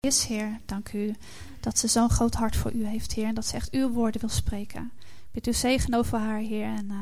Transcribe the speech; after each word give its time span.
is, 0.00 0.24
Heer. 0.24 0.60
Dank 0.66 0.92
u 0.92 1.14
dat 1.60 1.78
ze 1.78 1.88
zo'n 1.88 2.10
groot 2.10 2.34
hart 2.34 2.56
voor 2.56 2.72
u 2.72 2.86
heeft, 2.86 3.12
Heer. 3.12 3.26
En 3.26 3.34
dat 3.34 3.46
ze 3.46 3.54
echt 3.54 3.70
uw 3.70 3.88
woorden 3.88 4.20
wil 4.20 4.30
spreken. 4.30 4.92
Ik 4.98 5.32
bid 5.32 5.46
u 5.46 5.52
zegen 5.52 5.94
over 5.94 6.18
haar, 6.18 6.38
Heer. 6.38 6.66
En 6.66 6.84
uh, 6.90 6.96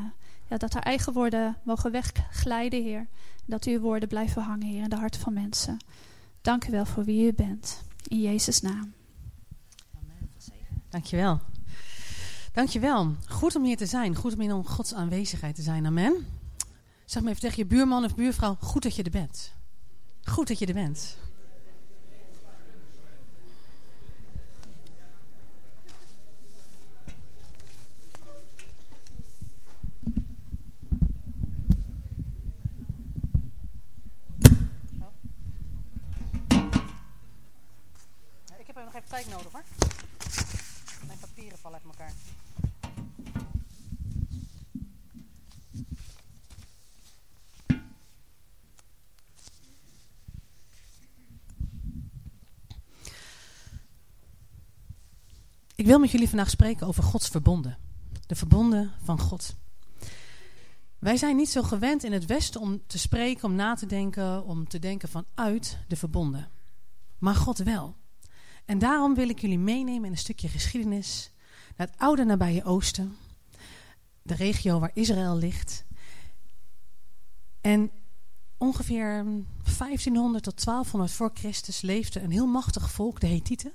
ja, 0.48 0.56
dat 0.56 0.72
haar 0.72 0.82
eigen 0.82 1.12
woorden 1.12 1.56
mogen 1.62 1.90
wegglijden, 1.90 2.82
Heer. 2.82 2.98
En 2.98 3.46
dat 3.46 3.64
uw 3.64 3.80
woorden 3.80 4.08
blijven 4.08 4.42
hangen, 4.42 4.66
Heer, 4.66 4.82
in 4.82 4.88
de 4.88 4.96
harten 4.96 5.20
van 5.20 5.32
mensen. 5.32 5.76
Dank 6.40 6.66
u 6.66 6.70
wel 6.70 6.86
voor 6.86 7.04
wie 7.04 7.26
u 7.26 7.32
bent. 7.32 7.82
In 8.06 8.20
Jezus' 8.20 8.60
naam. 8.60 8.92
Dankjewel. 10.88 11.40
Dankjewel. 12.52 13.14
Goed 13.28 13.56
om 13.56 13.64
hier 13.64 13.76
te 13.76 13.86
zijn. 13.86 14.14
Goed 14.14 14.34
om 14.34 14.40
in 14.40 14.64
Gods 14.64 14.94
aanwezigheid 14.94 15.54
te 15.54 15.62
zijn. 15.62 15.86
Amen. 15.86 16.26
Zeg 17.04 17.22
maar 17.22 17.30
even 17.30 17.42
tegen 17.42 17.58
je 17.58 17.66
buurman 17.66 18.04
of 18.04 18.14
buurvrouw. 18.14 18.56
Goed 18.60 18.82
dat 18.82 18.96
je 18.96 19.02
er 19.02 19.10
bent. 19.10 19.52
Goed 20.24 20.48
dat 20.48 20.58
je 20.58 20.66
er 20.66 20.74
bent. 20.74 21.16
Tijd 39.06 39.28
nodig 39.28 39.52
hoor. 39.52 39.62
Mijn 41.06 41.18
papieren 41.18 41.58
vallen 41.58 41.80
uit 41.82 41.98
elkaar. 41.98 42.12
Ik 55.74 55.86
wil 55.86 55.98
met 55.98 56.10
jullie 56.10 56.28
vandaag 56.28 56.50
spreken 56.50 56.86
over 56.86 57.02
Gods 57.02 57.28
verbonden. 57.28 57.78
De 58.26 58.34
verbonden 58.34 58.92
van 59.02 59.18
God. 59.18 59.54
Wij 60.98 61.16
zijn 61.16 61.36
niet 61.36 61.50
zo 61.50 61.62
gewend 61.62 62.04
in 62.04 62.12
het 62.12 62.26
Westen 62.26 62.60
om 62.60 62.82
te 62.86 62.98
spreken, 62.98 63.44
om 63.44 63.54
na 63.54 63.74
te 63.74 63.86
denken, 63.86 64.44
om 64.44 64.68
te 64.68 64.78
denken 64.78 65.08
vanuit 65.08 65.78
de 65.88 65.96
verbonden. 65.96 66.50
Maar 67.18 67.34
God 67.34 67.58
wel. 67.58 67.96
En 68.68 68.78
daarom 68.78 69.14
wil 69.14 69.28
ik 69.28 69.38
jullie 69.38 69.58
meenemen 69.58 70.04
in 70.04 70.10
een 70.10 70.18
stukje 70.18 70.48
geschiedenis 70.48 71.30
naar 71.76 71.86
het 71.86 71.98
oude 71.98 72.24
nabije 72.24 72.64
oosten, 72.64 73.16
de 74.22 74.34
regio 74.34 74.78
waar 74.78 74.90
Israël 74.94 75.36
ligt. 75.36 75.84
En 77.60 77.90
ongeveer 78.56 79.24
1500 79.78 80.44
tot 80.44 80.64
1200 80.64 81.12
voor 81.12 81.30
Christus 81.34 81.80
leefde 81.80 82.20
een 82.20 82.30
heel 82.30 82.46
machtig 82.46 82.90
volk, 82.90 83.20
de 83.20 83.26
Hethieten. 83.26 83.72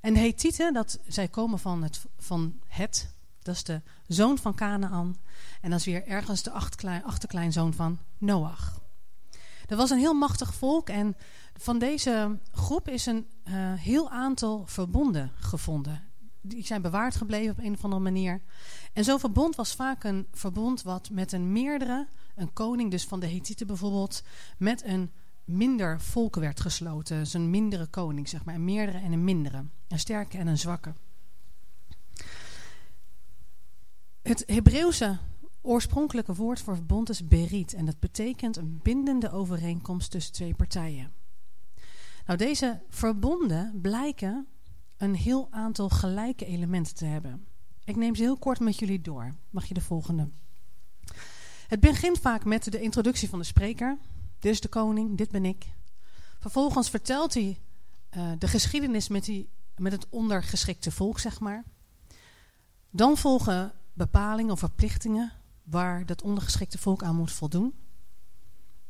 En 0.00 0.14
de 0.14 0.20
Hethieten, 0.20 0.72
dat, 0.72 0.98
zij 1.06 1.28
komen 1.28 1.58
van 1.58 1.82
het, 1.82 2.04
van 2.18 2.60
het, 2.66 3.14
dat 3.42 3.54
is 3.54 3.64
de 3.64 3.82
zoon 4.06 4.38
van 4.38 4.54
Canaan. 4.54 5.16
En 5.60 5.70
dat 5.70 5.78
is 5.78 5.86
weer 5.86 6.06
ergens 6.06 6.42
de 6.42 6.50
achterkleinzoon 7.02 7.74
van 7.74 7.98
Noach. 8.18 8.83
Dat 9.66 9.78
was 9.78 9.90
een 9.90 9.98
heel 9.98 10.14
machtig 10.14 10.54
volk 10.54 10.88
en 10.88 11.16
van 11.58 11.78
deze 11.78 12.38
groep 12.52 12.88
is 12.88 13.06
een 13.06 13.26
uh, 13.44 13.54
heel 13.74 14.10
aantal 14.10 14.66
verbonden 14.66 15.32
gevonden. 15.38 16.02
Die 16.40 16.66
zijn 16.66 16.82
bewaard 16.82 17.16
gebleven 17.16 17.50
op 17.50 17.64
een 17.64 17.72
of 17.72 17.84
andere 17.84 18.02
manier. 18.02 18.42
En 18.92 19.04
zo'n 19.04 19.18
verbond 19.18 19.56
was 19.56 19.74
vaak 19.74 20.04
een 20.04 20.26
verbond 20.32 20.82
wat 20.82 21.10
met 21.10 21.32
een 21.32 21.52
meerdere, 21.52 22.06
een 22.34 22.52
koning 22.52 22.90
dus 22.90 23.04
van 23.04 23.20
de 23.20 23.28
Hethieten 23.28 23.66
bijvoorbeeld, 23.66 24.22
met 24.58 24.84
een 24.84 25.10
minder 25.44 26.00
volk 26.00 26.34
werd 26.34 26.60
gesloten. 26.60 27.18
Dus 27.18 27.34
een 27.34 27.50
mindere 27.50 27.86
koning, 27.86 28.28
zeg 28.28 28.44
maar. 28.44 28.54
Een 28.54 28.64
meerdere 28.64 28.98
en 28.98 29.12
een 29.12 29.24
mindere. 29.24 29.64
Een 29.88 29.98
sterke 29.98 30.38
en 30.38 30.46
een 30.46 30.58
zwakke. 30.58 30.94
Het 34.22 34.42
Hebreeuwse 34.46 35.18
oorspronkelijke 35.64 36.34
woord 36.34 36.60
voor 36.60 36.74
verbond 36.74 37.08
is 37.08 37.28
berit. 37.28 37.74
En 37.74 37.84
dat 37.84 37.98
betekent 37.98 38.56
een 38.56 38.80
bindende 38.82 39.30
overeenkomst 39.30 40.10
tussen 40.10 40.32
twee 40.32 40.54
partijen. 40.54 41.12
Nou, 42.26 42.38
deze 42.38 42.80
verbonden 42.88 43.80
blijken 43.82 44.46
een 44.96 45.14
heel 45.14 45.48
aantal 45.50 45.88
gelijke 45.88 46.46
elementen 46.46 46.94
te 46.94 47.04
hebben. 47.04 47.46
Ik 47.84 47.96
neem 47.96 48.14
ze 48.14 48.22
heel 48.22 48.38
kort 48.38 48.60
met 48.60 48.78
jullie 48.78 49.00
door. 49.00 49.34
Mag 49.50 49.64
je 49.64 49.74
de 49.74 49.80
volgende? 49.80 50.28
Het 51.66 51.80
begint 51.80 52.18
vaak 52.18 52.44
met 52.44 52.72
de 52.72 52.80
introductie 52.80 53.28
van 53.28 53.38
de 53.38 53.44
spreker. 53.44 53.98
Dit 54.38 54.52
is 54.52 54.60
de 54.60 54.68
koning, 54.68 55.16
dit 55.16 55.30
ben 55.30 55.44
ik. 55.44 55.66
Vervolgens 56.38 56.90
vertelt 56.90 57.34
hij 57.34 57.60
uh, 58.16 58.32
de 58.38 58.48
geschiedenis 58.48 59.08
met, 59.08 59.24
die, 59.24 59.48
met 59.76 59.92
het 59.92 60.06
ondergeschikte 60.08 60.90
volk, 60.90 61.18
zeg 61.18 61.40
maar. 61.40 61.64
Dan 62.90 63.16
volgen 63.16 63.72
bepalingen 63.92 64.52
of 64.52 64.58
verplichtingen 64.58 65.32
waar 65.64 66.06
dat 66.06 66.22
ondergeschikte 66.22 66.78
volk 66.78 67.02
aan 67.02 67.16
moet 67.16 67.32
voldoen. 67.32 67.74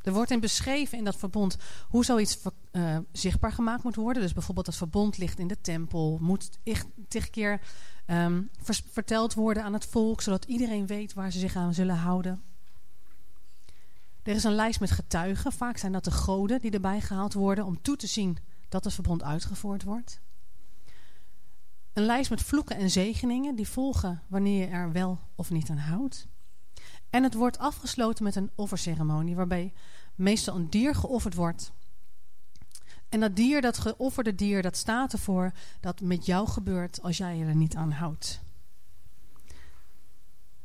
Er 0.05 0.13
wordt 0.13 0.31
in 0.31 0.41
beschreven 0.41 0.99
in 0.99 1.05
dat 1.05 1.17
verbond 1.17 1.57
hoe 1.89 2.05
zoiets 2.05 2.39
uh, 2.73 2.99
zichtbaar 3.13 3.53
gemaakt 3.53 3.83
moet 3.83 3.95
worden. 3.95 4.23
Dus 4.23 4.33
bijvoorbeeld 4.33 4.67
dat 4.67 4.77
verbond 4.77 5.19
ligt 5.19 5.39
in 5.39 5.47
de 5.47 5.61
tempel. 5.61 6.19
Moet 6.21 6.59
tig 7.09 7.31
keer 7.31 7.61
um, 8.07 8.51
verteld 8.91 9.35
worden 9.35 9.65
aan 9.65 9.73
het 9.73 9.87
volk. 9.87 10.21
Zodat 10.21 10.45
iedereen 10.45 10.87
weet 10.87 11.15
waar 11.15 11.33
ze 11.33 11.39
zich 11.39 11.57
aan 11.57 11.75
zullen 11.75 11.97
houden. 11.97 12.43
Er 14.23 14.35
is 14.35 14.45
een 14.45 14.55
lijst 14.55 14.81
met 14.81 14.91
getuigen. 14.91 15.53
Vaak 15.53 15.77
zijn 15.77 15.93
dat 15.93 16.05
de 16.05 16.11
goden 16.11 16.61
die 16.61 16.71
erbij 16.71 17.01
gehaald 17.01 17.33
worden. 17.33 17.65
Om 17.65 17.83
toe 17.83 17.97
te 17.97 18.07
zien 18.07 18.39
dat 18.69 18.85
het 18.85 18.95
verbond 18.95 19.23
uitgevoerd 19.23 19.83
wordt. 19.83 20.21
Een 21.93 22.05
lijst 22.05 22.31
met 22.31 22.43
vloeken 22.43 22.77
en 22.77 22.91
zegeningen. 22.91 23.57
Die 23.57 23.69
volgen 23.69 24.23
wanneer 24.29 24.61
je 24.61 24.67
er 24.67 24.93
wel 24.93 25.21
of 25.35 25.51
niet 25.51 25.71
aan 25.71 25.77
houdt. 25.77 26.27
En 27.15 27.23
het 27.23 27.35
wordt 27.35 27.59
afgesloten 27.59 28.25
met 28.25 28.37
een 28.37 28.51
offerceremonie, 28.55 29.35
waarbij 29.35 29.73
meestal 30.15 30.57
een 30.57 30.71
dier 30.71 30.95
geofferd 30.95 31.35
wordt. 31.35 31.73
En 33.09 33.21
dat 33.21 33.37
dier, 33.37 33.61
dat 33.61 33.79
geofferde 33.79 34.35
dier, 34.35 34.63
dat 34.63 34.77
staat 34.77 35.13
ervoor 35.13 35.53
dat 35.81 36.01
met 36.01 36.27
jou 36.27 36.49
gebeurt 36.49 37.03
als 37.03 37.17
jij 37.17 37.37
je 37.37 37.45
er 37.45 37.55
niet 37.55 37.77
aan 37.77 37.91
houdt. 37.91 38.41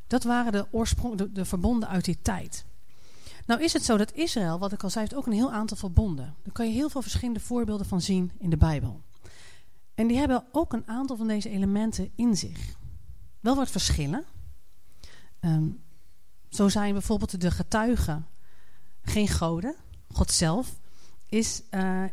Dat 0.08 0.24
waren 0.24 0.52
de, 0.52 0.68
oorsprong, 0.72 1.18
de, 1.18 1.32
de 1.32 1.46
verbonden 1.46 1.90
uit 1.90 2.06
die 2.06 2.22
tijd. 2.22 2.66
Nou 3.46 3.64
is 3.64 3.74
het 3.74 3.84
zo 3.84 3.98
dat 3.98 4.14
Israël, 4.14 4.60
wat 4.60 4.72
ik 4.72 4.84
al 4.84 4.90
zei, 4.90 5.06
heeft 5.06 5.20
ook 5.20 5.26
een 5.26 5.34
heel 5.34 5.52
aantal 5.52 5.78
verbonden. 5.78 6.36
Daar 6.44 6.54
kan 6.54 6.68
je 6.68 6.74
heel 6.74 6.90
veel 6.90 7.02
verschillende 7.02 7.40
voorbeelden 7.40 7.86
van 7.86 8.02
zien 8.02 8.32
in 8.38 8.50
de 8.50 8.58
Bijbel. 8.58 9.02
En 9.96 10.08
die 10.08 10.18
hebben 10.18 10.46
ook 10.52 10.74
een 10.74 10.88
aantal 10.88 11.18
van 11.18 11.28
deze 11.28 11.50
elementen 11.50 12.12
in 12.16 12.38
zich. 12.38 12.76
Wel 13.40 13.56
wat 13.56 13.70
verschillen. 13.70 14.26
Um, 15.42 15.88
zo 16.50 16.70
zijn 16.70 16.94
bijvoorbeeld 16.94 17.42
de 17.42 17.52
getuigen 17.52 18.28
geen 19.02 19.28
goden. 19.28 19.76
God 20.12 20.32
zelf 20.32 20.80
is, 21.26 21.62
uh, 21.72 22.04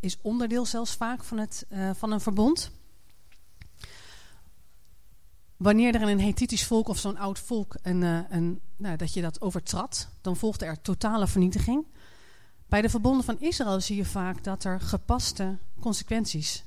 is 0.00 0.18
onderdeel 0.22 0.66
zelfs 0.66 0.94
vaak 0.94 1.24
van, 1.24 1.38
het, 1.38 1.66
uh, 1.68 1.90
van 1.94 2.12
een 2.12 2.20
verbond. 2.20 2.70
Wanneer 5.56 5.94
er 5.94 6.02
een 6.02 6.20
Hethitisch 6.20 6.66
volk 6.66 6.88
of 6.88 6.98
zo'n 6.98 7.16
oud 7.16 7.38
volk 7.38 7.76
een, 7.82 8.02
uh, 8.02 8.20
een, 8.28 8.60
nou, 8.76 8.96
dat 8.96 9.12
je 9.12 9.20
dat 9.20 9.40
overtrad, 9.40 10.08
dan 10.20 10.36
volgde 10.36 10.64
er 10.64 10.80
totale 10.80 11.26
vernietiging. 11.26 11.86
Bij 12.68 12.82
de 12.82 12.88
verbonden 12.88 13.24
van 13.24 13.40
Israël 13.40 13.80
zie 13.80 13.96
je 13.96 14.04
vaak 14.04 14.44
dat 14.44 14.64
er 14.64 14.80
gepaste 14.80 15.58
consequenties 15.80 16.64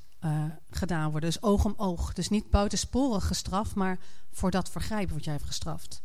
gedaan 0.70 1.12
worden. 1.12 1.30
Dus 1.30 1.42
oog 1.42 1.66
om 1.66 1.74
oog. 1.78 2.14
Dus 2.14 2.30
niet 2.30 2.50
buitensporig 2.50 3.28
gestraft, 3.28 3.76
maar 3.76 4.00
voor 4.32 4.52
dat 4.52 4.70
vergrijpen 4.70 5.16
wat 5.16 5.24
jij 5.24 5.34
heeft 5.34 5.46
gestraft. 5.46 6.02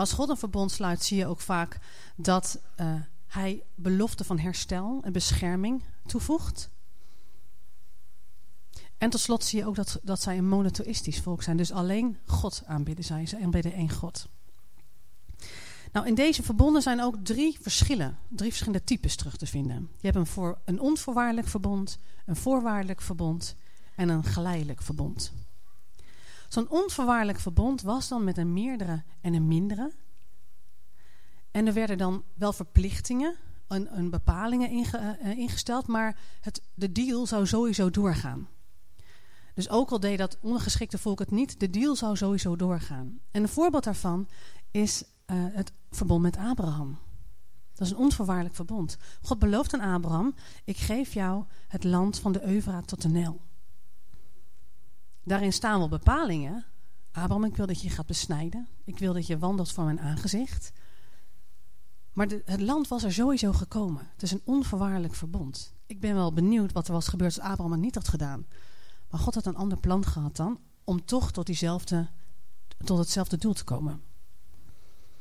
Als 0.00 0.12
God 0.12 0.28
een 0.28 0.36
verbond 0.36 0.70
sluit, 0.70 1.04
zie 1.04 1.16
je 1.16 1.26
ook 1.26 1.40
vaak 1.40 1.78
dat 2.16 2.60
uh, 2.80 2.94
hij 3.26 3.62
belofte 3.74 4.24
van 4.24 4.38
herstel 4.38 5.00
en 5.02 5.12
bescherming 5.12 5.82
toevoegt. 6.06 6.70
En 8.98 9.10
tot 9.10 9.20
slot 9.20 9.44
zie 9.44 9.58
je 9.58 9.66
ook 9.66 9.74
dat, 9.74 10.00
dat 10.02 10.22
zij 10.22 10.38
een 10.38 10.48
monotheïstisch 10.48 11.20
volk 11.20 11.42
zijn. 11.42 11.56
Dus 11.56 11.72
alleen 11.72 12.18
God 12.26 12.62
aanbidden 12.66 13.04
zij. 13.04 13.26
Ze 13.26 13.42
aanbidden 13.42 13.72
één 13.72 13.90
God. 13.90 14.28
Nou, 15.92 16.06
in 16.06 16.14
deze 16.14 16.42
verbonden 16.42 16.82
zijn 16.82 17.02
ook 17.02 17.16
drie 17.22 17.58
verschillen, 17.60 18.18
drie 18.28 18.50
verschillende 18.50 18.84
types 18.84 19.16
terug 19.16 19.36
te 19.36 19.46
vinden. 19.46 19.90
Je 19.96 20.06
hebt 20.06 20.16
een, 20.16 20.26
voor, 20.26 20.58
een 20.64 20.80
onvoorwaardelijk 20.80 21.48
verbond, 21.48 21.98
een 22.26 22.36
voorwaardelijk 22.36 23.00
verbond 23.00 23.56
en 23.94 24.08
een 24.08 24.24
geleidelijk 24.24 24.82
verbond. 24.82 25.32
Zo'n 26.50 26.70
onvoorwaardelijk 26.70 27.40
verbond 27.40 27.82
was 27.82 28.08
dan 28.08 28.24
met 28.24 28.38
een 28.38 28.52
meerdere 28.52 29.02
en 29.20 29.34
een 29.34 29.48
mindere. 29.48 29.92
En 31.50 31.66
er 31.66 31.72
werden 31.72 31.98
dan 31.98 32.24
wel 32.34 32.52
verplichtingen 32.52 33.36
en, 33.68 33.88
en 33.88 34.10
bepalingen 34.10 34.70
inge, 34.70 35.18
uh, 35.22 35.38
ingesteld, 35.38 35.86
maar 35.86 36.18
het, 36.40 36.62
de 36.74 36.92
deal 36.92 37.26
zou 37.26 37.46
sowieso 37.46 37.90
doorgaan. 37.90 38.48
Dus 39.54 39.68
ook 39.68 39.90
al 39.90 40.00
deed 40.00 40.18
dat 40.18 40.38
ongeschikte 40.40 40.98
volk 40.98 41.18
het 41.18 41.30
niet, 41.30 41.60
de 41.60 41.70
deal 41.70 41.96
zou 41.96 42.16
sowieso 42.16 42.56
doorgaan. 42.56 43.20
En 43.30 43.42
een 43.42 43.48
voorbeeld 43.48 43.84
daarvan 43.84 44.28
is 44.70 45.02
uh, 45.02 45.36
het 45.52 45.72
verbond 45.90 46.22
met 46.22 46.36
Abraham. 46.36 46.98
Dat 47.74 47.86
is 47.86 47.90
een 47.90 47.98
onvoorwaardelijk 47.98 48.54
verbond. 48.54 48.96
God 49.22 49.38
belooft 49.38 49.74
aan 49.74 49.94
Abraham: 49.94 50.34
Ik 50.64 50.76
geef 50.76 51.14
jou 51.14 51.44
het 51.68 51.84
land 51.84 52.18
van 52.18 52.32
de 52.32 52.42
Euvraat 52.42 52.86
tot 52.86 53.02
de 53.02 53.08
Nijl. 53.08 53.40
Daarin 55.30 55.52
staan 55.52 55.78
wel 55.78 55.88
bepalingen. 55.88 56.64
Abraham, 57.12 57.44
ik 57.44 57.56
wil 57.56 57.66
dat 57.66 57.80
je 57.80 57.90
gaat 57.90 58.06
besnijden. 58.06 58.68
Ik 58.84 58.98
wil 58.98 59.12
dat 59.12 59.26
je 59.26 59.38
wandelt 59.38 59.72
voor 59.72 59.84
mijn 59.84 60.00
aangezicht. 60.00 60.72
Maar 62.12 62.26
het 62.44 62.60
land 62.60 62.88
was 62.88 63.02
er 63.02 63.12
sowieso 63.12 63.52
gekomen. 63.52 64.08
Het 64.12 64.22
is 64.22 64.30
een 64.30 64.42
onvoorwaardelijk 64.44 65.14
verbond. 65.14 65.74
Ik 65.86 66.00
ben 66.00 66.14
wel 66.14 66.32
benieuwd 66.32 66.72
wat 66.72 66.86
er 66.86 66.92
was 66.92 67.08
gebeurd 67.08 67.38
als 67.38 67.48
Abraham 67.48 67.72
het 67.72 67.80
niet 67.80 67.94
had 67.94 68.08
gedaan. 68.08 68.46
Maar 69.10 69.20
God 69.20 69.34
had 69.34 69.46
een 69.46 69.56
ander 69.56 69.78
plan 69.78 70.04
gehad 70.04 70.36
dan 70.36 70.60
om 70.84 71.04
toch 71.04 71.32
tot, 71.32 71.46
diezelfde, 71.46 72.08
tot 72.84 72.98
hetzelfde 72.98 73.36
doel 73.36 73.52
te 73.52 73.64
komen. 73.64 74.02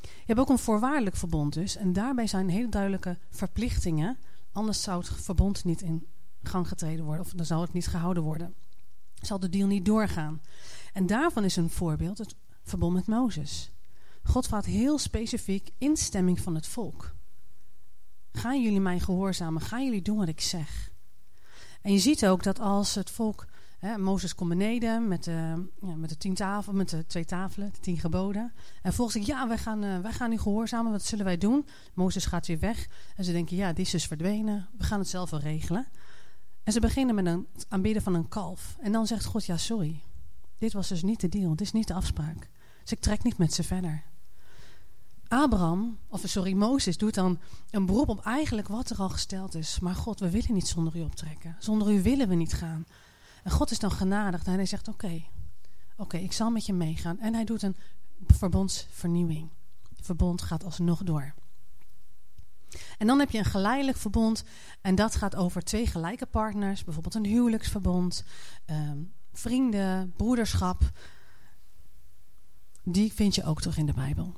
Je 0.02 0.26
hebt 0.26 0.40
ook 0.40 0.50
een 0.50 0.60
voorwaardelijk 0.60 1.16
verbond 1.16 1.54
dus. 1.54 1.76
En 1.76 1.94
daarbij 1.94 2.28
zijn 2.28 2.50
hele 2.50 2.70
duidelijke 2.70 3.18
verplichtingen. 3.30 4.18
Anders 4.52 4.82
zou 4.82 5.00
het 5.00 5.10
verbond 5.10 5.64
niet 5.64 5.82
in 5.82 6.08
gang 6.44 6.68
getreden 6.68 7.06
worden. 7.06 7.26
Of 7.26 7.32
dan 7.32 7.46
zou 7.46 7.62
het 7.62 7.74
niet 7.74 7.88
gehouden 7.88 8.24
worden. 8.24 8.56
Zal 9.22 9.40
de 9.40 9.50
deal 9.50 9.68
niet 9.68 9.86
doorgaan. 9.86 10.42
En 10.94 11.06
daarvan 11.06 11.44
is 11.44 11.56
een 11.56 11.70
voorbeeld 11.70 12.18
het 12.18 12.36
verbond 12.64 12.94
met 12.94 13.08
Mozes. 13.08 13.72
God 14.24 14.48
vraagt 14.48 14.66
heel 14.66 14.98
specifiek 14.98 15.70
instemming 15.78 16.40
van 16.40 16.56
het 16.56 16.68
volk. 16.68 17.16
Gaan 18.32 18.62
jullie 18.62 18.82
mij 18.82 19.00
gehoorzamen? 19.00 19.62
Gaan 19.62 19.86
jullie 19.86 20.02
doen 20.02 20.18
wat 20.18 20.28
ik 20.28 20.42
zeg? 20.42 20.92
En 21.82 21.92
je 21.92 22.00
ziet 22.00 22.26
ook 22.26 22.44
dat 22.44 22.60
als 22.60 22.96
het 22.96 23.10
volk 23.10 23.48
Hè, 23.80 23.98
Mozes 23.98 24.36
komt 24.36 24.50
beneden 24.50 25.08
met 25.08 25.24
de, 25.24 25.66
ja, 25.82 25.96
met 25.96 26.10
de 26.10 26.18
tien 26.18 26.34
tafel, 26.34 26.74
met 26.74 26.90
de 26.90 27.06
twee 27.06 27.26
tafelen, 27.26 27.72
de 27.74 27.80
tien 27.80 28.00
geboden. 28.00 28.54
En 28.82 28.94
volgens 28.94 29.18
zegt, 29.18 29.28
ja, 29.28 29.48
wij 29.48 29.58
gaan, 29.58 29.84
uh, 29.84 30.00
wij 30.00 30.12
gaan 30.12 30.30
nu 30.30 30.38
gehoorzamen, 30.38 30.92
wat 30.92 31.04
zullen 31.04 31.26
wij 31.26 31.38
doen? 31.38 31.66
Mozes 31.94 32.26
gaat 32.26 32.48
weer 32.48 32.60
weg 32.60 32.88
en 33.16 33.24
ze 33.24 33.32
denken, 33.32 33.58
ja, 33.58 33.74
die 33.74 33.86
is 33.86 33.92
dus 33.92 34.06
verdwenen, 34.06 34.68
we 34.78 34.84
gaan 34.84 35.00
het 35.00 35.08
zelf 35.08 35.30
wel 35.30 35.40
regelen. 35.40 35.88
En 36.70 36.76
ze 36.76 36.82
beginnen 36.82 37.16
met 37.16 37.26
een 37.26 37.48
aanbidden 37.68 38.02
van 38.02 38.14
een 38.14 38.28
kalf. 38.28 38.78
En 38.80 38.92
dan 38.92 39.08
zegt 39.08 39.26
God, 39.26 39.46
ja, 39.46 39.58
sorry, 39.58 40.04
dit 40.58 40.74
was 40.74 40.88
dus 40.88 41.04
niet 41.04 41.20
de 41.20 41.30
deal, 41.30 41.50
dit 41.50 41.62
is 41.62 41.72
niet 41.72 41.88
de 41.88 41.94
afspraak. 41.94 42.50
Dus 42.82 42.92
ik 42.92 43.00
trek 43.00 43.24
niet 43.24 43.38
met 43.38 43.54
ze 43.54 43.64
verder. 43.64 44.04
Abraham, 45.28 45.98
of 46.08 46.22
sorry, 46.26 46.54
Mozes 46.54 46.98
doet 46.98 47.14
dan 47.14 47.40
een 47.70 47.86
beroep 47.86 48.10
op 48.10 48.26
eigenlijk 48.26 48.68
wat 48.68 48.90
er 48.90 48.98
al 48.98 49.10
gesteld 49.10 49.56
is. 49.56 49.80
Maar 49.80 49.96
God, 49.96 50.20
we 50.20 50.30
willen 50.30 50.54
niet 50.54 50.68
zonder 50.68 50.96
u 50.96 51.02
optrekken. 51.02 51.56
Zonder 51.60 51.92
u 51.92 52.02
willen 52.02 52.28
we 52.28 52.36
niet 52.36 52.54
gaan. 52.54 52.86
En 53.44 53.52
God 53.52 53.72
is 53.72 53.80
dan 53.80 53.92
genadig 53.92 54.44
en 54.44 54.54
hij 54.54 54.66
zegt: 54.66 54.88
Oké, 54.88 55.24
oké, 55.98 56.18
ik 56.18 56.34
zal 56.34 56.50
met 56.50 56.66
je 56.66 56.74
meegaan. 56.74 57.20
En 57.20 57.34
hij 57.34 57.46
doet 57.46 57.62
een 57.62 57.76
verbondsvernieuwing. 58.28 59.50
Het 59.96 60.06
verbond 60.06 60.42
gaat 60.42 60.64
alsnog 60.64 61.04
door. 61.04 61.34
En 62.98 63.08
dan 63.08 63.20
heb 63.20 63.32
je 63.32 63.38
een 63.38 63.46
geleidelijk 63.46 63.98
verbond. 63.98 64.44
En 64.82 64.96
dat 64.96 65.16
gaat 65.16 65.36
over 65.36 65.64
twee 65.64 65.88
gelijke 65.88 66.26
partners. 66.26 66.84
Bijvoorbeeld 66.84 67.16
een 67.16 67.26
huwelijksverbond. 67.26 68.24
Ehm, 68.66 68.98
vrienden, 69.34 70.14
broederschap. 70.18 70.92
Die 72.84 73.14
vind 73.14 73.36
je 73.36 73.44
ook 73.44 73.62
terug 73.62 73.78
in 73.78 73.86
de 73.86 73.94
Bijbel. 73.94 74.34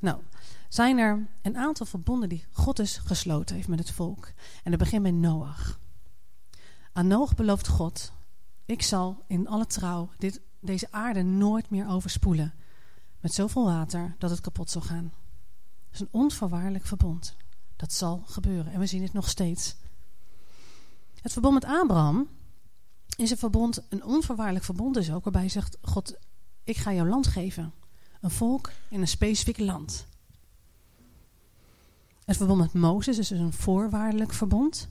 Nou, 0.00 0.18
zijn 0.68 0.98
er 0.98 1.26
een 1.42 1.56
aantal 1.56 1.86
verbonden 1.86 2.28
die 2.28 2.44
God 2.52 2.76
dus 2.76 2.96
gesloten 2.96 3.56
heeft 3.56 3.68
met 3.68 3.78
het 3.78 3.90
volk. 3.90 4.32
En 4.64 4.70
dat 4.70 4.80
begint 4.80 5.02
met 5.02 5.14
Noach. 5.14 5.80
Aan 6.92 7.06
Noach 7.06 7.34
belooft 7.34 7.68
God: 7.68 8.12
Ik 8.66 8.82
zal 8.82 9.24
in 9.26 9.48
alle 9.48 9.66
trouw 9.66 10.10
dit, 10.18 10.40
deze 10.60 10.88
aarde 10.90 11.22
nooit 11.22 11.70
meer 11.70 11.88
overspoelen. 11.88 12.54
Met 13.20 13.34
zoveel 13.34 13.64
water 13.64 14.14
dat 14.18 14.30
het 14.30 14.40
kapot 14.40 14.70
zal 14.70 14.82
gaan. 14.82 15.12
Is 15.92 16.00
een 16.00 16.08
onvoorwaardelijk 16.10 16.86
verbond. 16.86 17.36
Dat 17.76 17.92
zal 17.92 18.22
gebeuren 18.26 18.72
en 18.72 18.80
we 18.80 18.86
zien 18.86 19.02
het 19.02 19.12
nog 19.12 19.28
steeds. 19.28 19.76
Het 21.20 21.32
verbond 21.32 21.54
met 21.54 21.64
Abraham 21.64 22.28
is 23.16 23.30
een 23.30 23.36
verbond, 23.36 23.82
een 23.88 24.04
onvoorwaardelijk 24.04 24.64
verbond 24.64 24.94
dus 24.94 25.12
ook, 25.12 25.24
waarbij 25.24 25.48
zegt: 25.48 25.78
God, 25.82 26.18
ik 26.64 26.76
ga 26.76 26.92
jouw 26.92 27.06
land 27.06 27.26
geven. 27.26 27.72
Een 28.20 28.30
volk 28.30 28.70
in 28.88 29.00
een 29.00 29.08
specifiek 29.08 29.58
land. 29.58 30.06
Het 32.24 32.36
verbond 32.36 32.60
met 32.60 32.72
Mozes 32.72 33.18
is 33.18 33.28
dus 33.28 33.38
een 33.38 33.52
voorwaardelijk 33.52 34.32
verbond. 34.32 34.88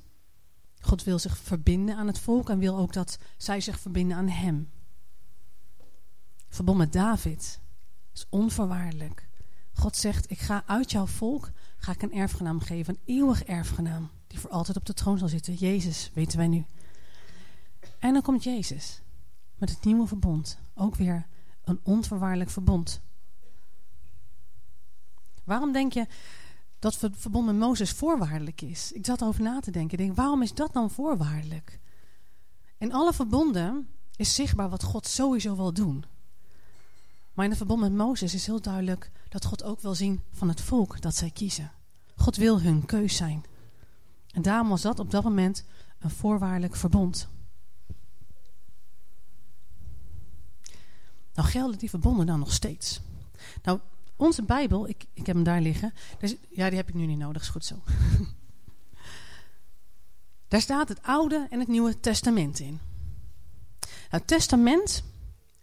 God 0.81 1.03
wil 1.03 1.19
zich 1.19 1.37
verbinden 1.37 1.95
aan 1.95 2.07
het 2.07 2.19
volk 2.19 2.49
en 2.49 2.59
wil 2.59 2.77
ook 2.77 2.93
dat 2.93 3.17
zij 3.37 3.61
zich 3.61 3.79
verbinden 3.79 4.17
aan 4.17 4.27
hem. 4.27 4.69
Verbond 6.49 6.77
met 6.77 6.93
David 6.93 7.59
is 8.13 8.25
onvoorwaardelijk. 8.29 9.29
God 9.81 9.95
zegt, 9.95 10.31
ik 10.31 10.39
ga 10.39 10.63
uit 10.65 10.91
jouw 10.91 11.05
volk, 11.05 11.51
ga 11.77 11.91
ik 11.91 12.01
een 12.01 12.13
erfgenaam 12.13 12.59
geven, 12.59 12.93
een 12.93 13.15
eeuwig 13.15 13.43
erfgenaam, 13.43 14.09
die 14.27 14.39
voor 14.39 14.49
altijd 14.49 14.77
op 14.77 14.85
de 14.85 14.93
troon 14.93 15.17
zal 15.17 15.27
zitten. 15.27 15.53
Jezus, 15.53 16.11
weten 16.13 16.37
wij 16.37 16.47
nu. 16.47 16.65
En 17.99 18.13
dan 18.13 18.21
komt 18.21 18.43
Jezus 18.43 19.01
met 19.55 19.69
het 19.69 19.85
nieuwe 19.85 20.07
verbond. 20.07 20.57
Ook 20.75 20.95
weer 20.95 21.27
een 21.63 21.79
onvoorwaardelijk 21.83 22.49
verbond. 22.49 23.01
Waarom 25.43 25.71
denk 25.71 25.93
je 25.93 26.07
dat 26.79 26.99
het 26.99 27.17
verbond 27.17 27.45
met 27.45 27.55
Mozes 27.55 27.91
voorwaardelijk 27.91 28.61
is. 28.61 28.91
Ik 28.91 29.05
zat 29.05 29.21
erover 29.21 29.41
na 29.41 29.59
te 29.59 29.71
denken. 29.71 29.97
Ik 29.97 30.05
denk, 30.05 30.15
waarom 30.15 30.41
is 30.41 30.53
dat 30.53 30.73
dan 30.73 30.91
voorwaardelijk? 30.91 31.79
In 32.77 32.93
alle 32.93 33.13
verbonden 33.13 33.87
is 34.15 34.35
zichtbaar 34.35 34.69
wat 34.69 34.83
God 34.83 35.07
sowieso 35.07 35.55
wil 35.55 35.73
doen. 35.73 36.05
Maar 37.33 37.45
in 37.45 37.51
het 37.51 37.59
verbond 37.59 37.81
met 37.81 37.93
Mozes 37.93 38.33
is 38.33 38.45
heel 38.45 38.61
duidelijk 38.61 39.11
dat 39.29 39.45
God 39.45 39.63
ook 39.63 39.81
wil 39.81 39.95
zien 39.95 40.21
van 40.31 40.47
het 40.47 40.61
volk 40.61 41.01
dat 41.01 41.15
zij 41.15 41.29
kiezen. 41.29 41.71
God 42.15 42.35
wil 42.35 42.61
hun 42.61 42.85
keus 42.85 43.15
zijn. 43.15 43.45
En 44.31 44.41
daarom 44.41 44.69
was 44.69 44.81
dat 44.81 44.99
op 44.99 45.11
dat 45.11 45.23
moment 45.23 45.63
een 45.99 46.09
voorwaardelijk 46.09 46.75
verbond. 46.75 47.27
Nou 51.33 51.47
gelden 51.47 51.79
die 51.79 51.89
verbonden 51.89 52.25
dan 52.25 52.39
nog 52.39 52.53
steeds. 52.53 53.01
Nou, 53.63 53.79
onze 54.15 54.43
Bijbel, 54.43 54.87
ik, 54.87 55.05
ik 55.13 55.25
heb 55.25 55.35
hem 55.35 55.43
daar 55.43 55.61
liggen. 55.61 55.93
Ja, 56.49 56.67
die 56.67 56.77
heb 56.77 56.89
ik 56.89 56.93
nu 56.93 57.05
niet 57.05 57.17
nodig, 57.17 57.41
is 57.41 57.47
goed 57.47 57.65
zo. 57.65 57.83
daar 60.47 60.61
staat 60.61 60.89
het 60.89 61.03
Oude 61.03 61.47
en 61.49 61.59
het 61.59 61.67
Nieuwe 61.67 61.99
Testament 61.99 62.59
in. 62.59 62.79
Nou, 64.11 64.23
testament, 64.25 65.03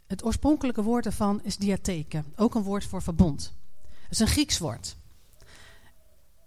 het 0.08 0.25
oorspronkelijke 0.25 0.82
woord 0.82 1.06
ervan 1.06 1.43
is 1.43 1.56
diatheke. 1.56 2.25
Ook 2.37 2.55
een 2.55 2.62
woord 2.62 2.84
voor 2.84 3.02
verbond. 3.02 3.55
Het 4.02 4.10
is 4.10 4.19
een 4.19 4.26
Grieks 4.26 4.58
woord. 4.58 4.96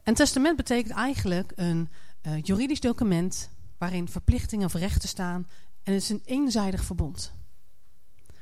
En 0.03 0.13
testament 0.13 0.57
betekent 0.57 0.93
eigenlijk 0.93 1.51
een 1.55 1.89
uh, 2.21 2.41
juridisch 2.41 2.79
document 2.79 3.49
waarin 3.77 4.07
verplichtingen 4.07 4.65
of 4.65 4.73
rechten 4.73 5.09
staan. 5.09 5.47
En 5.83 5.93
het 5.93 6.01
is 6.01 6.09
een 6.09 6.21
eenzijdig 6.25 6.83
verbond. 6.83 7.33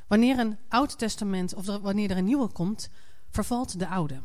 Wanneer 0.08 0.40
een 0.40 0.58
oud 0.68 0.98
testament 0.98 1.54
of 1.54 1.66
wanneer 1.66 2.12
er 2.12 2.18
een 2.18 2.26
nieuwe 2.26 2.48
komt, 2.48 2.90
vervalt 3.30 3.80
de 3.80 3.88
oude. 3.88 4.22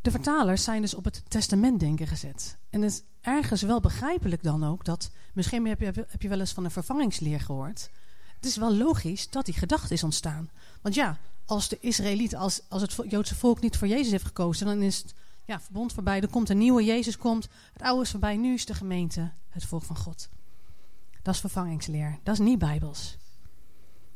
De 0.00 0.10
vertalers 0.10 0.64
zijn 0.64 0.80
dus 0.80 0.94
op 0.94 1.04
het 1.04 1.22
testamentdenken 1.28 2.06
gezet. 2.06 2.58
En 2.70 2.82
het 2.82 3.04
ergens 3.24 3.62
wel 3.62 3.80
begrijpelijk 3.80 4.42
dan 4.42 4.64
ook 4.64 4.84
dat, 4.84 5.10
misschien 5.32 5.66
heb 5.66 5.80
je, 5.80 5.84
heb 6.08 6.22
je 6.22 6.28
wel 6.28 6.40
eens 6.40 6.52
van 6.52 6.64
een 6.64 6.70
vervangingsleer 6.70 7.40
gehoord. 7.40 7.90
Het 8.36 8.44
is 8.44 8.56
wel 8.56 8.74
logisch 8.74 9.30
dat 9.30 9.44
die 9.44 9.54
gedachte 9.54 9.94
is 9.94 10.02
ontstaan. 10.02 10.50
Want 10.82 10.94
ja, 10.94 11.18
als 11.44 11.68
de 11.68 11.78
Israëlieten, 11.80 12.38
als, 12.38 12.60
als 12.68 12.82
het 12.82 12.96
Joodse 13.08 13.34
volk 13.34 13.60
niet 13.60 13.76
voor 13.76 13.88
Jezus 13.88 14.10
heeft 14.10 14.24
gekozen, 14.24 14.66
dan 14.66 14.82
is 14.82 14.98
het 14.98 15.14
ja, 15.44 15.60
verbond 15.60 15.92
voorbij. 15.92 16.20
Er 16.20 16.28
komt 16.28 16.48
een 16.48 16.58
nieuwe, 16.58 16.84
Jezus 16.84 17.16
komt, 17.16 17.48
het 17.72 17.82
oude 17.82 18.02
is 18.02 18.10
voorbij, 18.10 18.36
nu 18.36 18.54
is 18.54 18.66
de 18.66 18.74
gemeente 18.74 19.32
het 19.48 19.64
volk 19.64 19.82
van 19.82 19.96
God. 19.96 20.28
Dat 21.22 21.34
is 21.34 21.40
vervangingsleer, 21.40 22.18
dat 22.22 22.34
is 22.34 22.40
niet 22.40 22.58
bijbels. 22.58 23.16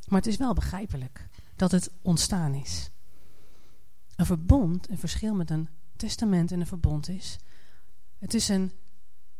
Maar 0.07 0.19
het 0.19 0.27
is 0.27 0.37
wel 0.37 0.53
begrijpelijk 0.53 1.27
dat 1.55 1.71
het 1.71 1.91
ontstaan 2.01 2.53
is. 2.53 2.89
Een 4.15 4.25
verbond, 4.25 4.89
een 4.89 4.97
verschil 4.97 5.35
met 5.35 5.49
een 5.49 5.69
testament 5.95 6.51
en 6.51 6.59
een 6.59 6.67
verbond 6.67 7.09
is. 7.09 7.37
Het 8.19 8.33
is 8.33 8.49
een 8.49 8.71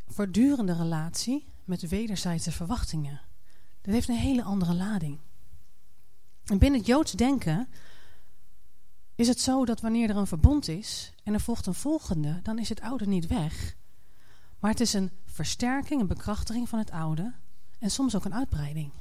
voortdurende 0.10 0.74
relatie 0.74 1.46
met 1.64 1.90
wederzijdse 1.90 2.52
verwachtingen. 2.52 3.22
Dat 3.82 3.94
heeft 3.94 4.10
een 4.10 4.16
hele 4.16 4.44
andere 4.44 4.74
lading. 4.74 5.20
En 6.46 6.58
binnen 6.58 6.80
het 6.80 6.88
Joods 6.88 7.12
denken 7.12 7.68
is 9.16 9.28
het 9.28 9.40
zo 9.40 9.66
dat 9.66 9.82
wanneer 9.82 10.10
er 10.10 10.16
een 10.16 10.28
verbond 10.28 10.68
is 10.68 11.14
en 11.24 11.34
er 11.34 11.40
volgt 11.40 11.66
een 11.66 11.74
volgende, 11.74 12.40
dan 12.44 12.60
is 12.60 12.70
het 12.70 12.82
oude 12.82 13.08
niet 13.08 13.28
weg. 13.28 13.76
Maar 14.60 14.72
het 14.72 14.80
is 14.80 14.94
een 14.94 15.12
versterking, 15.26 16.02
een 16.02 16.08
bekrachtiging 16.08 16.70
van 16.70 16.80
het 16.80 16.92
oude 16.92 17.34
en 17.80 17.92
soms 17.92 18.16
ook 18.16 18.26
een 18.26 18.34
uitbreiding. 18.34 18.92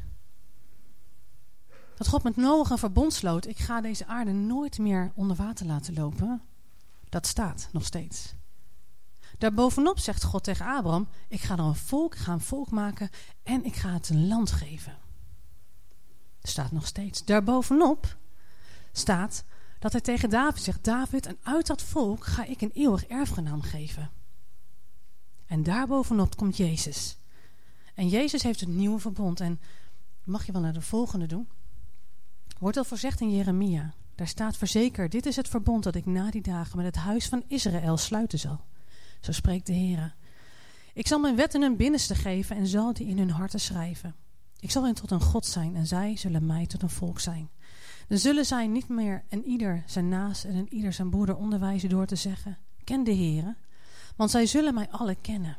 Dat 1.94 2.08
God 2.08 2.22
met 2.22 2.36
Noach 2.36 2.70
een 2.70 2.78
verbond 2.78 3.12
sloot. 3.12 3.46
Ik 3.46 3.58
ga 3.58 3.80
deze 3.80 4.06
aarde 4.06 4.32
nooit 4.32 4.78
meer 4.78 5.12
onder 5.14 5.36
water 5.36 5.66
laten 5.66 5.94
lopen. 5.94 6.42
Dat 7.08 7.26
staat 7.26 7.68
nog 7.72 7.84
steeds. 7.84 8.34
Daarbovenop 9.38 9.98
zegt 9.98 10.24
God 10.24 10.44
tegen 10.44 10.66
Abraham: 10.66 11.08
Ik 11.28 11.40
ga 11.40 11.54
er 11.54 11.64
een 11.64 11.74
volk, 11.74 12.16
ga 12.16 12.32
een 12.32 12.40
volk 12.40 12.70
maken 12.70 13.10
en 13.42 13.64
ik 13.64 13.76
ga 13.76 13.92
het 13.92 14.08
een 14.08 14.28
land 14.28 14.50
geven. 14.52 14.96
Dat 16.40 16.50
staat 16.50 16.72
nog 16.72 16.86
steeds. 16.86 17.24
Daarbovenop 17.24 18.16
staat 18.92 19.44
dat 19.78 19.92
hij 19.92 20.00
tegen 20.00 20.30
David 20.30 20.62
zegt: 20.62 20.84
David, 20.84 21.26
en 21.26 21.38
uit 21.42 21.66
dat 21.66 21.82
volk 21.82 22.24
ga 22.24 22.44
ik 22.44 22.60
een 22.60 22.72
eeuwig 22.74 23.06
erfgenaam 23.06 23.62
geven. 23.62 24.10
En 25.46 25.62
daarbovenop 25.62 26.36
komt 26.36 26.56
Jezus. 26.56 27.16
En 27.94 28.08
Jezus 28.08 28.42
heeft 28.42 28.60
het 28.60 28.68
nieuwe 28.68 28.98
verbond. 28.98 29.40
En 29.40 29.60
mag 30.24 30.46
je 30.46 30.52
wel 30.52 30.60
naar 30.60 30.72
de 30.72 30.80
volgende 30.80 31.26
doen? 31.26 31.48
Wordt 32.58 32.76
al 32.76 32.84
voorzegd 32.84 33.20
in 33.20 33.36
Jeremia. 33.36 33.94
Daar 34.14 34.28
staat 34.28 34.56
verzeker: 34.56 35.08
Dit 35.08 35.26
is 35.26 35.36
het 35.36 35.48
verbond 35.48 35.84
dat 35.84 35.94
ik 35.94 36.06
na 36.06 36.30
die 36.30 36.42
dagen 36.42 36.76
met 36.76 36.86
het 36.86 36.96
huis 36.96 37.28
van 37.28 37.44
Israël 37.46 37.96
sluiten 37.96 38.38
zal. 38.38 38.60
Zo 39.20 39.32
spreekt 39.32 39.66
de 39.66 39.72
Heer. 39.72 40.14
Ik 40.94 41.06
zal 41.06 41.18
mijn 41.18 41.36
wetten 41.36 41.62
hun 41.62 41.76
binnenste 41.76 42.14
geven 42.14 42.56
en 42.56 42.66
zal 42.66 42.92
die 42.92 43.06
in 43.06 43.18
hun 43.18 43.30
harten 43.30 43.60
schrijven. 43.60 44.14
Ik 44.60 44.70
zal 44.70 44.84
hen 44.84 44.94
tot 44.94 45.10
een 45.10 45.20
God 45.20 45.46
zijn 45.46 45.76
en 45.76 45.86
zij 45.86 46.16
zullen 46.16 46.46
mij 46.46 46.66
tot 46.66 46.82
een 46.82 46.90
volk 46.90 47.20
zijn. 47.20 47.50
Dan 48.08 48.18
zullen 48.18 48.46
zij 48.46 48.66
niet 48.66 48.88
meer 48.88 49.24
en 49.28 49.44
ieder 49.44 49.82
zijn 49.86 50.08
naast 50.08 50.44
en 50.44 50.54
een 50.54 50.74
ieder 50.74 50.92
zijn 50.92 51.10
broeder 51.10 51.36
onderwijzen 51.36 51.88
door 51.88 52.06
te 52.06 52.16
zeggen: 52.16 52.58
Ken 52.84 53.04
de 53.04 53.14
Heere, 53.14 53.56
want 54.16 54.30
zij 54.30 54.46
zullen 54.46 54.74
mij 54.74 54.88
alle 54.90 55.14
kennen. 55.14 55.58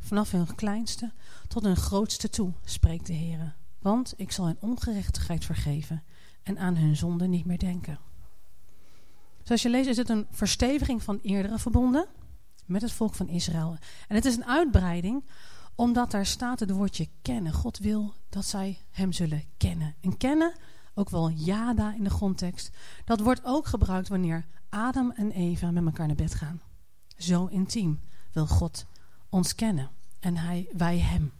Vanaf 0.00 0.30
hun 0.30 0.54
kleinste 0.54 1.12
tot 1.48 1.62
hun 1.62 1.76
grootste 1.76 2.28
toe, 2.28 2.52
spreekt 2.64 3.06
de 3.06 3.14
Heere. 3.14 3.52
Want 3.78 4.14
ik 4.16 4.32
zal 4.32 4.46
hun 4.46 4.56
ongerechtigheid 4.60 5.44
vergeven 5.44 6.02
en 6.42 6.58
aan 6.58 6.76
hun 6.76 6.96
zonde 6.96 7.26
niet 7.26 7.44
meer 7.44 7.58
denken. 7.58 7.98
Zoals 9.42 9.62
je 9.62 9.68
leest 9.68 9.88
is 9.88 9.96
het 9.96 10.08
een 10.08 10.26
versteviging 10.30 11.02
van 11.02 11.18
eerdere 11.22 11.58
verbonden 11.58 12.06
met 12.68 12.82
het 12.82 12.92
volk 12.92 13.14
van 13.14 13.28
Israël. 13.28 13.76
En 14.08 14.14
het 14.14 14.24
is 14.24 14.36
een 14.36 14.46
uitbreiding 14.46 15.24
omdat 15.74 16.10
daar 16.10 16.26
staat 16.26 16.60
het 16.60 16.70
woordje 16.70 17.08
kennen. 17.22 17.52
God 17.52 17.78
wil 17.78 18.14
dat 18.28 18.44
zij 18.44 18.78
hem 18.90 19.12
zullen 19.12 19.44
kennen. 19.56 19.94
En 20.00 20.16
kennen, 20.16 20.52
ook 20.94 21.10
wel 21.10 21.30
jada 21.30 21.94
in 21.94 22.04
de 22.04 22.10
grondtekst, 22.10 22.70
dat 23.04 23.20
wordt 23.20 23.40
ook 23.44 23.66
gebruikt 23.66 24.08
wanneer 24.08 24.46
Adam 24.68 25.10
en 25.10 25.30
Eva 25.30 25.70
met 25.70 25.84
elkaar 25.84 26.06
naar 26.06 26.16
bed 26.16 26.34
gaan. 26.34 26.60
Zo 27.16 27.46
intiem 27.46 28.00
wil 28.32 28.46
God 28.46 28.86
ons 29.28 29.54
kennen 29.54 29.90
en 30.20 30.36
hij, 30.36 30.68
wij 30.72 30.98
hem. 30.98 31.32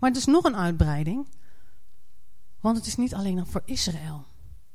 Maar 0.00 0.10
het 0.10 0.18
is 0.18 0.24
nog 0.24 0.44
een 0.44 0.56
uitbreiding, 0.56 1.26
want 2.60 2.76
het 2.76 2.86
is 2.86 2.96
niet 2.96 3.14
alleen 3.14 3.46
voor 3.46 3.62
Israël. 3.64 4.24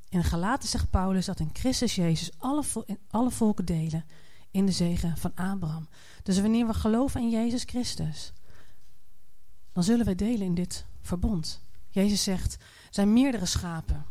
In 0.09 0.23
Galaten 0.23 0.69
zegt 0.69 0.89
Paulus 0.89 1.25
dat 1.25 1.39
in 1.39 1.49
Christus 1.53 1.95
Jezus 1.95 2.31
alle, 2.37 2.63
alle 3.09 3.31
volken 3.31 3.65
delen 3.65 4.05
in 4.51 4.65
de 4.65 4.71
zegen 4.71 5.17
van 5.17 5.35
Abraham. 5.35 5.87
Dus 6.23 6.41
wanneer 6.41 6.67
we 6.67 6.73
geloven 6.73 7.21
in 7.21 7.29
Jezus 7.29 7.63
Christus, 7.63 8.33
dan 9.71 9.83
zullen 9.83 10.05
wij 10.05 10.15
delen 10.15 10.45
in 10.45 10.55
dit 10.55 10.85
verbond. 11.01 11.63
Jezus 11.89 12.23
zegt, 12.23 12.53
er 12.53 12.87
zijn 12.89 13.13
meerdere 13.13 13.45
schapen, 13.45 14.05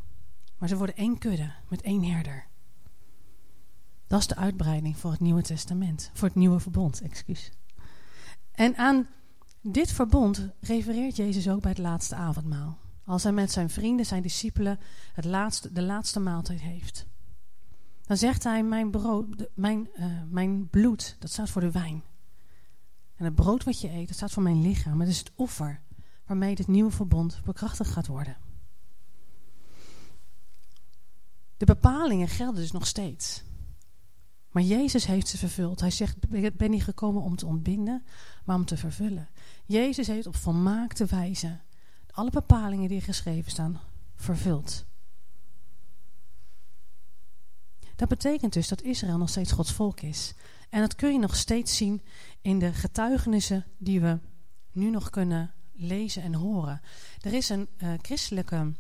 maar 0.59 0.69
ze 0.69 0.77
worden 0.77 0.97
één 0.97 1.19
kudde 1.19 1.53
met 1.69 1.83
één 1.83 2.05
herder. 2.05 2.49
Dat 4.07 4.21
is 4.21 4.27
de 4.27 4.37
uitbreiding 4.37 4.97
voor 4.97 5.11
het 5.11 5.21
Nieuwe 5.21 5.43
Testament, 5.43 6.11
voor 6.13 6.29
het 6.29 6.37
Nieuwe 6.37 6.61
Verbond, 6.61 7.01
excuus. 7.01 7.51
En 8.53 8.77
aan 8.77 9.07
dit 9.63 9.93
verbond 9.93 10.49
refereert 10.61 11.17
Jezus 11.17 11.49
ook 11.49 11.61
bij 11.61 11.71
het 11.71 11.79
laatste 11.79 12.15
avondmaal. 12.15 12.79
Als 13.05 13.23
hij 13.23 13.33
met 13.33 13.53
zijn 13.53 13.71
vrienden, 13.71 14.07
zijn 14.07 14.23
discipelen, 14.23 14.79
het 15.13 15.25
laatste, 15.25 15.73
de 15.73 15.83
laatste 15.83 16.21
maaltijd 16.21 16.61
heeft. 16.61 17.07
Dan 18.11 18.19
zegt 18.19 18.45
hij, 18.45 18.63
mijn, 18.63 18.91
brood, 18.91 19.27
mijn, 19.55 19.89
uh, 19.95 20.05
mijn 20.29 20.69
bloed, 20.69 21.17
dat 21.19 21.31
staat 21.31 21.51
voor 21.51 21.61
de 21.61 21.71
wijn. 21.71 22.03
En 23.17 23.25
het 23.25 23.35
brood 23.35 23.65
wat 23.65 23.81
je 23.81 23.91
eet, 23.91 24.07
dat 24.07 24.17
staat 24.17 24.31
voor 24.31 24.43
mijn 24.43 24.63
lichaam. 24.63 25.01
Het 25.01 25.09
is 25.09 25.19
het 25.19 25.33
offer 25.35 25.81
waarmee 26.27 26.55
dit 26.55 26.67
nieuwe 26.67 26.91
verbond 26.91 27.41
bekrachtigd 27.45 27.91
gaat 27.91 28.07
worden. 28.07 28.37
De 31.57 31.65
bepalingen 31.65 32.29
gelden 32.29 32.61
dus 32.61 32.73
nog 32.73 32.87
steeds. 32.87 33.43
Maar 34.51 34.63
Jezus 34.63 35.07
heeft 35.07 35.29
ze 35.29 35.39
vervuld. 35.39 35.81
Hij 35.81 35.91
zegt, 35.91 36.17
ik 36.31 36.57
ben 36.57 36.71
niet 36.71 36.85
gekomen 36.85 37.23
om 37.23 37.37
te 37.37 37.47
ontbinden, 37.47 38.05
maar 38.45 38.57
om 38.57 38.65
te 38.65 38.77
vervullen. 38.77 39.29
Jezus 39.65 40.07
heeft 40.07 40.27
op 40.27 40.37
volmaakte 40.37 41.05
wijze 41.05 41.61
alle 42.11 42.31
bepalingen 42.31 42.89
die 42.89 43.01
geschreven 43.01 43.51
staan 43.51 43.81
vervuld. 44.15 44.89
Dat 48.01 48.09
betekent 48.09 48.53
dus 48.53 48.69
dat 48.69 48.83
Israël 48.83 49.19
nog 49.19 49.29
steeds 49.29 49.53
Gods 49.53 49.73
volk 49.73 50.01
is. 50.01 50.35
En 50.71 50.81
dat 50.81 50.95
kun 50.95 51.13
je 51.13 51.19
nog 51.19 51.37
steeds 51.37 51.77
zien 51.77 52.03
in 52.41 52.59
de 52.59 52.73
getuigenissen 52.73 53.67
die 53.79 54.01
we 54.01 54.19
nu 54.73 54.91
nog 54.91 55.11
kunnen 55.11 55.55
lezen 55.73 56.23
en 56.23 56.35
horen. 56.35 56.81
Er 57.21 57.33
is 57.33 57.49
een 57.49 57.69
uh, 57.79 57.93
christelijke 58.03 58.73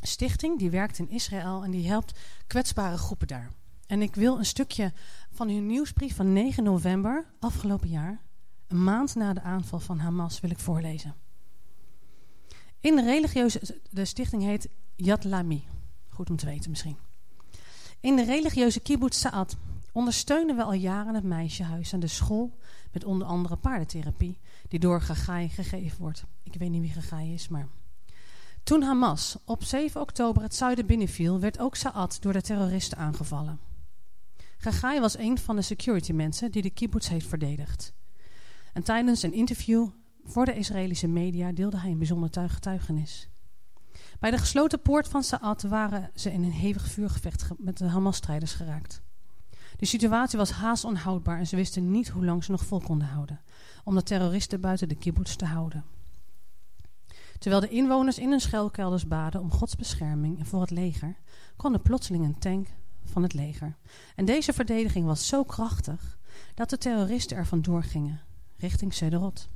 stichting 0.00 0.58
die 0.58 0.70
werkt 0.70 0.98
in 0.98 1.10
Israël 1.10 1.64
en 1.64 1.70
die 1.70 1.88
helpt 1.88 2.18
kwetsbare 2.46 2.96
groepen 2.96 3.26
daar. 3.26 3.52
En 3.86 4.02
ik 4.02 4.14
wil 4.14 4.38
een 4.38 4.44
stukje 4.44 4.92
van 5.30 5.48
hun 5.48 5.66
nieuwsbrief 5.66 6.16
van 6.16 6.32
9 6.32 6.64
november 6.64 7.26
afgelopen 7.40 7.88
jaar, 7.88 8.22
een 8.66 8.84
maand 8.84 9.14
na 9.14 9.32
de 9.32 9.42
aanval 9.42 9.80
van 9.80 9.98
Hamas, 9.98 10.40
wil 10.40 10.50
ik 10.50 10.58
voorlezen. 10.58 11.14
In 12.80 12.96
de 12.96 13.02
religieuze, 13.02 13.80
de 13.90 14.04
stichting 14.04 14.42
heet 14.42 14.68
Yad 14.96 15.24
Lami. 15.24 15.66
Goed 16.08 16.30
om 16.30 16.36
te 16.36 16.46
weten 16.46 16.70
misschien. 16.70 17.07
In 18.00 18.16
de 18.16 18.24
religieuze 18.24 18.80
kibbutz 18.80 19.18
Sa'ad 19.18 19.56
ondersteunen 19.92 20.56
we 20.56 20.62
al 20.62 20.72
jaren 20.72 21.14
het 21.14 21.24
meisjehuis 21.24 21.92
en 21.92 22.00
de 22.00 22.06
school 22.06 22.58
met 22.92 23.04
onder 23.04 23.26
andere 23.26 23.56
paardentherapie 23.56 24.38
die 24.68 24.78
door 24.78 25.00
Gagai 25.00 25.48
gegeven 25.48 26.00
wordt. 26.00 26.24
Ik 26.42 26.54
weet 26.54 26.70
niet 26.70 26.80
wie 26.80 27.02
Gagai 27.02 27.34
is, 27.34 27.48
maar... 27.48 27.68
Toen 28.62 28.82
Hamas 28.82 29.36
op 29.44 29.64
7 29.64 30.00
oktober 30.00 30.42
het 30.42 30.54
zuiden 30.54 30.86
binnenviel, 30.86 31.40
werd 31.40 31.58
ook 31.58 31.76
Sa'ad 31.76 32.18
door 32.20 32.32
de 32.32 32.42
terroristen 32.42 32.98
aangevallen. 32.98 33.60
Gagai 34.58 35.00
was 35.00 35.18
een 35.18 35.38
van 35.38 35.56
de 35.56 35.62
security 35.62 36.12
mensen 36.12 36.50
die 36.50 36.62
de 36.62 36.70
kibbutz 36.70 37.08
heeft 37.08 37.26
verdedigd. 37.26 37.92
En 38.72 38.82
tijdens 38.82 39.22
een 39.22 39.32
interview 39.32 39.88
voor 40.24 40.44
de 40.44 40.54
Israëlische 40.54 41.08
media 41.08 41.52
deelde 41.52 41.78
hij 41.78 41.90
een 41.90 41.98
bijzonder 41.98 42.50
getuigenis. 42.50 43.28
Bij 44.20 44.30
de 44.30 44.38
gesloten 44.38 44.82
poort 44.82 45.08
van 45.08 45.22
Sa'ad 45.22 45.62
waren 45.62 46.10
ze 46.14 46.32
in 46.32 46.42
een 46.42 46.52
hevig 46.52 46.86
vuurgevecht 46.86 47.48
met 47.58 47.78
de 47.78 47.84
Hamas-strijders 47.84 48.52
geraakt. 48.52 49.02
De 49.76 49.86
situatie 49.86 50.38
was 50.38 50.50
haast 50.50 50.84
onhoudbaar 50.84 51.38
en 51.38 51.46
ze 51.46 51.56
wisten 51.56 51.90
niet 51.90 52.08
hoe 52.08 52.24
lang 52.24 52.44
ze 52.44 52.50
nog 52.50 52.64
vol 52.64 52.80
konden 52.80 53.08
houden, 53.08 53.40
om 53.84 53.94
de 53.94 54.02
terroristen 54.02 54.60
buiten 54.60 54.88
de 54.88 54.94
kibbutz 54.94 55.36
te 55.36 55.44
houden. 55.44 55.84
Terwijl 57.38 57.60
de 57.60 57.68
inwoners 57.68 58.18
in 58.18 58.30
hun 58.30 58.40
schuilkelders 58.40 59.06
baden 59.06 59.40
om 59.40 59.50
Gods 59.50 59.76
bescherming 59.76 60.38
en 60.38 60.46
voor 60.46 60.60
het 60.60 60.70
leger, 60.70 61.16
kwam 61.56 61.72
er 61.72 61.80
plotseling 61.80 62.24
een 62.24 62.38
tank 62.38 62.68
van 63.04 63.22
het 63.22 63.34
leger. 63.34 63.76
En 64.14 64.24
deze 64.24 64.52
verdediging 64.52 65.06
was 65.06 65.28
zo 65.28 65.44
krachtig 65.44 66.18
dat 66.54 66.70
de 66.70 66.78
terroristen 66.78 67.36
er 67.36 67.46
vandoor 67.46 67.82
gingen, 67.82 68.20
richting 68.56 68.94
Sederot. 68.94 69.48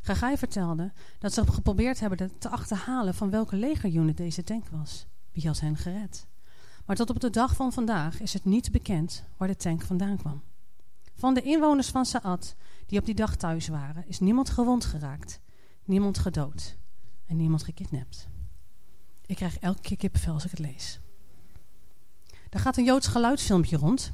Gagai 0.00 0.36
vertelde 0.36 0.92
dat 1.18 1.32
ze 1.32 1.52
geprobeerd 1.52 2.00
hebben 2.00 2.38
te 2.38 2.48
achterhalen 2.48 3.14
van 3.14 3.30
welke 3.30 3.56
legerunit 3.56 4.16
deze 4.16 4.44
tank 4.44 4.68
was. 4.68 5.06
Wie 5.32 5.46
had 5.46 5.60
hen 5.60 5.76
gered? 5.76 6.26
Maar 6.86 6.96
tot 6.96 7.10
op 7.10 7.20
de 7.20 7.30
dag 7.30 7.54
van 7.54 7.72
vandaag 7.72 8.20
is 8.20 8.32
het 8.32 8.44
niet 8.44 8.70
bekend 8.72 9.24
waar 9.36 9.48
de 9.48 9.56
tank 9.56 9.82
vandaan 9.82 10.16
kwam. 10.16 10.42
Van 11.14 11.34
de 11.34 11.42
inwoners 11.42 11.88
van 11.88 12.04
Saad 12.04 12.54
die 12.86 12.98
op 12.98 13.04
die 13.04 13.14
dag 13.14 13.36
thuis 13.36 13.68
waren, 13.68 14.06
is 14.06 14.20
niemand 14.20 14.50
gewond 14.50 14.84
geraakt, 14.84 15.40
niemand 15.84 16.18
gedood 16.18 16.76
en 17.26 17.36
niemand 17.36 17.62
gekidnapt. 17.62 18.28
Ik 19.26 19.36
krijg 19.36 19.58
elke 19.58 19.80
keer 19.80 19.96
kippenvel 19.96 20.32
als 20.32 20.44
ik 20.44 20.50
het 20.50 20.58
lees. 20.58 21.00
Er 22.50 22.60
gaat 22.60 22.76
een 22.76 22.84
Joods 22.84 23.06
geluidsfilmpje 23.06 23.76
rond. 23.76 24.12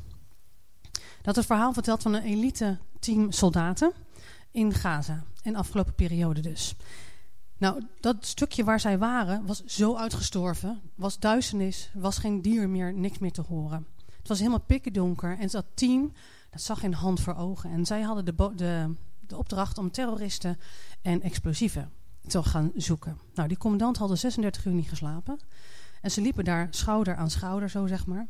Dat 1.23 1.37
het 1.37 1.47
verhaal 1.47 1.73
vertelt 1.73 2.03
van 2.03 2.15
een 2.15 2.23
elite 2.23 2.79
team 2.99 3.33
soldaten 3.33 3.93
in 4.57 4.75
Gaza. 4.75 5.25
De 5.43 5.57
afgelopen 5.57 5.95
periode 5.95 6.41
dus. 6.41 6.75
Nou, 7.59 7.83
dat 8.01 8.17
stukje 8.27 8.65
waar 8.65 8.81
zij 8.81 8.99
waren 8.99 9.47
was 9.47 9.65
zo 9.65 9.97
uitgestorven. 9.97 10.81
Was 10.95 11.19
duisternis, 11.19 11.91
was 11.95 12.19
geen 12.19 12.43
dier 12.43 12.69
meer, 12.69 12.95
niks 12.95 13.19
meer 13.19 13.33
te 13.33 13.43
horen. 13.43 13.87
Het 14.19 14.29
was 14.29 14.39
helemaal 14.39 14.61
pikkendonker. 14.61 15.39
En 15.39 15.49
dat 15.49 15.67
team, 15.75 16.13
dat 16.51 16.61
zag 16.61 16.81
geen 16.81 16.95
hand 16.95 17.21
voor 17.21 17.35
ogen. 17.35 17.71
En 17.71 17.87
zij 17.87 18.03
hadden 18.03 18.25
de, 18.25 18.53
de, 18.57 18.95
de 19.21 19.37
opdracht 19.37 19.79
om 19.79 19.91
terroristen 19.91 20.59
en 21.03 21.23
explosieven 21.23 21.93
te 22.27 22.43
gaan 22.43 22.73
zoeken. 22.77 23.19
Nou, 23.35 23.49
die 23.49 23.59
commandant 23.59 23.97
hadden 23.97 24.19
36 24.19 24.65
uur 24.65 24.75
niet 24.75 24.89
geslapen. 24.89 25.41
En 26.01 26.11
ze 26.11 26.21
liepen 26.21 26.45
daar 26.45 26.69
schouder 26.71 27.17
aan 27.17 27.31
schouder, 27.31 27.71
zo 27.71 27.87
zeg 27.87 28.07
maar. 28.07 28.27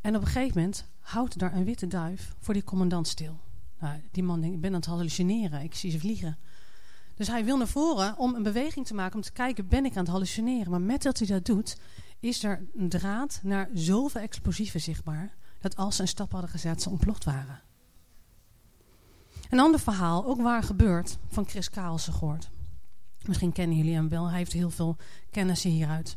En 0.00 0.16
op 0.16 0.20
een 0.20 0.26
gegeven 0.26 0.60
moment 0.60 0.84
houdt 1.00 1.38
daar 1.38 1.54
een 1.54 1.64
witte 1.64 1.86
duif 1.86 2.34
voor 2.38 2.54
die 2.54 2.64
commandant 2.64 3.08
stil. 3.08 3.40
Nou, 3.80 4.00
die 4.10 4.22
man 4.22 4.40
denkt, 4.40 4.54
ik 4.54 4.60
ben 4.60 4.70
aan 4.70 4.76
het 4.76 4.86
hallucineren, 4.86 5.62
ik 5.62 5.74
zie 5.74 5.90
ze 5.90 5.98
vliegen. 5.98 6.38
Dus 7.14 7.28
hij 7.28 7.44
wil 7.44 7.56
naar 7.56 7.68
voren 7.68 8.18
om 8.18 8.34
een 8.34 8.42
beweging 8.42 8.86
te 8.86 8.94
maken, 8.94 9.16
om 9.16 9.22
te 9.22 9.32
kijken, 9.32 9.68
ben 9.68 9.84
ik 9.84 9.92
aan 9.92 10.02
het 10.02 10.12
hallucineren? 10.12 10.70
Maar 10.70 10.80
met 10.80 11.02
dat 11.02 11.18
hij 11.18 11.26
dat 11.26 11.44
doet, 11.44 11.76
is 12.20 12.44
er 12.44 12.66
een 12.76 12.88
draad 12.88 13.40
naar 13.42 13.68
zoveel 13.74 14.20
explosieven 14.20 14.80
zichtbaar, 14.80 15.34
dat 15.60 15.76
als 15.76 15.96
ze 15.96 16.02
een 16.02 16.08
stap 16.08 16.32
hadden 16.32 16.50
gezet, 16.50 16.82
ze 16.82 16.90
ontploft 16.90 17.24
waren. 17.24 17.60
Een 19.50 19.60
ander 19.60 19.80
verhaal, 19.80 20.26
ook 20.26 20.40
waar 20.40 20.62
gebeurd, 20.62 21.18
van 21.28 21.48
Chris 21.48 21.70
Kaalse 21.70 22.12
gehoord. 22.12 22.50
Misschien 23.24 23.52
kennen 23.52 23.76
jullie 23.76 23.94
hem 23.94 24.08
wel, 24.08 24.28
hij 24.28 24.38
heeft 24.38 24.52
heel 24.52 24.70
veel 24.70 24.96
kennis 25.30 25.62
hieruit. 25.62 26.16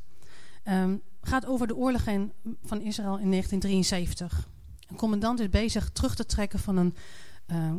Um, 0.65 1.01
gaat 1.21 1.45
over 1.45 1.67
de 1.67 1.75
oorlog 1.75 2.03
van 2.63 2.81
Israël 2.81 3.17
in 3.17 3.29
1973. 3.29 4.47
Een 4.87 4.95
commandant 4.95 5.39
is 5.39 5.49
bezig 5.49 5.89
terug 5.89 6.15
te 6.15 6.25
trekken 6.25 6.59
van 6.59 6.77
een, 6.77 6.95
uh, 7.47 7.73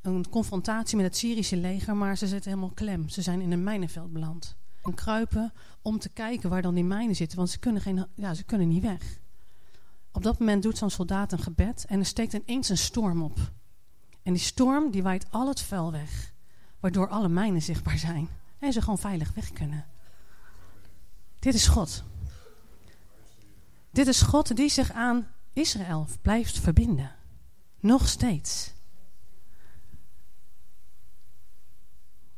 een 0.00 0.28
confrontatie 0.28 0.96
met 0.96 1.06
het 1.06 1.16
Syrische 1.16 1.56
leger, 1.56 1.96
maar 1.96 2.16
ze 2.16 2.26
zitten 2.26 2.50
helemaal 2.50 2.74
klem. 2.74 3.08
Ze 3.08 3.22
zijn 3.22 3.40
in 3.40 3.52
een 3.52 3.64
mijnenveld 3.64 4.12
beland. 4.12 4.56
En 4.82 4.94
kruipen 4.94 5.52
om 5.82 5.98
te 5.98 6.08
kijken 6.08 6.50
waar 6.50 6.62
dan 6.62 6.74
die 6.74 6.84
mijnen 6.84 7.16
zitten, 7.16 7.38
want 7.38 7.50
ze 7.50 7.58
kunnen, 7.58 7.82
geen, 7.82 8.06
ja, 8.14 8.34
ze 8.34 8.44
kunnen 8.44 8.68
niet 8.68 8.82
weg. 8.82 9.18
Op 10.12 10.22
dat 10.22 10.38
moment 10.38 10.62
doet 10.62 10.78
zo'n 10.78 10.90
soldaat 10.90 11.32
een 11.32 11.38
gebed 11.38 11.84
en 11.88 11.98
er 11.98 12.06
steekt 12.06 12.32
ineens 12.32 12.68
een 12.68 12.78
storm 12.78 13.22
op. 13.22 13.52
En 14.22 14.32
die 14.32 14.42
storm 14.42 14.90
die 14.90 15.02
waait 15.02 15.26
al 15.30 15.48
het 15.48 15.60
vuil 15.60 15.92
weg, 15.92 16.32
waardoor 16.80 17.08
alle 17.08 17.28
mijnen 17.28 17.62
zichtbaar 17.62 17.98
zijn 17.98 18.28
en 18.58 18.72
ze 18.72 18.80
gewoon 18.80 18.98
veilig 18.98 19.34
weg 19.34 19.52
kunnen. 19.52 19.86
Dit 21.38 21.54
is 21.54 21.66
God. 21.66 22.04
Dit 23.90 24.06
is 24.06 24.22
God 24.22 24.56
die 24.56 24.68
zich 24.68 24.92
aan 24.92 25.26
Israël 25.52 26.06
blijft 26.22 26.58
verbinden. 26.58 27.14
Nog 27.80 28.08
steeds. 28.08 28.74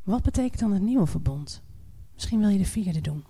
Wat 0.09 0.23
betekent 0.23 0.61
dan 0.61 0.73
het 0.73 0.83
nieuwe 0.83 1.07
verbond? 1.07 1.63
Misschien 2.15 2.41
wil 2.41 2.49
je 2.49 2.59
de 2.59 2.65
vierde 2.65 3.01
doen. 3.01 3.25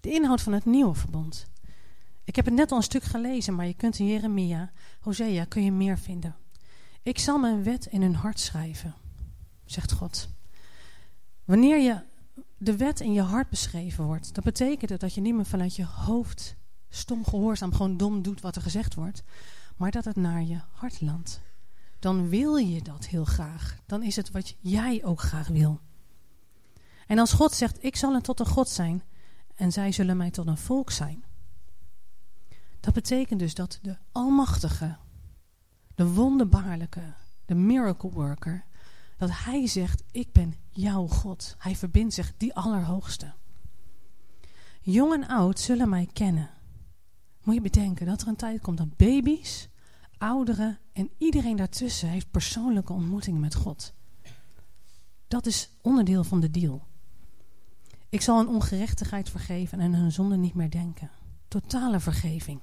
De 0.00 0.10
inhoud 0.10 0.40
van 0.40 0.52
het 0.52 0.64
nieuwe 0.64 0.94
verbond. 0.94 1.46
Ik 2.24 2.36
heb 2.36 2.44
het 2.44 2.54
net 2.54 2.70
al 2.70 2.76
een 2.76 2.82
stuk 2.82 3.02
gelezen, 3.02 3.54
maar 3.54 3.66
je 3.66 3.74
kunt 3.74 3.98
in 3.98 4.06
Jeremia, 4.06 4.72
Hosea, 5.00 5.44
kun 5.44 5.64
je 5.64 5.72
meer 5.72 5.98
vinden. 5.98 6.36
Ik 7.02 7.18
zal 7.18 7.38
mijn 7.38 7.62
wet 7.62 7.86
in 7.86 8.02
hun 8.02 8.14
hart 8.14 8.40
schrijven, 8.40 8.94
zegt 9.64 9.92
God. 9.92 10.28
Wanneer 11.44 11.78
je 11.78 12.02
de 12.58 12.76
wet 12.76 13.00
in 13.00 13.12
je 13.12 13.22
hart 13.22 13.48
beschreven 13.48 14.04
wordt, 14.04 14.34
dat 14.34 14.44
betekent 14.44 14.90
het 14.90 15.00
dat 15.00 15.14
je 15.14 15.20
niet 15.20 15.34
meer 15.34 15.46
vanuit 15.46 15.76
je 15.76 15.84
hoofd 15.84 16.56
stom 16.88 17.24
gehoorzaam 17.24 17.72
gewoon 17.72 17.96
dom 17.96 18.22
doet 18.22 18.40
wat 18.40 18.56
er 18.56 18.62
gezegd 18.62 18.94
wordt, 18.94 19.22
maar 19.76 19.90
dat 19.90 20.04
het 20.04 20.16
naar 20.16 20.42
je 20.42 20.60
hart 20.72 21.00
landt. 21.00 21.42
Dan 22.04 22.28
wil 22.28 22.56
je 22.56 22.82
dat 22.82 23.06
heel 23.06 23.24
graag. 23.24 23.78
Dan 23.86 24.02
is 24.02 24.16
het 24.16 24.30
wat 24.30 24.56
jij 24.60 25.04
ook 25.04 25.20
graag 25.20 25.48
wil. 25.48 25.80
En 27.06 27.18
als 27.18 27.32
God 27.32 27.52
zegt: 27.52 27.84
Ik 27.84 27.96
zal 27.96 28.14
een 28.14 28.22
tot 28.22 28.40
een 28.40 28.46
God 28.46 28.68
zijn 28.68 29.02
en 29.54 29.72
zij 29.72 29.92
zullen 29.92 30.16
mij 30.16 30.30
tot 30.30 30.46
een 30.46 30.58
volk 30.58 30.90
zijn. 30.90 31.24
Dat 32.80 32.94
betekent 32.94 33.38
dus 33.38 33.54
dat 33.54 33.78
de 33.82 33.96
Almachtige, 34.12 34.96
de 35.94 36.06
wonderbaarlijke, 36.06 37.14
de 37.44 37.54
miracle 37.54 38.10
worker, 38.10 38.64
dat 39.16 39.30
Hij 39.32 39.66
zegt: 39.66 40.02
Ik 40.10 40.32
ben 40.32 40.54
jouw 40.70 41.06
God. 41.06 41.54
Hij 41.58 41.76
verbindt 41.76 42.14
zich 42.14 42.32
die 42.36 42.54
Allerhoogste. 42.54 43.32
Jong 44.80 45.12
en 45.12 45.28
oud 45.28 45.60
zullen 45.60 45.88
mij 45.88 46.08
kennen. 46.12 46.50
Moet 47.42 47.54
je 47.54 47.60
bedenken 47.60 48.06
dat 48.06 48.22
er 48.22 48.28
een 48.28 48.36
tijd 48.36 48.60
komt 48.60 48.78
dat 48.78 48.96
baby's, 48.96 49.68
ouderen 50.24 50.78
en 50.92 51.10
iedereen 51.18 51.56
daartussen 51.56 52.08
heeft 52.08 52.30
persoonlijke 52.30 52.92
ontmoetingen 52.92 53.40
met 53.40 53.54
God. 53.54 53.94
Dat 55.28 55.46
is 55.46 55.70
onderdeel 55.82 56.24
van 56.24 56.40
de 56.40 56.50
deal. 56.50 56.86
Ik 58.08 58.20
zal 58.20 58.38
hun 58.38 58.48
ongerechtigheid 58.48 59.28
vergeven 59.28 59.80
en 59.80 59.94
hun 59.94 60.12
zonde 60.12 60.36
niet 60.36 60.54
meer 60.54 60.70
denken. 60.70 61.10
Totale 61.48 62.00
vergeving. 62.00 62.60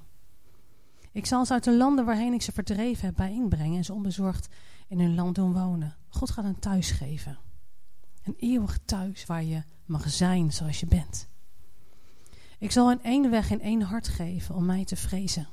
Ik 1.12 1.26
zal 1.26 1.46
ze 1.46 1.52
uit 1.52 1.64
de 1.64 1.76
landen 1.76 2.04
waarheen 2.04 2.32
ik 2.32 2.42
ze 2.42 2.52
verdreven 2.52 3.06
heb 3.06 3.16
bijeenbrengen 3.16 3.76
en 3.76 3.84
ze 3.84 3.92
onbezorgd 3.92 4.48
in 4.88 5.00
hun 5.00 5.14
land 5.14 5.34
doen 5.34 5.52
wonen. 5.52 5.96
God 6.08 6.30
gaat 6.30 6.44
een 6.44 6.58
thuis 6.58 6.90
geven. 6.90 7.38
Een 8.22 8.36
eeuwig 8.38 8.78
thuis 8.84 9.26
waar 9.26 9.44
je 9.44 9.62
mag 9.84 10.10
zijn 10.10 10.52
zoals 10.52 10.80
je 10.80 10.86
bent. 10.86 11.28
Ik 12.58 12.70
zal 12.70 12.88
hen 12.88 13.02
één 13.02 13.30
weg 13.30 13.50
en 13.50 13.60
één 13.60 13.82
hart 13.82 14.08
geven 14.08 14.54
om 14.54 14.64
mij 14.64 14.84
te 14.84 14.96
vrezen. 14.96 15.48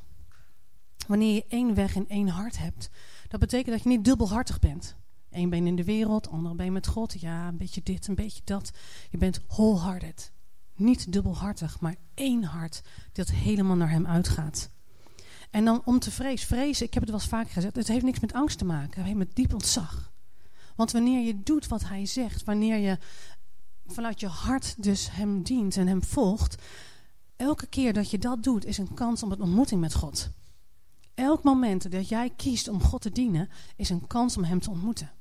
Wanneer 1.09 1.33
je 1.33 1.45
één 1.47 1.73
weg 1.73 1.95
en 1.95 2.07
één 2.07 2.27
hart 2.27 2.57
hebt, 2.57 2.89
dat 3.27 3.39
betekent 3.39 3.75
dat 3.75 3.83
je 3.83 3.89
niet 3.89 4.05
dubbelhartig 4.05 4.59
bent. 4.59 4.95
Eén 5.31 5.49
been 5.49 5.67
in 5.67 5.75
de 5.75 5.83
wereld, 5.83 6.29
andere 6.29 6.55
been 6.55 6.73
met 6.73 6.87
God. 6.87 7.21
Ja, 7.21 7.47
een 7.47 7.57
beetje 7.57 7.83
dit, 7.83 8.07
een 8.07 8.15
beetje 8.15 8.41
dat. 8.43 8.71
Je 9.09 9.17
bent 9.17 9.41
wholehearted. 9.47 10.31
Niet 10.75 11.11
dubbelhartig, 11.11 11.79
maar 11.79 11.95
één 12.13 12.43
hart 12.43 12.81
dat 13.11 13.29
helemaal 13.29 13.75
naar 13.75 13.89
hem 13.89 14.07
uitgaat. 14.07 14.69
En 15.49 15.65
dan 15.65 15.81
om 15.85 15.99
te 15.99 16.11
vrezen. 16.11 16.47
Vrezen, 16.47 16.85
ik 16.85 16.93
heb 16.93 17.01
het 17.01 17.11
wel 17.11 17.19
eens 17.19 17.29
vaak 17.29 17.49
gezegd, 17.49 17.75
het 17.75 17.87
heeft 17.87 18.05
niks 18.05 18.19
met 18.19 18.33
angst 18.33 18.57
te 18.57 18.65
maken. 18.65 18.95
Het 18.95 19.05
heeft 19.05 19.17
met 19.17 19.35
diep 19.35 19.53
ontzag. 19.53 20.11
Want 20.75 20.91
wanneer 20.91 21.25
je 21.25 21.43
doet 21.43 21.67
wat 21.67 21.87
hij 21.87 22.05
zegt, 22.05 22.43
wanneer 22.43 22.77
je 22.77 22.97
vanuit 23.85 24.19
je 24.19 24.27
hart 24.27 24.83
dus 24.83 25.11
hem 25.11 25.43
dient 25.43 25.77
en 25.77 25.87
hem 25.87 26.03
volgt, 26.03 26.63
elke 27.35 27.67
keer 27.67 27.93
dat 27.93 28.11
je 28.11 28.19
dat 28.19 28.43
doet, 28.43 28.65
is 28.65 28.77
een 28.77 28.93
kans 28.93 29.23
om 29.23 29.31
een 29.31 29.41
ontmoeting 29.41 29.81
met 29.81 29.93
God. 29.93 30.31
Elk 31.19 31.43
moment 31.43 31.91
dat 31.91 32.09
jij 32.09 32.29
kiest 32.29 32.67
om 32.67 32.81
God 32.81 33.01
te 33.01 33.11
dienen, 33.11 33.49
is 33.75 33.89
een 33.89 34.07
kans 34.07 34.37
om 34.37 34.43
hem 34.43 34.59
te 34.59 34.69
ontmoeten. 34.69 35.11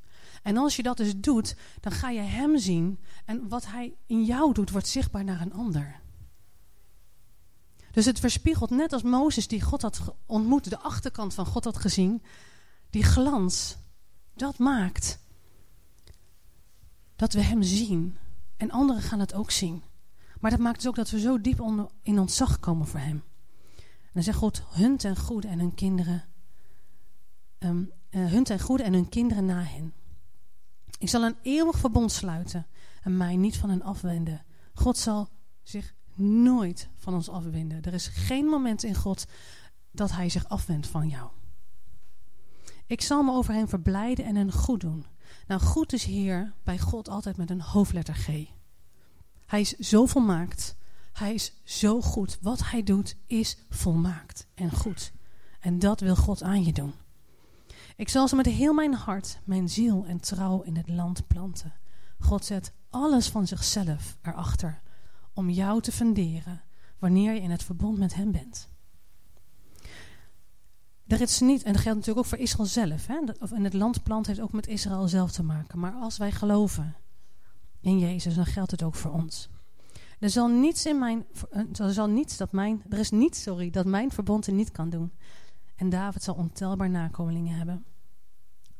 En 0.42 0.56
als 0.56 0.76
je 0.76 0.82
dat 0.82 0.96
dus 0.96 1.12
doet, 1.16 1.56
dan 1.80 1.92
ga 1.92 2.10
je 2.10 2.20
hem 2.20 2.58
zien 2.58 2.98
en 3.24 3.48
wat 3.48 3.66
hij 3.66 3.94
in 4.06 4.24
jou 4.24 4.52
doet, 4.52 4.70
wordt 4.70 4.86
zichtbaar 4.86 5.24
naar 5.24 5.40
een 5.40 5.52
ander. 5.52 6.00
Dus 7.92 8.04
het 8.04 8.20
verspiegelt 8.20 8.70
net 8.70 8.92
als 8.92 9.02
Mozes 9.02 9.48
die 9.48 9.62
God 9.62 9.82
had 9.82 10.14
ontmoet, 10.26 10.70
de 10.70 10.78
achterkant 10.78 11.34
van 11.34 11.46
God 11.46 11.64
had 11.64 11.76
gezien, 11.76 12.22
die 12.90 13.02
glans, 13.02 13.76
dat 14.34 14.58
maakt 14.58 15.18
dat 17.16 17.32
we 17.32 17.42
hem 17.42 17.62
zien. 17.62 18.16
En 18.56 18.70
anderen 18.70 19.02
gaan 19.02 19.20
het 19.20 19.34
ook 19.34 19.50
zien. 19.50 19.82
Maar 20.40 20.50
dat 20.50 20.60
maakt 20.60 20.76
dus 20.76 20.88
ook 20.88 20.96
dat 20.96 21.10
we 21.10 21.20
zo 21.20 21.40
diep 21.40 21.60
in 22.02 22.18
ontzag 22.18 22.60
komen 22.60 22.86
voor 22.86 23.00
hem. 23.00 23.22
Dan 24.18 24.26
zegt 24.26 24.38
God, 24.38 24.62
hun 24.68 24.96
ten 24.96 25.16
goede 25.16 25.48
en 25.48 25.58
hun 25.58 25.74
kinderen, 25.74 26.24
um, 27.58 27.92
uh, 28.10 28.26
hun 28.26 28.44
ten 28.44 28.60
goede 28.60 28.82
en 28.82 28.92
hun 28.92 29.08
kinderen 29.08 29.44
na 29.44 29.62
hen. 29.62 29.92
Ik 30.98 31.08
zal 31.08 31.22
een 31.22 31.36
eeuwig 31.42 31.78
verbond 31.78 32.12
sluiten 32.12 32.66
en 33.02 33.16
mij 33.16 33.36
niet 33.36 33.56
van 33.56 33.70
hen 33.70 33.82
afwenden. 33.82 34.44
God 34.74 34.98
zal 34.98 35.28
zich 35.62 35.94
nooit 36.14 36.88
van 36.96 37.14
ons 37.14 37.28
afwenden. 37.28 37.82
Er 37.82 37.94
is 37.94 38.06
geen 38.06 38.44
moment 38.44 38.82
in 38.82 38.94
God 38.94 39.26
dat 39.90 40.12
hij 40.12 40.28
zich 40.28 40.48
afwendt 40.48 40.86
van 40.86 41.08
jou. 41.08 41.30
Ik 42.86 43.00
zal 43.00 43.22
me 43.22 43.32
over 43.32 43.54
hen 43.54 43.68
verblijden 43.68 44.24
en 44.24 44.36
hen 44.36 44.52
goed 44.52 44.80
doen. 44.80 45.06
Nou, 45.46 45.60
goed 45.60 45.92
is 45.92 46.04
hier 46.04 46.54
bij 46.62 46.78
God 46.78 47.08
altijd 47.08 47.36
met 47.36 47.50
een 47.50 47.60
hoofdletter 47.60 48.14
G. 48.14 48.26
Hij 49.46 49.60
is 49.60 49.72
zo 49.72 50.06
volmaakt. 50.06 50.76
Hij 51.18 51.34
is 51.34 51.52
zo 51.64 52.00
goed. 52.00 52.38
Wat 52.40 52.70
hij 52.70 52.82
doet 52.82 53.16
is 53.26 53.56
volmaakt 53.70 54.46
en 54.54 54.70
goed. 54.70 55.12
En 55.60 55.78
dat 55.78 56.00
wil 56.00 56.16
God 56.16 56.42
aan 56.42 56.64
je 56.64 56.72
doen. 56.72 56.92
Ik 57.96 58.08
zal 58.08 58.28
ze 58.28 58.36
met 58.36 58.46
heel 58.46 58.72
mijn 58.72 58.94
hart, 58.94 59.40
mijn 59.44 59.68
ziel 59.68 60.04
en 60.06 60.20
trouw 60.20 60.62
in 60.62 60.76
het 60.76 60.88
land 60.88 61.26
planten. 61.26 61.72
God 62.18 62.44
zet 62.44 62.72
alles 62.90 63.28
van 63.28 63.46
zichzelf 63.46 64.18
erachter 64.22 64.80
om 65.32 65.50
jou 65.50 65.82
te 65.82 65.92
funderen 65.92 66.62
wanneer 66.98 67.34
je 67.34 67.40
in 67.40 67.50
het 67.50 67.62
verbond 67.62 67.98
met 67.98 68.14
Hem 68.14 68.32
bent. 68.32 68.68
Er 71.06 71.20
is 71.20 71.40
niet, 71.40 71.62
en 71.62 71.72
dat 71.72 71.82
geldt 71.82 71.98
natuurlijk 71.98 72.26
ook 72.26 72.32
voor 72.32 72.44
Israël 72.44 72.68
zelf. 72.68 73.06
Hè? 73.06 73.18
In 73.54 73.64
het 73.64 73.72
land 73.72 74.02
plant 74.02 74.26
heeft 74.26 74.40
ook 74.40 74.52
met 74.52 74.66
Israël 74.66 75.08
zelf 75.08 75.32
te 75.32 75.42
maken. 75.42 75.78
Maar 75.78 75.92
als 75.92 76.16
wij 76.16 76.32
geloven 76.32 76.96
in 77.80 77.98
Jezus, 77.98 78.34
dan 78.34 78.46
geldt 78.46 78.70
het 78.70 78.82
ook 78.82 78.94
voor 78.94 79.12
ons. 79.12 79.48
Er 80.18 80.30
zal 80.30 80.48
niets 80.48 80.86
in 80.86 80.98
mijn, 80.98 81.26
er 81.72 81.92
zal 81.92 82.06
niets 82.06 82.36
dat 82.36 82.52
mijn, 82.52 82.82
er 82.88 82.98
is 82.98 83.10
niets, 83.10 83.42
sorry, 83.42 83.70
dat 83.70 83.86
mijn 83.86 84.10
verbond 84.10 84.46
niet 84.46 84.70
kan 84.70 84.90
doen. 84.90 85.12
En 85.76 85.88
David 85.88 86.22
zal 86.22 86.34
ontelbaar 86.34 86.90
nakomelingen 86.90 87.56
hebben. 87.56 87.84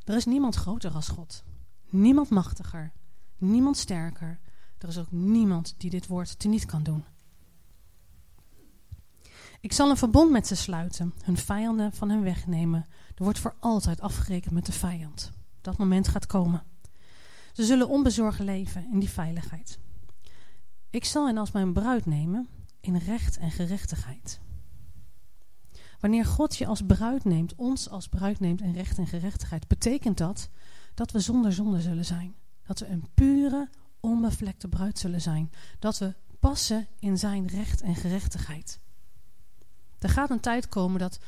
Er 0.04 0.16
is 0.16 0.24
niemand 0.24 0.54
groter 0.54 0.90
als 0.90 1.08
God. 1.08 1.44
Niemand 1.88 2.28
machtiger. 2.28 2.92
Niemand 3.38 3.76
sterker. 3.76 4.40
Er 4.78 4.88
is 4.88 4.98
ook 4.98 5.10
niemand 5.10 5.74
die 5.78 5.90
dit 5.90 6.06
woord 6.06 6.38
teniet 6.38 6.64
kan 6.64 6.82
doen. 6.82 7.04
Ik 9.60 9.72
zal 9.72 9.90
een 9.90 9.96
verbond 9.96 10.30
met 10.30 10.46
ze 10.46 10.56
sluiten, 10.56 11.14
hun 11.22 11.36
vijanden 11.36 11.92
van 11.92 12.10
hen 12.10 12.22
wegnemen. 12.22 12.86
Er 13.14 13.24
wordt 13.24 13.38
voor 13.38 13.54
altijd 13.60 14.00
afgerekend 14.00 14.54
met 14.54 14.66
de 14.66 14.72
vijand. 14.72 15.30
Dat 15.60 15.76
moment 15.76 16.08
gaat 16.08 16.26
komen. 16.26 16.62
Ze 17.52 17.64
zullen 17.64 17.88
onbezorgd 17.88 18.38
leven 18.38 18.88
in 18.92 18.98
die 18.98 19.10
veiligheid. 19.10 19.78
Ik 20.90 21.04
zal 21.04 21.26
hen 21.26 21.38
als 21.38 21.50
mijn 21.50 21.72
bruid 21.72 22.06
nemen 22.06 22.48
in 22.80 22.96
recht 22.96 23.38
en 23.38 23.50
gerechtigheid. 23.50 24.40
Wanneer 26.00 26.24
God 26.24 26.56
je 26.56 26.66
als 26.66 26.82
bruid 26.86 27.24
neemt, 27.24 27.54
ons 27.54 27.90
als 27.90 28.08
bruid 28.08 28.40
neemt 28.40 28.60
in 28.60 28.72
recht 28.72 28.98
en 28.98 29.06
gerechtigheid, 29.06 29.68
betekent 29.68 30.18
dat 30.18 30.50
dat 30.94 31.10
we 31.10 31.20
zonder 31.20 31.52
zonde 31.52 31.80
zullen 31.80 32.04
zijn. 32.04 32.34
Dat 32.66 32.78
we 32.78 32.86
een 32.86 33.08
pure, 33.14 33.68
onbevlekte 34.00 34.68
bruid 34.68 34.98
zullen 34.98 35.20
zijn. 35.20 35.50
Dat 35.78 35.98
we 35.98 36.14
passen 36.40 36.86
in 36.98 37.18
zijn 37.18 37.46
recht 37.46 37.80
en 37.80 37.94
gerechtigheid. 37.94 38.80
Er 39.98 40.08
gaat 40.08 40.30
een 40.30 40.40
tijd 40.40 40.68
komen 40.68 40.98
dat, 40.98 41.18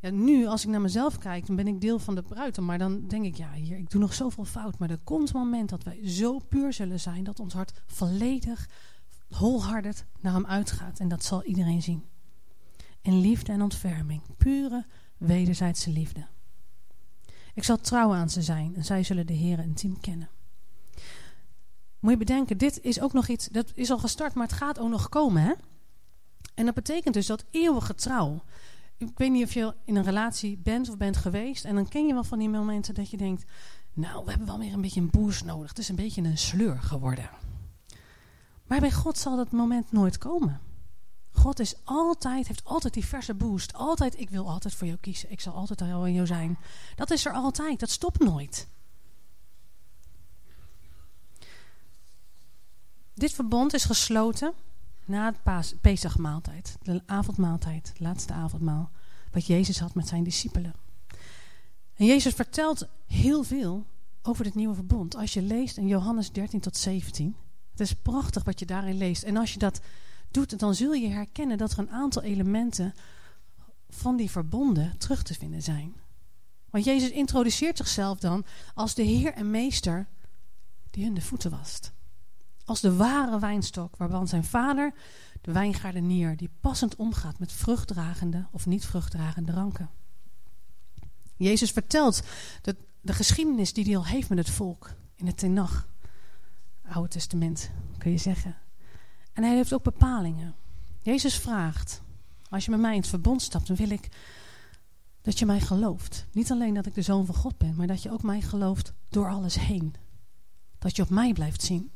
ja, 0.00 0.10
nu 0.10 0.46
als 0.46 0.64
ik 0.64 0.70
naar 0.70 0.80
mezelf 0.80 1.18
kijk, 1.18 1.46
dan 1.46 1.56
ben 1.56 1.66
ik 1.66 1.80
deel 1.80 1.98
van 1.98 2.14
de 2.14 2.22
bruid. 2.22 2.60
Maar 2.60 2.78
dan 2.78 3.08
denk 3.08 3.24
ik, 3.24 3.36
ja, 3.36 3.52
hier, 3.52 3.76
ik 3.76 3.90
doe 3.90 4.00
nog 4.00 4.14
zoveel 4.14 4.44
fout. 4.44 4.78
Maar 4.78 4.90
er 4.90 5.00
komt 5.04 5.28
een 5.28 5.40
moment 5.40 5.68
dat 5.68 5.82
wij 5.82 6.08
zo 6.08 6.38
puur 6.38 6.72
zullen 6.72 7.00
zijn 7.00 7.24
dat 7.24 7.40
ons 7.40 7.54
hart 7.54 7.82
volledig 7.86 8.68
holhardend 9.30 10.04
naar 10.20 10.32
hem 10.32 10.46
uitgaat. 10.46 11.00
En 11.00 11.08
dat 11.08 11.24
zal 11.24 11.44
iedereen 11.44 11.82
zien. 11.82 12.04
In 13.00 13.20
liefde 13.20 13.52
en 13.52 13.62
ontferming. 13.62 14.22
Pure 14.36 14.86
wederzijdse 15.16 15.90
liefde. 15.90 16.26
Ik 17.54 17.64
zal 17.64 17.76
trouw 17.76 18.14
aan 18.14 18.30
ze 18.30 18.42
zijn 18.42 18.76
en 18.76 18.84
zij 18.84 19.02
zullen 19.02 19.26
de 19.26 19.32
Heer 19.32 19.58
intiem 19.58 20.00
kennen. 20.00 20.28
Moet 21.98 22.10
je 22.10 22.16
bedenken, 22.16 22.58
dit 22.58 22.80
is 22.82 23.00
ook 23.00 23.12
nog 23.12 23.28
iets, 23.28 23.48
dat 23.48 23.72
is 23.74 23.90
al 23.90 23.98
gestart, 23.98 24.34
maar 24.34 24.46
het 24.46 24.56
gaat 24.56 24.78
ook 24.78 24.88
nog 24.88 25.08
komen. 25.08 25.42
Hè? 25.42 25.52
En 26.54 26.64
dat 26.64 26.74
betekent 26.74 27.14
dus 27.14 27.26
dat 27.26 27.44
eeuwige 27.50 27.94
trouw. 27.94 28.42
Ik 28.96 29.18
weet 29.18 29.30
niet 29.30 29.44
of 29.44 29.52
je 29.52 29.74
in 29.84 29.96
een 29.96 30.04
relatie 30.04 30.58
bent 30.58 30.88
of 30.88 30.96
bent 30.96 31.16
geweest. 31.16 31.64
En 31.64 31.74
dan 31.74 31.88
ken 31.88 32.06
je 32.06 32.12
wel 32.12 32.24
van 32.24 32.38
die 32.38 32.48
momenten 32.48 32.94
dat 32.94 33.10
je 33.10 33.16
denkt... 33.16 33.44
Nou, 33.92 34.24
we 34.24 34.30
hebben 34.30 34.46
wel 34.46 34.58
weer 34.58 34.72
een 34.72 34.80
beetje 34.80 35.00
een 35.00 35.10
boost 35.10 35.44
nodig. 35.44 35.68
Het 35.68 35.78
is 35.78 35.88
een 35.88 35.96
beetje 35.96 36.22
een 36.22 36.38
sleur 36.38 36.78
geworden. 36.82 37.30
Maar 38.66 38.80
bij 38.80 38.92
God 38.92 39.18
zal 39.18 39.36
dat 39.36 39.50
moment 39.50 39.92
nooit 39.92 40.18
komen. 40.18 40.60
God 41.30 41.58
is 41.58 41.74
altijd, 41.84 42.46
heeft 42.46 42.64
altijd 42.64 42.94
die 42.94 43.04
verse 43.04 43.34
boost. 43.34 43.72
Altijd, 43.72 44.18
ik 44.18 44.30
wil 44.30 44.48
altijd 44.50 44.74
voor 44.74 44.86
jou 44.86 44.98
kiezen. 44.98 45.30
Ik 45.30 45.40
zal 45.40 45.52
altijd 45.52 45.82
al 45.82 46.06
in 46.06 46.14
jou 46.14 46.26
zijn. 46.26 46.58
Dat 46.94 47.10
is 47.10 47.24
er 47.24 47.32
altijd. 47.32 47.80
Dat 47.80 47.90
stopt 47.90 48.18
nooit. 48.18 48.68
Dit 53.14 53.32
verbond 53.32 53.74
is 53.74 53.84
gesloten 53.84 54.52
na 55.04 55.34
het 55.42 55.80
Pesachmaaltijd. 55.80 56.76
De 56.82 57.02
avondmaaltijd, 57.06 57.92
de 57.96 58.04
laatste 58.04 58.32
avondmaal. 58.32 58.90
Wat 59.32 59.46
Jezus 59.46 59.78
had 59.78 59.94
met 59.94 60.08
zijn 60.08 60.24
discipelen. 60.24 60.74
En 61.94 62.06
Jezus 62.06 62.34
vertelt 62.34 62.88
heel 63.06 63.42
veel 63.42 63.86
over 64.22 64.44
dit 64.44 64.54
nieuwe 64.54 64.74
verbond. 64.74 65.16
Als 65.16 65.32
je 65.32 65.42
leest 65.42 65.76
in 65.76 65.86
Johannes 65.86 66.32
13 66.32 66.60
tot 66.60 66.76
17. 66.76 67.36
Het 67.76 67.86
is 67.86 67.94
prachtig 67.94 68.44
wat 68.44 68.58
je 68.58 68.66
daarin 68.66 68.96
leest. 68.96 69.22
En 69.22 69.36
als 69.36 69.52
je 69.52 69.58
dat 69.58 69.80
doet, 70.30 70.58
dan 70.58 70.74
zul 70.74 70.92
je 70.92 71.08
herkennen 71.08 71.58
dat 71.58 71.72
er 71.72 71.78
een 71.78 71.90
aantal 71.90 72.22
elementen 72.22 72.94
van 73.88 74.16
die 74.16 74.30
verbonden 74.30 74.98
terug 74.98 75.22
te 75.22 75.34
vinden 75.34 75.62
zijn. 75.62 75.94
Want 76.70 76.84
Jezus 76.84 77.10
introduceert 77.10 77.76
zichzelf 77.76 78.18
dan 78.18 78.44
als 78.74 78.94
de 78.94 79.02
Heer 79.02 79.32
en 79.32 79.50
Meester 79.50 80.06
die 80.90 81.04
hun 81.04 81.14
de 81.14 81.20
voeten 81.20 81.50
wast. 81.50 81.92
Als 82.64 82.80
de 82.80 82.96
ware 82.96 83.38
wijnstok 83.38 83.96
waarvan 83.96 84.28
zijn 84.28 84.44
vader, 84.44 84.94
de 85.40 85.52
wijngaardenier, 85.52 86.36
die 86.36 86.50
passend 86.60 86.96
omgaat 86.96 87.38
met 87.38 87.52
vruchtdragende 87.52 88.46
of 88.50 88.66
niet 88.66 88.86
vruchtdragende 88.86 89.52
ranken. 89.52 89.90
Jezus 91.36 91.70
vertelt 91.70 92.22
de, 92.62 92.76
de 93.00 93.12
geschiedenis 93.12 93.72
die 93.72 93.84
hij 93.84 93.96
al 93.96 94.06
heeft 94.06 94.28
met 94.28 94.38
het 94.38 94.50
volk 94.50 94.94
in 95.14 95.26
het 95.26 95.38
Tenach. 95.38 95.88
Oude 96.88 97.08
Testament, 97.08 97.70
kun 97.98 98.10
je 98.10 98.18
zeggen. 98.18 98.56
En 99.32 99.42
hij 99.42 99.54
heeft 99.54 99.74
ook 99.74 99.82
bepalingen. 99.82 100.54
Jezus 101.02 101.38
vraagt, 101.38 102.02
als 102.48 102.64
je 102.64 102.70
met 102.70 102.80
mij 102.80 102.94
in 102.94 103.00
het 103.00 103.08
verbond 103.08 103.42
stapt, 103.42 103.66
dan 103.66 103.76
wil 103.76 103.90
ik 103.90 104.08
dat 105.22 105.38
je 105.38 105.46
mij 105.46 105.60
gelooft. 105.60 106.26
Niet 106.32 106.50
alleen 106.50 106.74
dat 106.74 106.86
ik 106.86 106.94
de 106.94 107.02
zoon 107.02 107.26
van 107.26 107.34
God 107.34 107.58
ben, 107.58 107.74
maar 107.76 107.86
dat 107.86 108.02
je 108.02 108.10
ook 108.10 108.22
mij 108.22 108.40
gelooft 108.40 108.92
door 109.08 109.30
alles 109.30 109.54
heen. 109.54 109.94
Dat 110.78 110.96
je 110.96 111.02
op 111.02 111.10
mij 111.10 111.32
blijft 111.32 111.62
zien. 111.62 111.90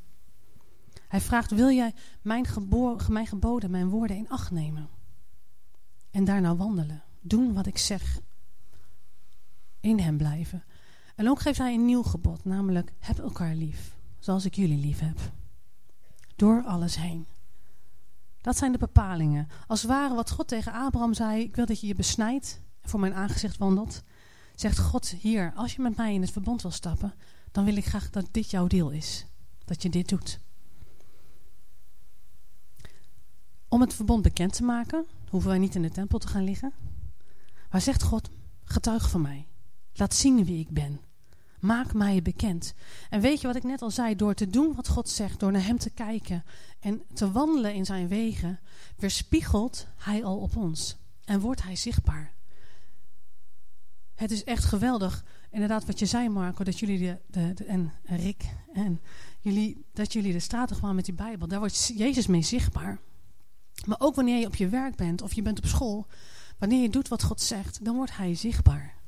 Hij 1.08 1.20
vraagt, 1.20 1.50
wil 1.50 1.70
jij 1.70 1.94
mijn, 2.22 2.46
mijn 3.08 3.26
geboden, 3.26 3.70
mijn 3.70 3.88
woorden 3.88 4.16
in 4.16 4.28
acht 4.28 4.50
nemen? 4.50 4.88
En 6.10 6.24
daarna 6.24 6.56
wandelen. 6.56 7.02
Doen 7.20 7.52
wat 7.52 7.66
ik 7.66 7.78
zeg. 7.78 8.20
In 9.80 9.98
hem 9.98 10.16
blijven. 10.16 10.64
En 11.16 11.28
ook 11.28 11.40
geeft 11.40 11.58
hij 11.58 11.74
een 11.74 11.84
nieuw 11.84 12.02
gebod, 12.02 12.44
namelijk 12.44 12.92
heb 12.98 13.18
elkaar 13.18 13.54
lief, 13.54 13.96
zoals 14.20 14.44
ik 14.44 14.54
jullie 14.54 14.78
lief 14.78 14.98
heb. 14.98 15.18
Door 16.36 16.62
alles 16.62 16.96
heen. 16.96 17.26
Dat 18.40 18.56
zijn 18.56 18.72
de 18.72 18.78
bepalingen. 18.78 19.48
Als 19.66 19.82
het 19.82 19.90
ware 19.90 20.14
wat 20.14 20.30
God 20.30 20.48
tegen 20.48 20.72
Abraham 20.72 21.14
zei, 21.14 21.42
ik 21.42 21.56
wil 21.56 21.66
dat 21.66 21.80
je 21.80 21.86
je 21.86 21.94
besnijdt 21.94 22.60
en 22.80 22.88
voor 22.88 23.00
mijn 23.00 23.14
aangezicht 23.14 23.56
wandelt. 23.56 24.02
Zegt 24.54 24.78
God 24.78 25.08
hier, 25.08 25.52
als 25.54 25.74
je 25.74 25.82
met 25.82 25.96
mij 25.96 26.14
in 26.14 26.20
het 26.20 26.30
verbond 26.30 26.62
wil 26.62 26.70
stappen, 26.70 27.14
dan 27.52 27.64
wil 27.64 27.76
ik 27.76 27.86
graag 27.86 28.10
dat 28.10 28.28
dit 28.30 28.50
jouw 28.50 28.66
deel 28.66 28.90
is. 28.90 29.26
Dat 29.64 29.82
je 29.82 29.90
dit 29.90 30.08
doet. 30.08 30.40
Om 33.68 33.80
het 33.80 33.94
verbond 33.94 34.22
bekend 34.22 34.52
te 34.52 34.62
maken, 34.62 35.06
hoeven 35.28 35.50
wij 35.50 35.58
niet 35.58 35.74
in 35.74 35.82
de 35.82 35.90
tempel 35.90 36.18
te 36.18 36.28
gaan 36.28 36.44
liggen. 36.44 36.72
Maar 37.70 37.80
zegt 37.80 38.02
God, 38.02 38.30
getuig 38.64 39.10
van 39.10 39.20
mij. 39.20 39.46
Laat 39.92 40.14
zien 40.14 40.44
wie 40.44 40.60
ik 40.60 40.70
ben. 40.70 41.00
Maak 41.60 41.94
mij 41.94 42.22
bekend. 42.22 42.74
En 43.10 43.20
weet 43.20 43.40
je 43.40 43.46
wat 43.46 43.56
ik 43.56 43.62
net 43.62 43.82
al 43.82 43.90
zei? 43.90 44.16
Door 44.16 44.34
te 44.34 44.50
doen 44.50 44.74
wat 44.74 44.88
God 44.88 45.08
zegt, 45.08 45.40
door 45.40 45.52
naar 45.52 45.64
Hem 45.64 45.78
te 45.78 45.90
kijken 45.90 46.44
en 46.80 47.02
te 47.14 47.32
wandelen 47.32 47.74
in 47.74 47.84
Zijn 47.84 48.08
wegen, 48.08 48.60
weerspiegelt 48.96 49.86
Hij 49.96 50.24
al 50.24 50.38
op 50.38 50.56
ons 50.56 50.96
en 51.24 51.40
wordt 51.40 51.62
Hij 51.62 51.76
zichtbaar. 51.76 52.32
Het 54.14 54.30
is 54.30 54.44
echt 54.44 54.64
geweldig, 54.64 55.24
inderdaad, 55.50 55.86
wat 55.86 55.98
je 55.98 56.06
zei, 56.06 56.28
Marco, 56.28 56.64
dat 56.64 56.78
jullie 56.78 56.98
de, 56.98 57.18
de, 57.54 57.64
en 57.64 57.92
Rick 58.04 58.44
en 58.72 59.00
jullie, 59.40 59.84
dat 59.92 60.12
jullie 60.12 60.32
de 60.32 60.40
straten 60.40 60.76
gewoon 60.76 60.94
met 60.94 61.04
die 61.04 61.14
Bijbel, 61.14 61.48
daar 61.48 61.58
wordt 61.58 61.92
Jezus 61.96 62.26
mee 62.26 62.42
zichtbaar. 62.42 63.00
Maar 63.86 64.00
ook 64.00 64.14
wanneer 64.14 64.38
je 64.38 64.46
op 64.46 64.54
je 64.54 64.68
werk 64.68 64.96
bent 64.96 65.22
of 65.22 65.32
je 65.32 65.42
bent 65.42 65.58
op 65.58 65.66
school, 65.66 66.06
wanneer 66.58 66.82
je 66.82 66.90
doet 66.90 67.08
wat 67.08 67.22
God 67.22 67.40
zegt, 67.40 67.84
dan 67.84 67.96
wordt 67.96 68.16
Hij 68.16 68.34
zichtbaar. 68.34 68.99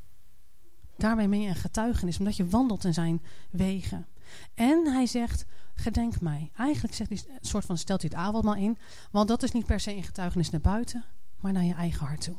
Daarmee 0.96 1.28
ben 1.28 1.40
je 1.40 1.48
een 1.48 1.55
getuigenis, 1.55 2.18
omdat 2.18 2.37
je 2.37 2.48
wandelt 2.48 2.85
in 2.85 2.94
zijn 2.94 3.22
wegen. 3.50 4.07
En 4.55 4.87
hij 4.87 5.07
zegt, 5.07 5.44
gedenk 5.74 6.20
mij. 6.20 6.50
Eigenlijk 6.57 6.94
zegt 6.94 7.11
hij, 7.11 7.22
een 7.28 7.48
soort 7.48 7.64
van 7.64 7.78
stelt 7.78 8.00
hij 8.02 8.11
het 8.14 8.20
avondmaal 8.20 8.55
in. 8.55 8.78
Want 9.11 9.28
dat 9.28 9.42
is 9.42 9.52
niet 9.52 9.66
per 9.66 9.81
se 9.81 9.96
een 9.96 10.02
getuigenis 10.02 10.50
naar 10.50 10.61
buiten, 10.61 11.05
maar 11.40 11.52
naar 11.52 11.64
je 11.64 11.74
eigen 11.74 12.07
hart 12.07 12.20
toe. 12.20 12.37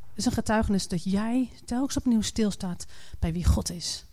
Het 0.00 0.18
is 0.18 0.24
een 0.24 0.32
getuigenis 0.32 0.88
dat 0.88 1.04
jij 1.04 1.50
telkens 1.64 1.96
opnieuw 1.96 2.20
stilstaat 2.20 2.86
bij 3.18 3.32
wie 3.32 3.44
God 3.44 3.70
is. 3.70 4.04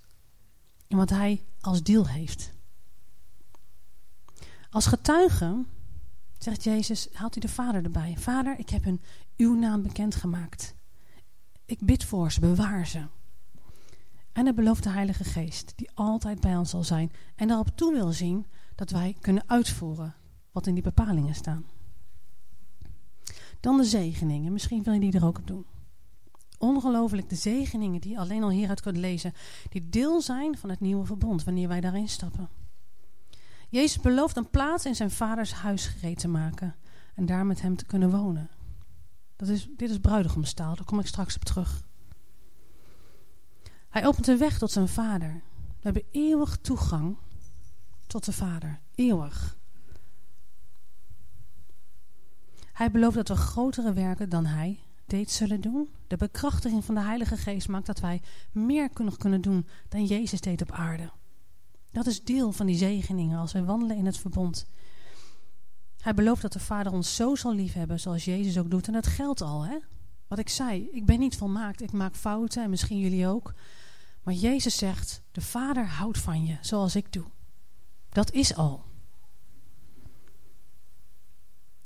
En 0.88 0.97
wat 0.97 1.10
hij 1.10 1.45
als 1.62 1.84
deel 1.84 2.08
heeft. 2.08 2.51
Als 4.69 4.86
getuige, 4.86 5.65
zegt 6.38 6.63
Jezus, 6.63 7.08
haalt 7.13 7.34
hij 7.34 7.41
de 7.41 7.54
Vader 7.54 7.84
erbij. 7.84 8.15
Vader, 8.17 8.60
ik 8.60 8.69
heb 8.69 8.84
hun 8.84 9.01
uw 9.38 9.56
naam 9.56 9.82
bekendgemaakt. 9.82 10.75
Ik 11.65 11.80
bid 11.80 12.04
voor 12.04 12.32
ze, 12.32 12.39
bewaar 12.39 12.88
ze. 12.88 13.08
En 14.36 14.56
de 14.56 14.89
Heilige 14.89 15.24
Geest, 15.24 15.74
die 15.76 15.89
altijd 15.93 16.39
bij 16.39 16.58
ons 16.58 16.69
zal 16.69 16.84
zijn. 16.84 17.12
En 17.36 17.48
daarop 17.48 17.69
toe 17.76 17.93
wil 17.93 18.12
zien 18.12 18.45
dat 18.76 18.89
wij 18.89 19.15
kunnen 19.19 19.43
uitvoeren 19.48 20.15
wat 20.52 20.67
in 20.67 20.74
die 20.74 20.84
bepalingen 20.84 21.36
staan. 21.36 21.65
Dan 23.60 23.78
de 23.78 23.84
zegeningen. 23.84 24.54
Misschien 24.54 24.84
wil 24.84 24.93
je 24.93 25.00
die 25.00 25.13
er 25.13 25.26
ook 25.26 25.38
op 25.38 25.48
doen. 25.48 25.65
Ongelooflijk 26.58 27.30
de 27.30 27.36
zegeningen 27.36 28.02
die 28.02 28.12
je 28.12 28.17
alleen 28.17 28.43
al 28.43 28.50
hieruit 28.50 28.82
kunt 28.82 28.98
lezen. 28.98 29.34
Die 29.69 29.89
deel 29.89 30.21
zijn 30.21 30.58
van 30.58 30.69
het 30.69 30.80
nieuwe 30.80 31.06
verbond 31.06 31.43
wanneer 31.43 31.67
wij 31.67 31.82
daarin 31.82 32.10
stappen. 32.10 32.50
Jezus 33.69 34.02
belooft 34.02 34.38
een 34.38 34.50
plaats 34.50 34.86
in 34.86 34.95
zijn 34.95 35.12
vaders 35.12 35.54
huis 35.54 35.86
gereed 35.86 36.19
te 36.19 36.28
maken. 36.28 36.76
En 37.13 37.26
daar 37.26 37.45
met 37.45 37.62
hem 37.62 37.76
te 37.76 37.86
kunnen 37.86 38.12
wonen. 38.12 38.50
Dat 39.36 39.48
is, 39.48 39.67
dit 39.78 39.89
is 39.89 40.00
bruidegomstaal, 40.00 40.76
daar 40.76 40.86
kom 40.86 41.00
ik 41.00 41.08
straks 41.08 41.36
op 41.36 41.43
terug. 41.43 41.84
Hij 43.95 44.05
opent 44.05 44.25
de 44.25 44.38
weg 44.38 44.58
tot 44.58 44.71
zijn 44.71 44.88
vader. 44.88 45.41
We 45.65 45.81
hebben 45.81 46.03
eeuwig 46.12 46.58
toegang 46.58 47.17
tot 48.08 48.25
de 48.25 48.31
vader. 48.31 48.79
Eeuwig. 48.95 49.58
Hij 52.73 52.91
belooft 52.91 53.15
dat 53.15 53.27
we 53.27 53.36
grotere 53.36 53.93
werken 53.93 54.29
dan 54.29 54.45
hij 54.45 54.79
deed 55.05 55.31
zullen 55.31 55.62
doen. 55.62 55.89
De 56.08 56.17
bekrachtiging 56.17 56.86
van 56.86 56.95
de 56.95 57.01
Heilige 57.01 57.38
Geest 57.38 57.67
maakt 57.67 57.86
dat 57.86 57.99
wij 57.99 58.21
meer 58.51 58.89
kunnen 59.17 59.41
doen 59.41 59.67
dan 59.89 60.05
Jezus 60.05 60.41
deed 60.41 60.62
op 60.62 60.71
aarde. 60.71 61.12
Dat 61.91 62.05
is 62.05 62.23
deel 62.23 62.51
van 62.51 62.65
die 62.65 62.77
zegeningen 62.77 63.39
als 63.39 63.51
wij 63.51 63.63
wandelen 63.63 63.97
in 63.97 64.05
het 64.05 64.17
verbond. 64.17 64.65
Hij 65.97 66.13
belooft 66.13 66.41
dat 66.41 66.53
de 66.53 66.60
Vader 66.60 66.91
ons 66.91 67.15
zo 67.15 67.36
zal 67.36 67.53
liefhebben 67.53 67.99
zoals 67.99 68.25
Jezus 68.25 68.58
ook 68.58 68.71
doet. 68.71 68.88
En 68.88 68.93
dat 68.93 69.08
geldt 69.08 69.41
al, 69.41 69.65
hè? 69.65 69.77
Wat 70.27 70.39
ik 70.39 70.49
zei, 70.49 70.89
ik 70.91 71.05
ben 71.05 71.19
niet 71.19 71.38
volmaakt, 71.38 71.81
ik 71.81 71.91
maak 71.91 72.15
fouten 72.15 72.63
en 72.63 72.69
misschien 72.69 72.99
jullie 72.99 73.27
ook. 73.27 73.53
Maar 74.25 74.33
Jezus 74.33 74.77
zegt, 74.77 75.21
de 75.31 75.41
Vader 75.41 75.88
houdt 75.88 76.17
van 76.17 76.45
je 76.45 76.57
zoals 76.61 76.95
ik 76.95 77.13
doe. 77.13 77.25
Dat 78.09 78.31
is 78.31 78.55
al. 78.55 78.83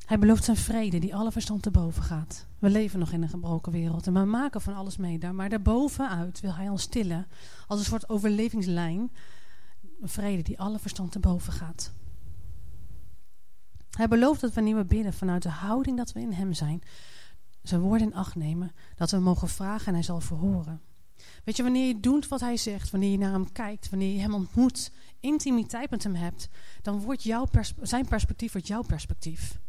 Hij 0.05 0.19
belooft 0.19 0.43
zijn 0.43 0.57
vrede 0.57 0.99
die 0.99 1.15
alle 1.15 1.31
verstand 1.31 1.61
te 1.61 1.71
boven 1.71 2.03
gaat. 2.03 2.47
We 2.59 2.69
leven 2.69 2.99
nog 2.99 3.11
in 3.11 3.21
een 3.21 3.29
gebroken 3.29 3.71
wereld 3.71 4.07
en 4.07 4.13
we 4.13 4.19
maken 4.19 4.61
van 4.61 4.75
alles 4.75 4.97
mee 4.97 5.19
daar. 5.19 5.35
Maar 5.35 5.49
daarbovenuit 5.49 6.39
wil 6.39 6.55
hij 6.55 6.69
ons 6.69 6.81
stillen 6.81 7.27
als 7.67 7.79
een 7.79 7.85
soort 7.85 8.09
overlevingslijn. 8.09 9.11
Een 10.01 10.09
vrede 10.09 10.41
die 10.41 10.59
alle 10.59 10.79
verstand 10.79 11.11
te 11.11 11.19
boven 11.19 11.53
gaat. 11.53 11.93
Hij 13.89 14.07
belooft 14.07 14.41
dat 14.41 14.53
wanneer 14.53 14.75
we 14.75 14.85
bidden 14.85 15.13
vanuit 15.13 15.43
de 15.43 15.49
houding 15.49 15.97
dat 15.97 16.11
we 16.11 16.19
in 16.19 16.31
hem 16.31 16.53
zijn, 16.53 16.81
zijn 17.61 17.81
woorden 17.81 18.07
in 18.07 18.15
acht 18.15 18.35
nemen, 18.35 18.71
dat 18.95 19.11
we 19.11 19.19
mogen 19.19 19.47
vragen 19.47 19.87
en 19.87 19.93
hij 19.93 20.03
zal 20.03 20.21
verhoren. 20.21 20.81
Weet 21.43 21.55
je, 21.55 21.63
wanneer 21.63 21.87
je 21.87 21.99
doet 21.99 22.27
wat 22.27 22.39
hij 22.39 22.57
zegt, 22.57 22.89
wanneer 22.89 23.11
je 23.11 23.17
naar 23.17 23.31
hem 23.31 23.51
kijkt, 23.51 23.89
wanneer 23.89 24.13
je 24.13 24.19
hem 24.19 24.33
ontmoet 24.33 24.91
intimiteit 25.19 25.89
met 25.89 26.03
hem 26.03 26.15
hebt, 26.15 26.49
dan 26.81 26.99
wordt 26.99 27.23
jouw 27.23 27.47
zijn 27.81 28.07
perspectief 28.07 28.51
wordt 28.51 28.67
jouw 28.67 28.81
perspectief. 28.81 29.59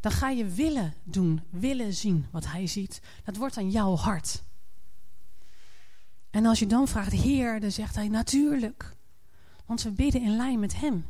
Dan 0.00 0.12
ga 0.12 0.28
je 0.28 0.44
willen 0.44 0.94
doen, 1.04 1.42
willen 1.50 1.94
zien 1.94 2.26
wat 2.30 2.46
hij 2.46 2.66
ziet. 2.66 3.00
Dat 3.24 3.36
wordt 3.36 3.56
aan 3.56 3.70
jouw 3.70 3.96
hart. 3.96 4.42
En 6.30 6.46
als 6.46 6.58
je 6.58 6.66
dan 6.66 6.88
vraagt, 6.88 7.12
Heer, 7.12 7.60
dan 7.60 7.70
zegt 7.70 7.94
hij 7.94 8.08
natuurlijk. 8.08 8.96
Want 9.64 9.82
we 9.82 9.90
bidden 9.90 10.22
in 10.22 10.36
lijn 10.36 10.60
met 10.60 10.80
hem. 10.80 11.06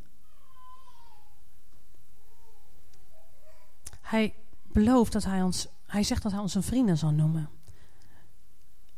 Hij 4.01 4.35
belooft 4.63 5.13
dat 5.13 5.25
hij 5.25 5.43
ons, 5.43 5.67
hij 5.87 6.03
zegt 6.03 6.23
dat 6.23 6.33
hij 6.33 6.41
ons 6.41 6.55
een 6.55 6.63
vrienden 6.63 6.99
zal 6.99 7.11
noemen. 7.11 7.56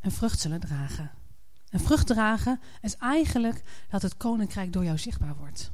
En 0.09 0.15
vrucht 0.15 0.41
zullen 0.41 0.61
dragen. 0.61 1.11
En 1.71 1.81
vrucht 1.81 2.07
dragen 2.07 2.61
is 2.81 2.97
eigenlijk 2.97 3.63
dat 3.89 4.03
het 4.03 4.17
koninkrijk 4.17 4.73
door 4.73 4.85
jou 4.85 4.99
zichtbaar 4.99 5.37
wordt. 5.37 5.71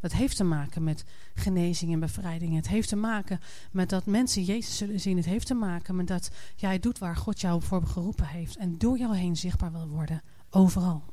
Dat 0.00 0.12
heeft 0.12 0.36
te 0.36 0.44
maken 0.44 0.84
met 0.84 1.04
genezing 1.34 1.92
en 1.92 2.00
bevrijding. 2.00 2.54
Het 2.54 2.68
heeft 2.68 2.88
te 2.88 2.96
maken 2.96 3.40
met 3.72 3.88
dat 3.88 4.06
mensen 4.06 4.42
Jezus 4.42 4.76
zullen 4.76 5.00
zien. 5.00 5.16
Het 5.16 5.26
heeft 5.26 5.46
te 5.46 5.54
maken 5.54 5.96
met 5.96 6.06
dat 6.06 6.30
jij 6.56 6.78
doet 6.78 6.98
waar 6.98 7.16
God 7.16 7.40
jou 7.40 7.62
voor 7.62 7.86
geroepen 7.86 8.26
heeft. 8.26 8.56
En 8.56 8.78
door 8.78 8.98
jou 8.98 9.16
heen 9.16 9.36
zichtbaar 9.36 9.72
wil 9.72 9.88
worden. 9.88 10.22
Overal. 10.50 11.04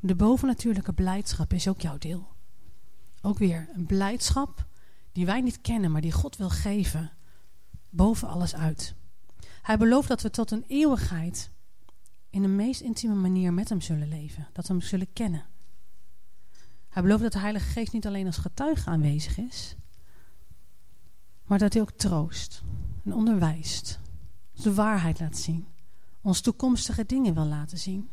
De 0.00 0.14
bovennatuurlijke 0.14 0.92
blijdschap 0.92 1.52
is 1.52 1.68
ook 1.68 1.80
jouw 1.80 1.98
deel. 1.98 2.28
Ook 3.22 3.38
weer 3.38 3.68
een 3.74 3.86
blijdschap 3.86 4.66
die 5.12 5.26
wij 5.26 5.40
niet 5.40 5.60
kennen, 5.60 5.92
maar 5.92 6.00
die 6.00 6.12
God 6.12 6.36
wil 6.36 6.50
geven. 6.50 7.12
Boven 7.90 8.28
alles 8.28 8.54
uit. 8.54 8.94
Hij 9.66 9.78
belooft 9.78 10.08
dat 10.08 10.22
we 10.22 10.30
tot 10.30 10.50
een 10.50 10.64
eeuwigheid 10.66 11.50
in 12.30 12.42
de 12.42 12.48
meest 12.48 12.80
intieme 12.80 13.14
manier 13.14 13.52
met 13.52 13.68
hem 13.68 13.80
zullen 13.80 14.08
leven. 14.08 14.48
Dat 14.52 14.66
we 14.66 14.72
hem 14.72 14.82
zullen 14.82 15.12
kennen. 15.12 15.44
Hij 16.88 17.02
belooft 17.02 17.22
dat 17.22 17.32
de 17.32 17.38
Heilige 17.38 17.68
Geest 17.68 17.92
niet 17.92 18.06
alleen 18.06 18.26
als 18.26 18.36
getuige 18.36 18.90
aanwezig 18.90 19.38
is, 19.38 19.76
maar 21.44 21.58
dat 21.58 21.72
hij 21.72 21.82
ook 21.82 21.90
troost 21.90 22.62
en 23.04 23.12
onderwijst, 23.12 24.00
de 24.52 24.74
waarheid 24.74 25.20
laat 25.20 25.36
zien, 25.36 25.66
ons 26.20 26.40
toekomstige 26.40 27.06
dingen 27.06 27.34
wil 27.34 27.46
laten 27.46 27.78
zien. 27.78 28.10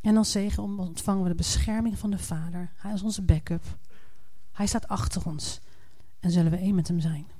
En 0.00 0.16
als 0.16 0.30
zegen 0.30 0.62
ontvangen 0.62 1.22
we 1.22 1.28
de 1.28 1.34
bescherming 1.34 1.98
van 1.98 2.10
de 2.10 2.18
Vader. 2.18 2.72
Hij 2.76 2.92
is 2.92 3.02
onze 3.02 3.22
backup. 3.22 3.78
Hij 4.52 4.66
staat 4.66 4.88
achter 4.88 5.26
ons 5.26 5.60
en 6.20 6.30
zullen 6.30 6.50
we 6.50 6.56
één 6.56 6.74
met 6.74 6.88
hem 6.88 7.00
zijn. 7.00 7.36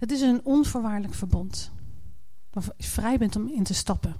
Dat 0.00 0.10
is 0.10 0.20
een 0.20 0.44
onvoorwaardelijk 0.44 1.14
verbond. 1.14 1.70
Waar 2.50 2.64
je 2.76 2.84
vrij 2.84 3.18
bent 3.18 3.36
om 3.36 3.48
in 3.48 3.64
te 3.64 3.74
stappen. 3.74 4.16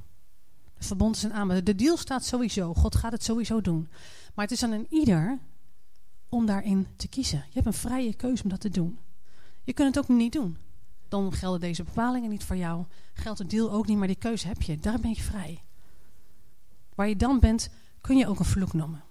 Het 0.75 0.87
verbond 0.87 1.17
is 1.17 1.23
een 1.23 1.33
aanbod. 1.33 1.67
De 1.67 1.75
deal 1.75 1.97
staat 1.97 2.25
sowieso. 2.25 2.75
God 2.75 2.97
gaat 2.97 3.13
het 3.13 3.25
sowieso 3.25 3.61
doen. 3.61 3.89
Maar 4.35 4.45
het 4.45 4.55
is 4.55 4.63
aan 4.63 4.73
een 4.73 4.87
ieder 4.91 5.39
om 6.29 6.47
daarin 6.47 6.87
te 6.97 7.09
kiezen. 7.09 7.39
Je 7.39 7.55
hebt 7.55 7.67
een 7.67 7.73
vrije 7.73 8.15
keuze 8.15 8.43
om 8.43 8.49
dat 8.49 8.61
te 8.61 8.71
doen. 8.71 8.99
Je 9.65 9.73
kunt 9.73 9.95
het 9.95 10.05
ook 10.05 10.17
niet 10.17 10.33
doen. 10.33 10.57
Dan 11.09 11.33
gelden 11.33 11.61
deze 11.61 11.83
bepalingen 11.83 12.31
niet 12.31 12.45
voor 12.45 12.57
jou. 12.57 12.85
Geldt 13.13 13.39
het 13.39 13.51
deal 13.51 13.71
ook 13.71 13.87
niet, 13.87 13.99
maar 13.99 14.07
die 14.07 14.17
keuze 14.17 14.47
heb 14.47 14.63
je. 14.63 14.79
Daar 14.79 15.01
ben 15.01 15.11
je 15.11 15.23
vrij. 15.23 15.63
Waar 16.95 17.09
je 17.09 17.17
dan 17.17 17.39
bent, 17.39 17.71
kun 18.01 18.17
je 18.17 18.29
ook 18.29 18.39
een 18.39 18.45
vloek 18.45 18.73
noemen. 18.73 19.03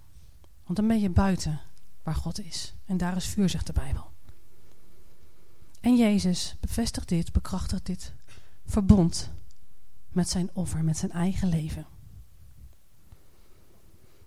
Want 0.64 0.76
dan 0.76 0.86
ben 0.88 1.00
je 1.00 1.10
buiten 1.10 1.60
waar 2.02 2.14
God 2.14 2.40
is. 2.40 2.74
En 2.84 2.96
daar 2.96 3.16
is 3.16 3.26
vuur, 3.26 3.48
zegt 3.48 3.66
de 3.66 3.72
Bijbel. 3.72 4.09
En 5.80 5.96
Jezus 5.96 6.56
bevestigt 6.60 7.08
dit, 7.08 7.32
bekrachtigt 7.32 7.86
dit 7.86 8.12
verbond 8.66 9.30
met 10.08 10.28
zijn 10.28 10.50
offer, 10.52 10.84
met 10.84 10.96
zijn 10.96 11.10
eigen 11.10 11.48
leven. 11.48 11.86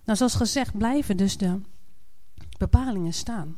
Nou, 0.03 0.17
zoals 0.17 0.35
gezegd, 0.35 0.77
blijven 0.77 1.17
dus 1.17 1.37
de 1.37 1.61
bepalingen 2.57 3.13
staan. 3.13 3.57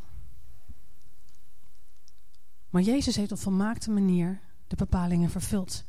Maar 2.70 2.82
Jezus 2.82 3.16
heeft 3.16 3.32
op 3.32 3.40
volmaakte 3.40 3.92
manier 3.92 4.40
de 4.68 4.76
bepalingen 4.76 5.30
vervuld. 5.30 5.84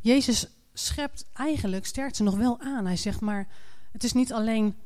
Jezus 0.00 0.48
schept 0.72 1.26
eigenlijk, 1.32 1.86
sterkt 1.86 2.16
ze 2.16 2.22
nog 2.22 2.36
wel 2.36 2.60
aan. 2.60 2.86
Hij 2.86 2.96
zegt 2.96 3.20
maar, 3.20 3.48
het 3.92 4.04
is 4.04 4.12
niet 4.12 4.32
alleen 4.32 4.76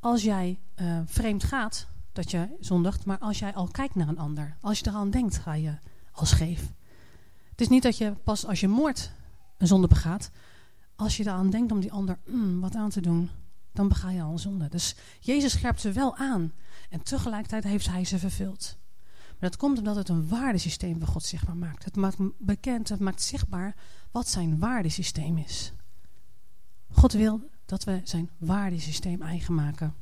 als 0.00 0.22
jij 0.22 0.58
uh, 0.76 1.00
vreemd 1.04 1.44
gaat, 1.44 1.88
dat 2.12 2.30
je 2.30 2.56
zondigt, 2.60 3.04
maar 3.04 3.18
als 3.18 3.38
jij 3.38 3.54
al 3.54 3.68
kijkt 3.68 3.94
naar 3.94 4.08
een 4.08 4.18
ander, 4.18 4.56
als 4.60 4.78
je 4.78 4.86
eraan 4.88 5.10
denkt, 5.10 5.38
ga 5.38 5.54
je 5.54 5.78
al 6.12 6.26
scheef. 6.26 6.72
Het 7.50 7.60
is 7.60 7.68
niet 7.68 7.82
dat 7.82 7.98
je 7.98 8.12
pas 8.24 8.46
als 8.46 8.60
je 8.60 8.68
moord 8.68 9.12
een 9.58 9.66
zonde 9.66 9.86
begaat, 9.86 10.30
als 10.96 11.16
je 11.16 11.22
eraan 11.22 11.50
denkt 11.50 11.72
om 11.72 11.80
die 11.80 11.92
ander 11.92 12.18
mm, 12.26 12.60
wat 12.60 12.74
aan 12.74 12.90
te 12.90 13.00
doen, 13.00 13.30
dan 13.72 13.88
bega 13.88 14.10
je 14.10 14.22
al 14.22 14.32
een 14.32 14.38
zonde. 14.38 14.68
Dus 14.68 14.96
Jezus 15.20 15.52
scherpt 15.52 15.80
ze 15.80 15.92
wel 15.92 16.16
aan 16.16 16.52
en 16.90 17.02
tegelijkertijd 17.02 17.64
heeft 17.64 17.88
hij 17.88 18.04
ze 18.04 18.18
vervuld. 18.18 18.78
Maar 19.38 19.50
dat 19.50 19.56
komt 19.56 19.78
omdat 19.78 19.96
het 19.96 20.08
een 20.08 20.28
waardesysteem 20.28 20.98
van 20.98 21.08
God 21.08 21.24
zichtbaar 21.24 21.56
maakt. 21.56 21.84
Het 21.84 21.96
maakt 21.96 22.16
bekend, 22.38 22.88
het 22.88 23.00
maakt 23.00 23.22
zichtbaar 23.22 23.76
wat 24.10 24.28
zijn 24.28 24.58
waardesysteem 24.58 25.38
is. 25.38 25.72
God 26.90 27.12
wil 27.12 27.50
dat 27.64 27.84
we 27.84 28.00
zijn 28.04 28.30
waardesysteem 28.38 29.22
eigen 29.22 29.54
maken. 29.54 29.94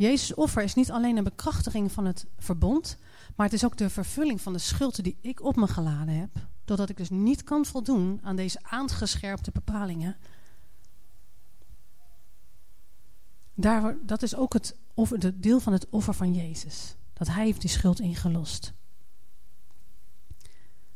Jezus' 0.00 0.34
offer 0.34 0.62
is 0.62 0.74
niet 0.74 0.90
alleen 0.90 1.16
een 1.16 1.24
bekrachtiging 1.24 1.92
van 1.92 2.04
het 2.04 2.26
verbond, 2.38 2.96
maar 3.36 3.46
het 3.46 3.54
is 3.54 3.64
ook 3.64 3.76
de 3.76 3.90
vervulling 3.90 4.40
van 4.40 4.52
de 4.52 4.58
schuld 4.58 5.04
die 5.04 5.18
ik 5.20 5.42
op 5.42 5.56
me 5.56 5.66
geladen 5.66 6.14
heb, 6.14 6.30
doordat 6.64 6.88
ik 6.88 6.96
dus 6.96 7.10
niet 7.10 7.42
kan 7.42 7.64
voldoen 7.64 8.20
aan 8.22 8.36
deze 8.36 8.58
aangescherpte 8.62 9.50
bepalingen. 9.50 10.16
Daar, 13.54 13.96
dat 14.02 14.22
is 14.22 14.36
ook 14.36 14.52
het 14.52 14.76
deel 15.34 15.60
van 15.60 15.72
het 15.72 15.88
offer 15.88 16.14
van 16.14 16.34
Jezus, 16.34 16.94
dat 17.12 17.26
Hij 17.26 17.44
heeft 17.44 17.60
die 17.60 17.70
schuld 17.70 18.00
ingelost. 18.00 18.72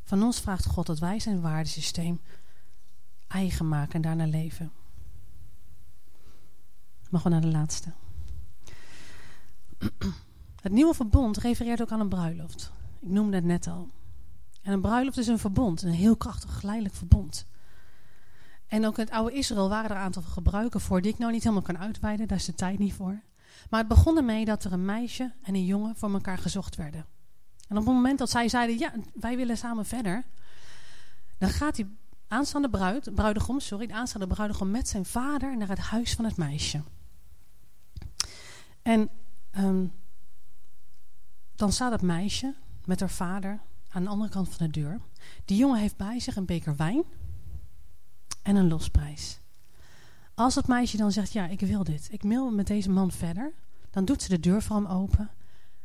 Van 0.04 0.22
ons 0.22 0.40
vraagt 0.40 0.66
God 0.66 0.86
dat 0.86 0.98
wij 0.98 1.20
zijn 1.20 1.40
waardesysteem 1.40 2.20
eigen 3.28 3.68
maken 3.68 3.94
en 3.94 4.02
daarna 4.02 4.26
leven. 4.26 4.72
Mag 7.10 7.22
we 7.22 7.28
naar 7.28 7.40
de 7.40 7.46
laatste. 7.46 7.92
Het 10.62 10.72
nieuwe 10.72 10.94
verbond 10.94 11.36
refereert 11.36 11.82
ook 11.82 11.90
aan 11.90 12.00
een 12.00 12.08
bruiloft. 12.08 12.72
Ik 13.00 13.08
noemde 13.08 13.36
het 13.36 13.44
net 13.44 13.66
al. 13.66 13.88
En 14.62 14.72
een 14.72 14.80
bruiloft 14.80 15.18
is 15.18 15.26
een 15.26 15.38
verbond, 15.38 15.82
een 15.82 15.92
heel 15.92 16.16
krachtig, 16.16 16.58
geleidelijk 16.58 16.94
verbond. 16.94 17.46
En 18.66 18.86
ook 18.86 18.98
in 18.98 19.04
het 19.04 19.12
oude 19.12 19.36
Israël 19.36 19.68
waren 19.68 19.90
er 19.90 19.96
een 19.96 20.02
aantal 20.02 20.22
gebruiken 20.22 20.80
voor 20.80 21.00
die 21.02 21.12
ik 21.12 21.18
nou 21.18 21.32
niet 21.32 21.42
helemaal 21.42 21.62
kan 21.62 21.78
uitweiden, 21.78 22.28
daar 22.28 22.38
is 22.38 22.44
de 22.44 22.54
tijd 22.54 22.78
niet 22.78 22.94
voor. 22.94 23.22
Maar 23.70 23.80
het 23.80 23.88
begon 23.88 24.16
ermee 24.16 24.44
dat 24.44 24.64
er 24.64 24.72
een 24.72 24.84
meisje 24.84 25.32
en 25.42 25.54
een 25.54 25.64
jongen 25.64 25.96
voor 25.96 26.12
elkaar 26.12 26.38
gezocht 26.38 26.76
werden. 26.76 27.06
En 27.68 27.76
op 27.76 27.84
het 27.84 27.94
moment 27.94 28.18
dat 28.18 28.30
zij 28.30 28.48
zeiden, 28.48 28.78
ja, 28.78 28.92
wij 29.14 29.36
willen 29.36 29.56
samen 29.56 29.84
verder, 29.86 30.24
dan 31.38 31.48
gaat 31.48 31.74
die 31.74 31.96
aanstaande 32.28 32.70
bruid, 32.70 33.14
bruidegom, 33.14 33.60
sorry, 33.60 33.86
de 33.86 33.94
aanstaande 33.94 34.26
bruidegom 34.26 34.70
met 34.70 34.88
zijn 34.88 35.04
vader 35.04 35.56
naar 35.56 35.68
het 35.68 35.78
huis 35.78 36.14
van 36.14 36.24
het 36.24 36.36
meisje. 36.36 36.82
En 38.82 39.08
Um, 39.58 39.92
dan 41.54 41.72
staat 41.72 41.92
het 41.92 42.02
meisje 42.02 42.54
met 42.84 43.00
haar 43.00 43.10
vader 43.10 43.60
aan 43.88 44.02
de 44.02 44.08
andere 44.08 44.30
kant 44.30 44.48
van 44.48 44.66
de 44.66 44.72
deur. 44.72 45.00
Die 45.44 45.56
jongen 45.56 45.80
heeft 45.80 45.96
bij 45.96 46.20
zich 46.20 46.36
een 46.36 46.46
beker 46.46 46.76
wijn 46.76 47.04
en 48.42 48.56
een 48.56 48.68
losprijs. 48.68 49.40
Als 50.34 50.54
het 50.54 50.66
meisje 50.66 50.96
dan 50.96 51.12
zegt, 51.12 51.32
ja, 51.32 51.46
ik 51.46 51.60
wil 51.60 51.84
dit. 51.84 52.08
Ik 52.10 52.22
wil 52.22 52.50
met 52.50 52.66
deze 52.66 52.90
man 52.90 53.10
verder. 53.10 53.52
Dan 53.90 54.04
doet 54.04 54.22
ze 54.22 54.28
de 54.28 54.40
deur 54.40 54.62
voor 54.62 54.76
hem 54.76 54.86
open. 54.86 55.30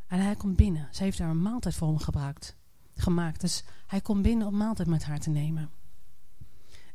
En 0.08 0.20
hij 0.20 0.36
komt 0.36 0.56
binnen. 0.56 0.88
Ze 0.92 1.04
heeft 1.04 1.18
daar 1.18 1.30
een 1.30 1.42
maaltijd 1.42 1.76
voor 1.76 1.88
hem 1.88 1.98
gebruikt, 1.98 2.56
gemaakt. 2.96 3.42
Dus 3.42 3.64
hij 3.88 4.02
komt 4.02 4.22
binnen 4.22 4.48
om 4.48 4.58
maaltijd 4.58 4.88
met 4.88 5.04
haar 5.04 5.20
te 5.20 5.30
nemen. 5.30 5.70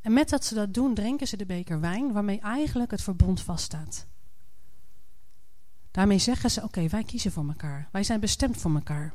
En 0.00 0.12
met 0.12 0.28
dat 0.28 0.44
ze 0.44 0.54
dat 0.54 0.74
doen, 0.74 0.94
drinken 0.94 1.26
ze 1.28 1.36
de 1.36 1.46
beker 1.46 1.80
wijn... 1.80 2.12
waarmee 2.12 2.40
eigenlijk 2.40 2.90
het 2.90 3.02
verbond 3.02 3.40
vaststaat. 3.40 4.06
Daarmee 5.94 6.18
zeggen 6.18 6.50
ze: 6.50 6.62
Oké, 6.62 6.88
wij 6.88 7.04
kiezen 7.04 7.32
voor 7.32 7.46
elkaar. 7.48 7.88
Wij 7.92 8.02
zijn 8.02 8.20
bestemd 8.20 8.56
voor 8.56 8.74
elkaar. 8.74 9.14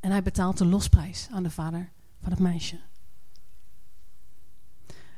En 0.00 0.10
hij 0.10 0.22
betaalt 0.22 0.58
de 0.58 0.64
losprijs 0.64 1.28
aan 1.30 1.42
de 1.42 1.50
vader 1.50 1.92
van 2.22 2.30
het 2.30 2.40
meisje. 2.40 2.80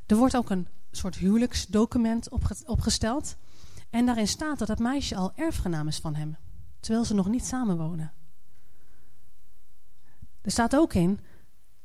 Er 0.07 0.17
wordt 0.17 0.37
ook 0.37 0.51
een 0.51 0.69
soort 0.91 1.17
huwelijksdocument 1.17 2.29
opgesteld. 2.67 3.37
En 3.91 4.07
daarin 4.07 4.29
staat 4.29 4.59
dat 4.59 4.69
het 4.69 4.79
meisje 4.79 5.17
al 5.17 5.33
erfgenaam 5.35 5.89
is 5.89 5.99
van 5.99 6.15
hem, 6.15 6.37
terwijl 6.81 7.05
ze 7.05 7.15
nog 7.15 7.29
niet 7.29 7.45
samenwonen. 7.45 8.13
Er 10.43 10.51
staat 10.51 10.77
ook 10.77 10.95
in 10.95 11.21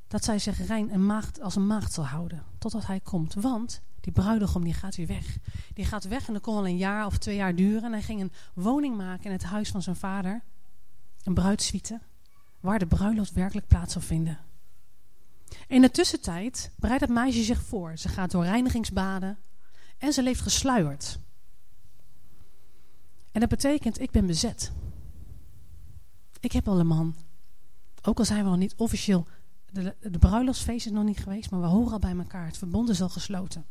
dat 0.07 0.23
zij 0.23 0.39
zich 0.39 0.67
rein 0.67 0.89
en 0.89 1.05
maagd, 1.05 1.41
als 1.41 1.55
een 1.55 1.67
maagd 1.67 1.93
zal 1.93 2.05
houden, 2.05 2.43
totdat 2.57 2.85
hij 2.85 2.99
komt. 2.99 3.33
Want 3.33 3.81
die 4.07 4.23
bruidegom 4.23 4.63
die 4.63 4.73
gaat 4.73 4.95
weer 4.95 5.07
weg. 5.07 5.37
Die 5.73 5.85
gaat 5.85 6.03
weg 6.03 6.27
en 6.27 6.33
dat 6.33 6.41
kon 6.41 6.55
wel 6.55 6.67
een 6.67 6.77
jaar 6.77 7.05
of 7.05 7.17
twee 7.17 7.35
jaar 7.35 7.55
duren. 7.55 7.83
En 7.83 7.91
hij 7.91 8.01
ging 8.01 8.21
een 8.21 8.31
woning 8.53 8.97
maken 8.97 9.25
in 9.25 9.31
het 9.31 9.43
huis 9.43 9.69
van 9.69 9.81
zijn 9.81 9.95
vader. 9.95 10.41
Een 11.23 11.33
bruidsuite. 11.33 11.99
Waar 12.59 12.79
de 12.79 12.87
bruiloft 12.87 13.31
werkelijk 13.33 13.67
plaats 13.67 13.93
zou 13.93 14.05
vinden. 14.05 14.37
In 15.67 15.81
de 15.81 15.91
tussentijd 15.91 16.71
bereidt 16.75 17.01
het 17.01 17.11
meisje 17.11 17.43
zich 17.43 17.61
voor. 17.61 17.97
Ze 17.97 18.09
gaat 18.09 18.31
door 18.31 18.43
reinigingsbaden 18.43 19.37
en 19.97 20.13
ze 20.13 20.23
leeft 20.23 20.41
gesluierd. 20.41 21.19
En 23.31 23.39
dat 23.39 23.49
betekent, 23.49 23.99
ik 23.99 24.11
ben 24.11 24.25
bezet. 24.25 24.71
Ik 26.39 26.51
heb 26.51 26.67
al 26.67 26.79
een 26.79 26.87
man. 26.87 27.15
Ook 28.01 28.19
al 28.19 28.25
zijn 28.25 28.43
we 28.43 28.49
nog 28.49 28.59
niet 28.59 28.75
officieel, 28.75 29.27
de, 29.71 29.95
de 29.99 30.73
is 30.73 30.85
nog 30.85 31.03
niet 31.03 31.19
geweest, 31.19 31.51
maar 31.51 31.61
we 31.61 31.67
horen 31.67 31.91
al 31.91 31.99
bij 31.99 32.17
elkaar. 32.17 32.45
Het 32.45 32.57
verbond 32.57 32.89
is 32.89 33.01
al 33.01 33.09
gesloten. 33.09 33.65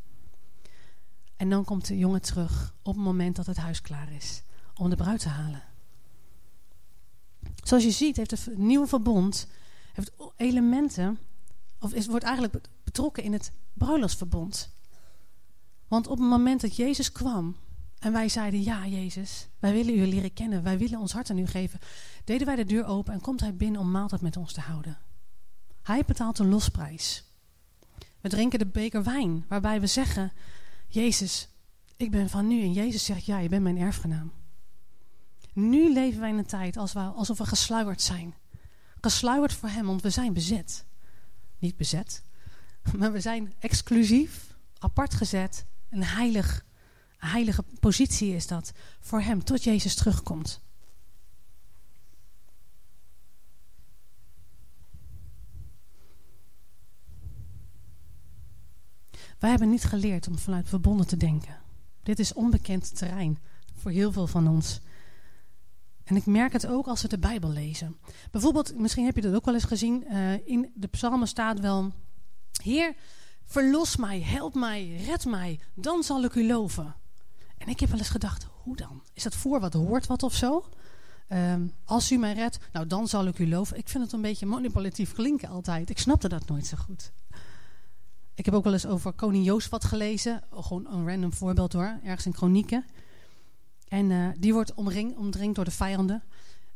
En 1.37 1.49
dan 1.49 1.63
komt 1.63 1.87
de 1.87 1.97
jongen 1.97 2.21
terug 2.21 2.75
op 2.81 2.95
het 2.95 3.03
moment 3.03 3.35
dat 3.35 3.45
het 3.45 3.57
huis 3.57 3.81
klaar 3.81 4.11
is 4.11 4.43
om 4.75 4.89
de 4.89 4.95
bruid 4.95 5.19
te 5.19 5.29
halen. 5.29 5.63
Zoals 7.63 7.83
je 7.83 7.91
ziet 7.91 8.17
heeft 8.17 8.31
het 8.31 8.57
nieuwe 8.57 8.87
verbond 8.87 9.47
heeft 9.93 10.11
elementen, 10.35 11.17
of 11.79 11.93
is, 11.93 12.07
wordt 12.07 12.25
eigenlijk 12.25 12.67
betrokken 12.83 13.23
in 13.23 13.33
het 13.33 13.51
bruiloftsverbond. 13.73 14.69
Want 15.87 16.07
op 16.07 16.17
het 16.17 16.27
moment 16.27 16.61
dat 16.61 16.75
Jezus 16.75 17.11
kwam 17.11 17.55
en 17.99 18.11
wij 18.11 18.29
zeiden, 18.29 18.63
ja 18.63 18.87
Jezus, 18.87 19.47
wij 19.59 19.73
willen 19.73 19.97
u 19.97 20.07
leren 20.07 20.33
kennen, 20.33 20.63
wij 20.63 20.77
willen 20.77 20.99
ons 20.99 21.11
hart 21.11 21.29
aan 21.29 21.37
u 21.37 21.47
geven, 21.47 21.79
deden 22.23 22.47
wij 22.47 22.55
de 22.55 22.65
deur 22.65 22.85
open 22.85 23.13
en 23.13 23.21
komt 23.21 23.39
hij 23.39 23.55
binnen 23.55 23.81
om 23.81 23.91
maaltijd 23.91 24.21
met 24.21 24.37
ons 24.37 24.53
te 24.53 24.61
houden. 24.61 24.97
Hij 25.81 26.03
betaalt 26.05 26.39
een 26.39 26.49
losprijs. 26.49 27.23
We 28.21 28.29
drinken 28.29 28.59
de 28.59 28.65
beker 28.65 29.03
wijn, 29.03 29.45
waarbij 29.47 29.79
we 29.81 29.87
zeggen, 29.87 30.31
Jezus, 30.87 31.49
ik 31.97 32.11
ben 32.11 32.29
van 32.29 32.47
nu. 32.47 32.61
En 32.61 32.73
Jezus 32.73 33.05
zegt, 33.05 33.25
ja, 33.25 33.37
je 33.37 33.49
bent 33.49 33.63
mijn 33.63 33.77
erfgenaam. 33.77 34.31
Nu 35.53 35.93
leven 35.93 36.19
wij 36.19 36.29
in 36.29 36.37
een 36.37 36.45
tijd 36.45 36.77
alsof 36.77 37.37
we 37.37 37.45
gesluierd 37.45 38.01
zijn. 38.01 38.35
Gesluierd 39.01 39.53
voor 39.53 39.69
hem, 39.69 39.85
want 39.85 40.01
we 40.01 40.09
zijn 40.09 40.33
bezet. 40.33 40.85
Niet 41.59 41.77
bezet, 41.77 42.23
maar 42.97 43.11
we 43.11 43.19
zijn 43.19 43.53
exclusief, 43.59 44.55
apart 44.77 45.13
gezet. 45.13 45.65
Een 45.89 46.03
heilig, 46.03 46.65
heilige 47.17 47.63
positie 47.79 48.35
is 48.35 48.47
dat 48.47 48.71
voor 48.99 49.21
hem, 49.21 49.43
tot 49.43 49.63
Jezus 49.63 49.95
terugkomt. 49.95 50.61
Wij 59.39 59.49
hebben 59.49 59.69
niet 59.69 59.83
geleerd 59.83 60.27
om 60.27 60.37
vanuit 60.37 60.69
verbonden 60.69 61.07
te 61.07 61.17
denken. 61.17 61.57
Dit 62.03 62.19
is 62.19 62.33
onbekend 62.33 62.97
terrein 62.97 63.39
voor 63.75 63.91
heel 63.91 64.11
veel 64.11 64.27
van 64.27 64.47
ons. 64.47 64.79
En 66.03 66.15
ik 66.15 66.25
merk 66.25 66.53
het 66.53 66.67
ook 66.67 66.87
als 66.87 67.01
we 67.01 67.07
de 67.07 67.19
Bijbel 67.19 67.49
lezen. 67.49 67.97
Bijvoorbeeld, 68.31 68.77
misschien 68.77 69.05
heb 69.05 69.15
je 69.15 69.21
dat 69.21 69.35
ook 69.35 69.45
wel 69.45 69.53
eens 69.53 69.63
gezien. 69.63 70.03
Uh, 70.11 70.47
in 70.47 70.71
de 70.75 70.87
psalmen 70.87 71.27
staat 71.27 71.59
wel... 71.59 71.91
Heer, 72.63 72.95
verlos 73.45 73.95
mij, 73.95 74.21
help 74.21 74.53
mij, 74.53 74.95
red 75.05 75.25
mij. 75.25 75.59
Dan 75.73 76.03
zal 76.03 76.23
ik 76.23 76.35
u 76.35 76.47
loven. 76.47 76.95
En 77.57 77.67
ik 77.67 77.79
heb 77.79 77.89
wel 77.89 77.97
eens 77.97 78.09
gedacht, 78.09 78.47
hoe 78.63 78.75
dan? 78.75 79.03
Is 79.13 79.23
dat 79.23 79.35
voor 79.35 79.59
wat 79.59 79.73
hoort 79.73 80.07
wat 80.07 80.23
of 80.23 80.33
zo? 80.33 80.69
Um, 81.29 81.73
als 81.85 82.11
u 82.11 82.17
mij 82.17 82.33
redt, 82.33 82.59
nou 82.71 82.87
dan 82.87 83.07
zal 83.07 83.25
ik 83.25 83.39
u 83.39 83.49
loven. 83.49 83.77
Ik 83.77 83.89
vind 83.89 84.03
het 84.03 84.13
een 84.13 84.21
beetje 84.21 84.45
manipulatief 84.45 85.13
klinken 85.13 85.49
altijd. 85.49 85.89
Ik 85.89 85.99
snapte 85.99 86.27
dat 86.27 86.47
nooit 86.47 86.65
zo 86.65 86.77
goed. 86.77 87.11
Ik 88.37 88.45
heb 88.45 88.53
ook 88.53 88.63
wel 88.63 88.73
eens 88.73 88.85
over 88.85 89.13
koning 89.13 89.45
Jozefat 89.45 89.85
gelezen. 89.85 90.43
Gewoon 90.51 90.87
een 90.87 91.07
random 91.07 91.33
voorbeeld 91.33 91.73
hoor, 91.73 91.99
ergens 92.03 92.25
in 92.25 92.33
Chronieken. 92.33 92.85
En 93.87 94.09
uh, 94.09 94.27
die 94.37 94.53
wordt 94.53 94.73
omring, 94.73 95.15
omringd 95.15 95.55
door 95.55 95.65
de 95.65 95.71
vijanden. 95.71 96.23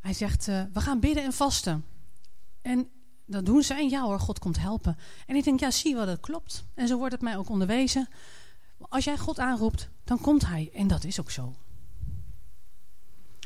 Hij 0.00 0.12
zegt, 0.12 0.48
uh, 0.48 0.62
we 0.72 0.80
gaan 0.80 1.00
bidden 1.00 1.24
en 1.24 1.32
vasten. 1.32 1.84
En 2.62 2.88
dat 3.26 3.46
doen 3.46 3.62
ze 3.62 3.74
en 3.74 3.88
ja 3.88 4.02
hoor, 4.02 4.20
God 4.20 4.38
komt 4.38 4.58
helpen. 4.58 4.96
En 5.26 5.36
ik 5.36 5.44
denk, 5.44 5.60
ja 5.60 5.70
zie 5.70 5.94
wat 5.94 6.06
dat 6.06 6.20
klopt. 6.20 6.64
En 6.74 6.88
zo 6.88 6.96
wordt 6.96 7.12
het 7.12 7.22
mij 7.22 7.36
ook 7.36 7.48
onderwezen. 7.48 8.08
Als 8.78 9.04
jij 9.04 9.18
God 9.18 9.38
aanroept, 9.38 9.88
dan 10.04 10.20
komt 10.20 10.46
hij. 10.46 10.70
En 10.74 10.86
dat 10.86 11.04
is 11.04 11.20
ook 11.20 11.30
zo. 11.30 11.54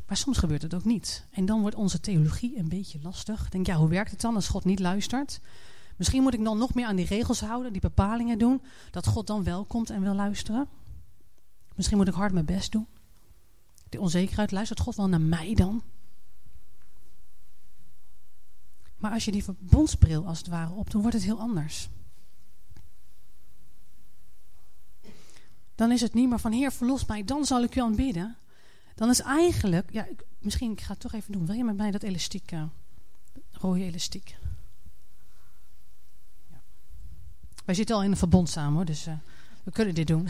Maar 0.07 0.16
soms 0.16 0.38
gebeurt 0.38 0.62
het 0.62 0.74
ook 0.74 0.85
niet. 0.85 1.26
En 1.31 1.46
dan 1.46 1.61
wordt 1.61 1.76
onze 1.76 2.00
theologie 2.00 2.59
een 2.59 2.68
beetje 2.68 2.98
lastig. 3.02 3.48
Denk, 3.48 3.66
ja, 3.66 3.76
hoe 3.76 3.88
werkt 3.88 4.11
het 4.11 4.20
dan 4.20 4.35
als 4.35 4.48
God 4.48 4.64
niet 4.64 4.81
luistert? 4.81 5.40
Misschien 5.97 6.23
moet 6.23 6.35
ik 6.35 6.45
dan 6.45 6.59
nog 6.59 6.75
meer 6.75 6.87
aan 6.87 6.97
die 6.97 7.07
regels 7.07 7.41
houden, 7.41 7.73
die 7.73 7.81
bepalingen 7.81 8.39
doen, 8.39 8.63
dat 8.91 9.07
God 9.07 9.27
dan 9.27 9.45
wel 9.45 9.65
komt 9.65 9.91
en 9.91 10.03
wil 10.03 10.15
luisteren. 10.15 10.69
Misschien 11.75 11.97
moet 11.97 12.09
ik 12.09 12.15
hard 12.15 12.33
mijn 12.33 12.45
best 12.45 12.73
doen. 12.73 12.87
Die 13.89 14.01
onzekerheid, 14.01 14.51
luistert 14.51 14.81
God 14.81 14.97
wel 14.97 15.09
naar 15.09 15.21
mij 15.21 15.55
dan? 15.55 15.83
Maar 18.97 19.13
als 19.13 19.25
je 19.25 19.33
die 19.33 19.45
verbondsbril 19.45 20.27
als 20.27 20.39
het 20.39 20.47
ware 20.47 20.73
op, 20.73 20.91
dan 20.91 21.01
wordt 21.01 21.17
het 21.17 21.25
heel 21.25 21.41
anders. 21.41 21.89
Dan 25.75 25.93
is 25.93 26.01
het 26.01 26.15
niet 26.15 26.29
meer 26.29 26.39
van 26.39 26.53
Heer, 26.53 26.73
verlos 26.73 27.07
mij, 27.07 27.25
dan 27.25 27.45
zal 27.45 27.63
ik 27.63 27.77
u 27.77 27.81
aanbidden. 27.81 28.37
Dan 28.95 29.11
is 29.11 29.21
eigenlijk, 29.21 29.93
ja, 29.93 30.07
misschien, 30.39 30.73
ik 30.73 30.81
ga 30.81 30.93
het 30.93 31.01
toch 31.01 31.13
even 31.13 31.33
doen. 31.33 31.47
Wil 31.47 31.55
je 31.55 31.65
met 31.65 31.77
mij 31.77 31.91
dat 31.91 32.03
elastiek, 32.03 32.53
uh, 32.53 32.63
rode 33.53 33.85
elastiek? 33.85 34.37
Wij 37.66 37.74
zitten 37.74 37.96
al 37.96 38.02
in 38.02 38.11
een 38.11 38.16
verbond 38.16 38.48
samen 38.48 38.74
hoor, 38.74 38.85
dus 38.85 39.07
uh, 39.07 39.14
we 39.62 39.70
kunnen 39.70 39.94
dit 39.94 40.07
doen. 40.07 40.22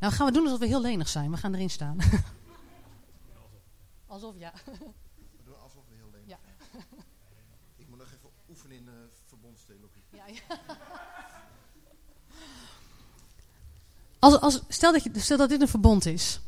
nou 0.00 0.12
gaan 0.12 0.26
we 0.26 0.32
doen 0.32 0.44
alsof 0.44 0.58
we 0.58 0.66
heel 0.66 0.80
lenig 0.80 1.08
zijn. 1.08 1.30
We 1.30 1.36
gaan 1.36 1.54
erin 1.54 1.70
staan. 1.70 1.96
alsof, 4.06 4.38
ja. 4.38 4.52
We 4.64 5.42
doen 5.44 5.60
alsof 5.60 5.82
we 5.88 5.94
heel 5.94 6.10
lenig 6.12 6.28
ja. 6.28 6.38
zijn. 6.72 6.84
Ik 7.76 7.88
moet 7.88 7.98
nog 7.98 8.06
even 8.06 8.28
oefenen 8.48 8.76
in 8.76 8.84
uh, 8.84 8.92
verbondstheologie. 9.26 10.02
Ja, 10.10 10.26
ja. 10.26 10.58
Als, 14.18 14.40
als, 14.40 14.62
stel, 14.68 14.92
dat 14.92 15.02
je, 15.02 15.20
stel 15.20 15.36
dat 15.36 15.48
dit 15.48 15.60
een 15.60 15.68
verbond 15.68 16.06
is. 16.06 16.40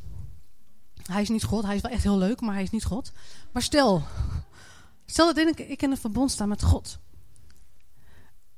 Hij 1.03 1.23
is 1.23 1.29
niet 1.29 1.45
God, 1.45 1.65
hij 1.65 1.77
is 1.77 1.83
wel 1.83 1.93
echt 1.93 2.03
heel 2.03 2.19
leuk, 2.19 2.41
maar 2.41 2.55
hij 2.55 2.63
is 2.63 2.71
niet 2.71 2.85
God. 2.85 3.13
Maar 3.53 3.63
stel, 3.63 4.03
stel 5.07 5.35
dat 5.35 5.37
ik, 5.37 5.59
ik 5.59 5.83
in 5.83 5.91
een 5.91 5.97
verbond 5.97 6.31
sta 6.31 6.47
met 6.47 6.63
God 6.63 6.99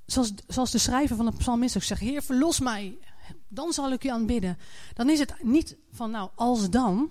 zoals, 0.06 0.32
zoals 0.46 0.70
de 0.70 0.78
schrijver 0.78 1.16
van 1.16 1.26
de 1.26 1.32
psalmist 1.32 1.76
ook 1.76 1.82
zegt, 1.82 2.00
Heer 2.00 2.22
verlos 2.22 2.60
mij, 2.60 2.98
dan 3.48 3.72
zal 3.72 3.92
ik 3.92 4.04
u 4.04 4.08
aanbidden. 4.08 4.58
Dan 4.94 5.10
is 5.10 5.18
het 5.18 5.34
niet 5.42 5.76
van 5.92 6.10
nou 6.10 6.30
als 6.34 6.70
dan, 6.70 7.10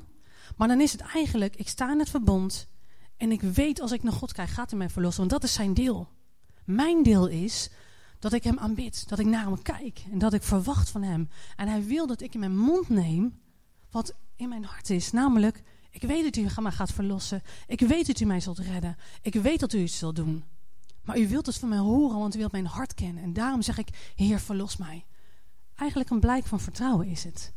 maar 0.58 0.68
dan 0.68 0.82
is 0.82 0.92
het 0.92 1.02
eigenlijk, 1.02 1.56
ik 1.56 1.68
sta 1.68 1.92
in 1.92 2.00
het 2.00 2.10
verbond 2.10 2.68
en 3.18 3.32
ik 3.32 3.42
weet 3.42 3.82
als 3.82 3.92
ik 3.92 4.04
naar 4.04 4.14
God 4.14 4.34
krijg, 4.34 4.54
gaat 4.54 4.70
hij 4.70 4.80
mij 4.80 4.90
verlossen, 4.90 5.20
want 5.20 5.42
dat 5.42 5.44
is 5.50 5.56
zijn 5.56 5.74
deel. 5.74 6.08
Mijn 6.66 7.04
deel 7.04 7.28
is 7.28 7.70
dat 8.20 8.34
ik 8.34 8.44
hem 8.44 8.60
aanbid, 8.60 9.10
dat 9.10 9.20
ik 9.20 9.26
naar 9.26 9.44
hem 9.44 9.62
kijk 9.62 10.04
en 10.12 10.18
dat 10.18 10.34
ik 10.34 10.44
verwacht 10.44 10.90
van 10.90 11.04
hem. 11.04 11.30
En 11.56 11.68
hij 11.68 11.84
wil 11.84 12.08
dat 12.08 12.22
ik 12.22 12.34
in 12.34 12.40
mijn 12.40 12.58
mond 12.58 12.90
neem 12.90 13.40
wat 13.92 14.14
in 14.36 14.50
mijn 14.50 14.66
hart 14.66 14.90
is, 14.90 15.12
namelijk, 15.12 15.64
ik 15.96 16.02
weet 16.02 16.24
dat 16.24 16.36
u 16.36 16.62
mij 16.62 16.72
gaat 16.72 16.92
verlossen. 16.92 17.42
Ik 17.68 17.80
weet 17.80 18.08
dat 18.08 18.20
u 18.20 18.26
mij 18.26 18.40
zult 18.40 18.60
redden. 18.60 18.98
Ik 19.22 19.34
weet 19.34 19.60
dat 19.60 19.74
u 19.74 19.82
het 19.82 19.92
zult 19.92 20.16
doen. 20.16 20.44
Maar 21.06 21.20
u 21.20 21.28
wilt 21.28 21.46
het 21.46 21.58
van 21.58 21.70
mij 21.70 21.78
horen, 21.78 22.20
want 22.20 22.36
u 22.36 22.38
wilt 22.38 22.52
mijn 22.52 22.66
hart 22.66 22.94
kennen. 22.94 23.24
En 23.24 23.34
daarom 23.34 23.62
zeg 23.62 23.78
ik, 23.78 24.12
Heer, 24.16 24.40
verlos 24.40 24.78
mij. 24.78 25.06
Eigenlijk 25.76 26.10
een 26.10 26.20
blijk 26.20 26.46
van 26.46 26.60
vertrouwen 26.60 27.08
is 27.08 27.24
het. 27.24 27.54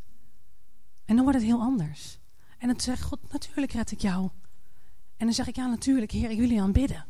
En 1.04 1.14
dan 1.14 1.24
wordt 1.24 1.38
het 1.38 1.48
heel 1.48 1.60
anders. 1.60 2.18
En 2.58 2.68
dan 2.68 2.80
zegt 2.80 3.02
God, 3.02 3.32
natuurlijk 3.32 3.72
red 3.72 3.90
ik 3.90 4.00
jou. 4.00 4.28
En 5.16 5.26
dan 5.26 5.34
zeg 5.34 5.46
ik, 5.46 5.56
ja 5.56 5.66
natuurlijk, 5.66 6.10
Heer, 6.10 6.30
ik 6.30 6.38
wil 6.38 6.50
u 6.50 6.56
aanbidden. 6.56 7.06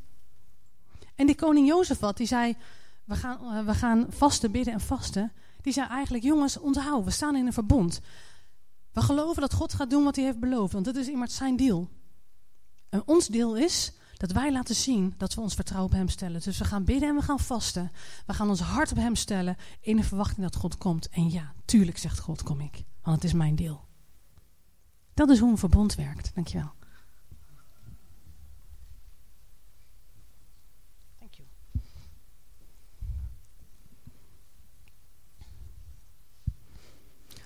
En 1.14 1.26
die 1.26 1.34
koning 1.34 1.66
Jozefat, 1.66 2.16
die 2.16 2.26
zei, 2.26 2.56
we 3.04 3.16
gaan, 3.16 3.56
uh, 3.56 3.66
we 3.66 3.74
gaan 3.74 4.06
vasten, 4.08 4.50
bidden 4.50 4.72
en 4.72 4.80
vasten. 4.80 5.32
Die 5.60 5.72
zei 5.72 5.88
eigenlijk, 5.88 6.24
jongens, 6.24 6.58
onthoud, 6.58 7.04
we 7.04 7.10
staan 7.10 7.36
in 7.36 7.46
een 7.46 7.52
verbond. 7.52 8.00
We 8.92 9.02
geloven 9.02 9.40
dat 9.40 9.54
God 9.54 9.74
gaat 9.74 9.90
doen 9.90 10.04
wat 10.04 10.16
hij 10.16 10.24
heeft 10.24 10.38
beloofd, 10.40 10.72
want 10.72 10.84
dat 10.84 10.96
is 10.96 11.08
immers 11.08 11.34
zijn 11.34 11.56
deel. 11.56 11.88
En 12.88 13.02
ons 13.06 13.26
deel 13.26 13.56
is 13.56 13.92
dat 14.18 14.32
wij 14.32 14.52
laten 14.52 14.74
zien 14.74 15.14
dat 15.16 15.34
we 15.34 15.40
ons 15.40 15.54
vertrouwen 15.54 15.90
op 15.92 15.98
Hem 15.98 16.08
stellen. 16.08 16.40
Dus 16.40 16.58
we 16.58 16.64
gaan 16.64 16.84
bidden 16.84 17.08
en 17.08 17.14
we 17.14 17.22
gaan 17.22 17.40
vasten. 17.40 17.92
We 18.26 18.34
gaan 18.34 18.48
ons 18.48 18.60
hart 18.60 18.90
op 18.90 18.96
Hem 18.96 19.14
stellen 19.14 19.56
in 19.80 19.96
de 19.96 20.02
verwachting 20.02 20.40
dat 20.40 20.56
God 20.56 20.78
komt. 20.78 21.08
En 21.08 21.30
ja, 21.30 21.52
tuurlijk 21.64 21.98
zegt 21.98 22.18
God, 22.18 22.42
kom 22.42 22.60
ik. 22.60 22.84
Want 23.02 23.16
het 23.16 23.24
is 23.24 23.32
mijn 23.32 23.56
deel. 23.56 23.86
Dat 25.14 25.30
is 25.30 25.38
hoe 25.38 25.50
een 25.50 25.58
verbond 25.58 25.94
werkt. 25.94 26.30
Dankjewel. 26.34 26.72
Thank 31.18 31.34
you. 31.34 31.48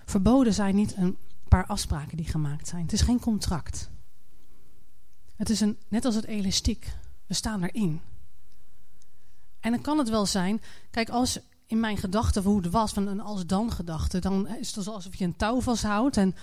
Verboden 0.04 0.54
zijn 0.54 0.74
niet 0.74 0.96
een 0.96 1.16
paar 1.48 1.66
afspraken 1.66 2.16
die 2.16 2.26
gemaakt 2.26 2.68
zijn. 2.68 2.82
Het 2.82 2.92
is 2.92 3.00
geen 3.00 3.20
contract. 3.20 3.91
Het 5.42 5.50
is 5.50 5.60
een, 5.60 5.78
net 5.88 6.04
als 6.04 6.14
het 6.14 6.24
elastiek. 6.24 6.92
We 7.26 7.34
staan 7.34 7.62
erin. 7.62 8.00
En 9.60 9.70
dan 9.70 9.80
kan 9.80 9.98
het 9.98 10.08
wel 10.08 10.26
zijn, 10.26 10.62
kijk, 10.90 11.08
als 11.08 11.38
in 11.66 11.80
mijn 11.80 11.96
gedachten 11.96 12.42
hoe 12.42 12.62
het 12.62 12.70
was, 12.70 12.92
van 12.92 13.06
een 13.06 13.20
als-dan 13.20 13.72
gedachte, 13.72 14.18
dan 14.18 14.48
is 14.48 14.74
het 14.74 14.88
alsof 14.88 15.14
je 15.14 15.24
een 15.24 15.36
touw 15.36 15.60
vasthoudt. 15.60 16.16
En 16.16 16.34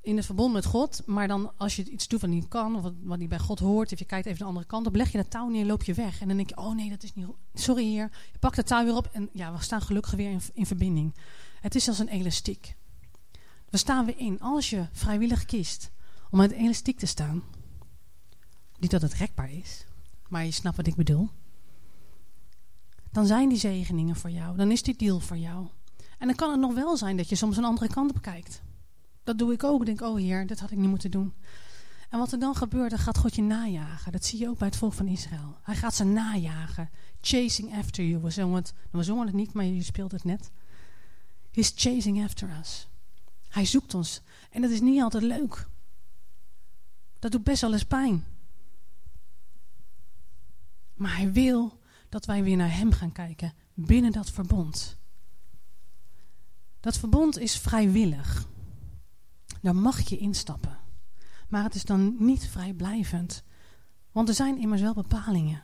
in 0.00 0.16
het 0.16 0.24
verbond 0.24 0.52
met 0.52 0.64
God, 0.64 1.02
maar 1.06 1.28
dan 1.28 1.52
als 1.56 1.76
je 1.76 1.90
iets 1.90 2.08
doet 2.08 2.20
wat 2.20 2.30
niet 2.30 2.48
kan, 2.48 2.76
of 2.76 2.92
wat, 3.02 3.18
niet 3.18 3.28
bij 3.28 3.38
God 3.38 3.58
hoort, 3.58 3.92
of 3.92 3.98
je 3.98 4.04
kijkt 4.04 4.26
even 4.26 4.38
de 4.38 4.44
andere 4.44 4.66
kant 4.66 4.86
op, 4.86 4.94
leg 4.94 5.12
je 5.12 5.18
dat 5.18 5.30
touw 5.30 5.48
neer 5.48 5.60
en 5.60 5.66
loop 5.66 5.82
je 5.82 5.94
weg. 5.94 6.20
En 6.20 6.28
dan 6.28 6.36
denk 6.36 6.48
je, 6.48 6.56
oh 6.56 6.74
nee, 6.74 6.90
dat 6.90 7.02
is 7.02 7.14
niet 7.14 7.26
Sorry 7.54 7.84
hier. 7.84 8.10
Je 8.32 8.38
pakt 8.38 8.56
het 8.56 8.66
touw 8.66 8.84
weer 8.84 8.96
op 8.96 9.08
en 9.12 9.28
ja, 9.32 9.52
we 9.52 9.62
staan 9.62 9.82
gelukkig 9.82 10.12
weer 10.12 10.30
in, 10.30 10.40
in 10.52 10.66
verbinding. 10.66 11.14
Het 11.60 11.74
is 11.74 11.88
als 11.88 11.98
een 11.98 12.08
elastiek. 12.08 12.76
We 13.68 13.76
staan 13.76 14.04
weer 14.04 14.18
in. 14.18 14.40
Als 14.40 14.70
je 14.70 14.86
vrijwillig 14.92 15.44
kiest 15.44 15.90
om 16.30 16.38
met 16.38 16.52
elastiek 16.52 16.98
te 16.98 17.06
staan, 17.06 17.42
niet 18.78 18.90
dat 18.90 19.02
het 19.02 19.14
rekbaar 19.14 19.52
is, 19.52 19.84
maar 20.28 20.44
je 20.44 20.50
snapt 20.50 20.76
wat 20.76 20.86
ik 20.86 20.94
bedoel. 20.94 21.28
Dan 23.10 23.26
zijn 23.26 23.48
die 23.48 23.58
zegeningen 23.58 24.16
voor 24.16 24.30
jou. 24.30 24.56
Dan 24.56 24.70
is 24.70 24.82
die 24.82 24.96
deal 24.96 25.20
voor 25.20 25.36
jou. 25.36 25.66
En 26.18 26.26
dan 26.26 26.36
kan 26.36 26.50
het 26.50 26.60
nog 26.60 26.74
wel 26.74 26.96
zijn 26.96 27.16
dat 27.16 27.28
je 27.28 27.34
soms 27.34 27.56
een 27.56 27.64
andere 27.64 27.88
kant 27.88 28.10
op 28.10 28.22
kijkt. 28.22 28.62
Dat 29.24 29.38
doe 29.38 29.52
ik 29.52 29.64
ook. 29.64 29.86
Denk, 29.86 30.00
oh 30.00 30.16
heer, 30.16 30.46
dit 30.46 30.60
had 30.60 30.70
ik 30.70 30.78
niet 30.78 30.88
moeten 30.88 31.10
doen. 31.10 31.34
En 32.08 32.18
wat 32.18 32.32
er 32.32 32.38
dan 32.38 32.56
gebeurt, 32.56 32.90
dan 32.90 32.98
gaat 32.98 33.18
God 33.18 33.34
je 33.34 33.42
najagen. 33.42 34.12
Dat 34.12 34.24
zie 34.24 34.38
je 34.38 34.48
ook 34.48 34.58
bij 34.58 34.68
het 34.68 34.76
volk 34.76 34.92
van 34.92 35.06
Israël. 35.06 35.56
Hij 35.62 35.76
gaat 35.76 35.94
ze 35.94 36.04
najagen. 36.04 36.90
Chasing 37.20 37.76
after 37.76 38.04
you. 38.04 38.22
We 38.22 38.30
zongen 38.30 38.56
het, 38.56 38.74
we 38.90 39.02
zongen 39.02 39.26
het 39.26 39.34
niet, 39.34 39.52
maar 39.52 39.64
je 39.64 39.82
speelt 39.82 40.12
het 40.12 40.24
net. 40.24 40.50
He's 41.50 41.72
chasing 41.74 42.24
after 42.24 42.56
us. 42.60 42.88
Hij 43.48 43.64
zoekt 43.64 43.94
ons. 43.94 44.22
En 44.50 44.62
dat 44.62 44.70
is 44.70 44.80
niet 44.80 45.02
altijd 45.02 45.22
leuk. 45.22 45.66
Dat 47.18 47.32
doet 47.32 47.44
best 47.44 47.60
wel 47.60 47.72
eens 47.72 47.84
pijn. 47.84 48.24
Maar 50.98 51.16
hij 51.16 51.32
wil 51.32 51.78
dat 52.08 52.26
wij 52.26 52.42
weer 52.42 52.56
naar 52.56 52.76
hem 52.76 52.92
gaan 52.92 53.12
kijken 53.12 53.52
binnen 53.74 54.12
dat 54.12 54.30
verbond. 54.30 54.96
Dat 56.80 56.98
verbond 56.98 57.38
is 57.38 57.58
vrijwillig. 57.58 58.46
Daar 59.62 59.76
mag 59.76 60.08
je 60.08 60.18
instappen. 60.18 60.78
Maar 61.48 61.62
het 61.62 61.74
is 61.74 61.84
dan 61.84 62.16
niet 62.18 62.48
vrijblijvend. 62.48 63.42
Want 64.12 64.28
er 64.28 64.34
zijn 64.34 64.58
immers 64.58 64.80
wel 64.80 64.94
bepalingen. 64.94 65.62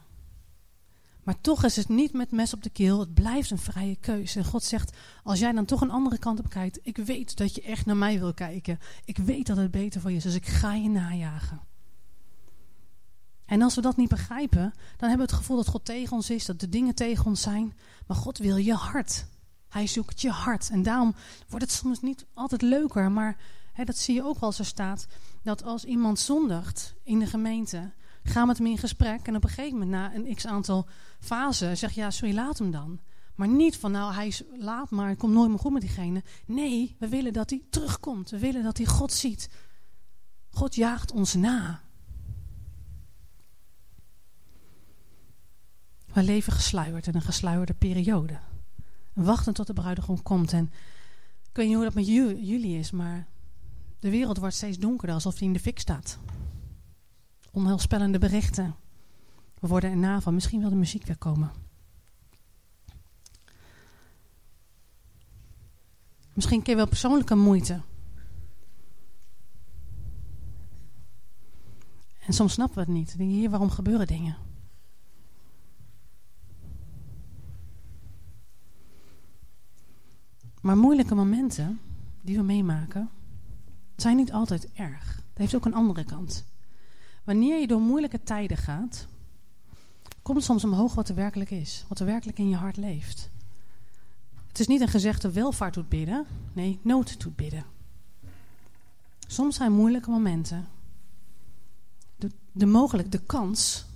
Maar 1.22 1.40
toch 1.40 1.64
is 1.64 1.76
het 1.76 1.88
niet 1.88 2.12
met 2.12 2.30
mes 2.30 2.54
op 2.54 2.62
de 2.62 2.70
keel. 2.70 3.00
Het 3.00 3.14
blijft 3.14 3.50
een 3.50 3.58
vrije 3.58 3.96
keuze. 3.96 4.38
En 4.38 4.44
God 4.44 4.62
zegt, 4.62 4.96
als 5.22 5.38
jij 5.38 5.52
dan 5.52 5.64
toch 5.64 5.80
een 5.80 5.90
andere 5.90 6.18
kant 6.18 6.38
op 6.38 6.48
kijkt. 6.48 6.78
Ik 6.82 6.96
weet 6.96 7.36
dat 7.36 7.54
je 7.54 7.62
echt 7.62 7.86
naar 7.86 7.96
mij 7.96 8.18
wil 8.18 8.34
kijken. 8.34 8.78
Ik 9.04 9.16
weet 9.16 9.46
dat 9.46 9.56
het 9.56 9.70
beter 9.70 10.00
voor 10.00 10.10
je 10.10 10.16
is. 10.16 10.22
Dus 10.22 10.34
ik 10.34 10.46
ga 10.46 10.74
je 10.74 10.88
najagen. 10.88 11.60
En 13.46 13.62
als 13.62 13.74
we 13.74 13.80
dat 13.80 13.96
niet 13.96 14.08
begrijpen, 14.08 14.74
dan 14.96 15.08
hebben 15.08 15.26
we 15.26 15.32
het 15.32 15.40
gevoel 15.42 15.56
dat 15.56 15.68
God 15.68 15.84
tegen 15.84 16.16
ons 16.16 16.30
is. 16.30 16.44
Dat 16.44 16.60
de 16.60 16.68
dingen 16.68 16.94
tegen 16.94 17.26
ons 17.26 17.42
zijn. 17.42 17.76
Maar 18.06 18.16
God 18.16 18.38
wil 18.38 18.56
je 18.56 18.74
hart. 18.74 19.26
Hij 19.68 19.86
zoekt 19.86 20.20
je 20.20 20.30
hart. 20.30 20.70
En 20.70 20.82
daarom 20.82 21.14
wordt 21.48 21.64
het 21.64 21.74
soms 21.74 22.00
niet 22.00 22.26
altijd 22.34 22.62
leuker. 22.62 23.10
Maar 23.10 23.36
hè, 23.72 23.84
dat 23.84 23.96
zie 23.96 24.14
je 24.14 24.24
ook 24.24 24.40
wel 24.40 24.52
er 24.58 24.64
staat. 24.64 25.06
Dat 25.42 25.62
als 25.62 25.84
iemand 25.84 26.18
zondigt 26.18 26.94
in 27.02 27.18
de 27.18 27.26
gemeente 27.26 27.92
Ga 28.24 28.44
met 28.44 28.58
hem 28.58 28.66
in 28.66 28.78
gesprek 28.78 29.26
en 29.26 29.36
op 29.36 29.44
een 29.44 29.48
gegeven 29.48 29.78
moment 29.78 29.90
na 29.90 30.14
een 30.14 30.34
x 30.34 30.46
aantal 30.46 30.86
fasen 31.20 31.76
zeg 31.76 31.92
je 31.92 32.00
ja, 32.00 32.10
sorry, 32.10 32.34
laat 32.34 32.58
hem 32.58 32.70
dan. 32.70 33.00
Maar 33.34 33.48
niet 33.48 33.76
van 33.76 33.90
nou, 33.90 34.14
hij 34.14 34.26
is 34.26 34.42
laat 34.58 34.90
maar, 34.90 35.10
ik 35.10 35.18
kom 35.18 35.32
nooit 35.32 35.50
meer 35.50 35.58
goed 35.58 35.72
met 35.72 35.80
diegene. 35.80 36.22
Nee, 36.46 36.96
we 36.98 37.08
willen 37.08 37.32
dat 37.32 37.50
hij 37.50 37.62
terugkomt. 37.70 38.30
We 38.30 38.38
willen 38.38 38.62
dat 38.62 38.76
hij 38.76 38.86
God 38.86 39.12
ziet. 39.12 39.48
God 40.50 40.74
jaagt 40.74 41.12
ons 41.12 41.34
na. 41.34 41.82
We 46.14 46.22
leven 46.22 46.52
gesluierd 46.52 47.06
in 47.06 47.14
een 47.14 47.22
gesluierde 47.22 47.74
periode. 47.74 48.38
Wachten 49.12 49.54
tot 49.54 49.66
de 49.66 49.72
bruidegom 49.72 50.22
komt. 50.22 50.52
En 50.52 50.64
ik 51.48 51.56
weet 51.56 51.66
niet 51.66 51.74
hoe 51.74 51.84
dat 51.84 51.94
met 51.94 52.06
jullie 52.06 52.78
is, 52.78 52.90
maar 52.90 53.26
de 53.98 54.10
wereld 54.10 54.38
wordt 54.38 54.54
steeds 54.54 54.78
donkerder 54.78 55.14
alsof 55.14 55.38
hij 55.38 55.46
in 55.46 55.52
de 55.52 55.60
fik 55.60 55.78
staat 55.78 56.18
onheilspellende 57.54 58.18
berichten. 58.18 58.74
We 59.60 59.66
worden 59.66 59.90
erna 59.90 60.20
van, 60.20 60.34
misschien 60.34 60.60
wil 60.60 60.68
de 60.68 60.74
muziek 60.74 61.06
weer 61.06 61.18
komen. 61.18 61.50
Misschien 66.32 66.62
keer 66.62 66.76
wel 66.76 66.88
persoonlijke 66.88 67.34
moeite. 67.34 67.80
En 72.26 72.32
soms 72.32 72.52
snappen 72.52 72.76
we 72.76 72.80
het 72.80 72.98
niet. 72.98 73.14
Hier, 73.18 73.50
waarom 73.50 73.70
gebeuren 73.70 74.06
dingen? 74.06 74.36
Maar 80.64 80.76
moeilijke 80.76 81.14
momenten 81.14 81.80
die 82.20 82.36
we 82.36 82.42
meemaken, 82.42 83.10
zijn 83.96 84.16
niet 84.16 84.32
altijd 84.32 84.68
erg. 84.72 85.14
Dat 85.14 85.38
heeft 85.38 85.54
ook 85.54 85.64
een 85.64 85.74
andere 85.74 86.04
kant. 86.04 86.44
Wanneer 87.24 87.60
je 87.60 87.66
door 87.66 87.80
moeilijke 87.80 88.22
tijden 88.22 88.56
gaat, 88.56 89.06
komt 90.22 90.44
soms 90.44 90.64
omhoog 90.64 90.94
wat 90.94 91.08
er 91.08 91.14
werkelijk 91.14 91.50
is. 91.50 91.84
Wat 91.88 91.98
er 91.98 92.06
werkelijk 92.06 92.38
in 92.38 92.48
je 92.48 92.56
hart 92.56 92.76
leeft. 92.76 93.30
Het 94.48 94.58
is 94.58 94.66
niet 94.66 94.80
een 94.80 94.88
gezegde 94.88 95.32
welvaart 95.32 95.74
doet 95.74 95.88
bidden. 95.88 96.26
Nee, 96.52 96.78
nood 96.82 97.20
doet 97.20 97.36
bidden. 97.36 97.64
Soms 99.26 99.56
zijn 99.56 99.72
moeilijke 99.72 100.10
momenten 100.10 100.66
de, 102.16 102.30
de 102.52 102.66
mogelijk, 102.66 103.12
de 103.12 103.20
kans 103.26 103.86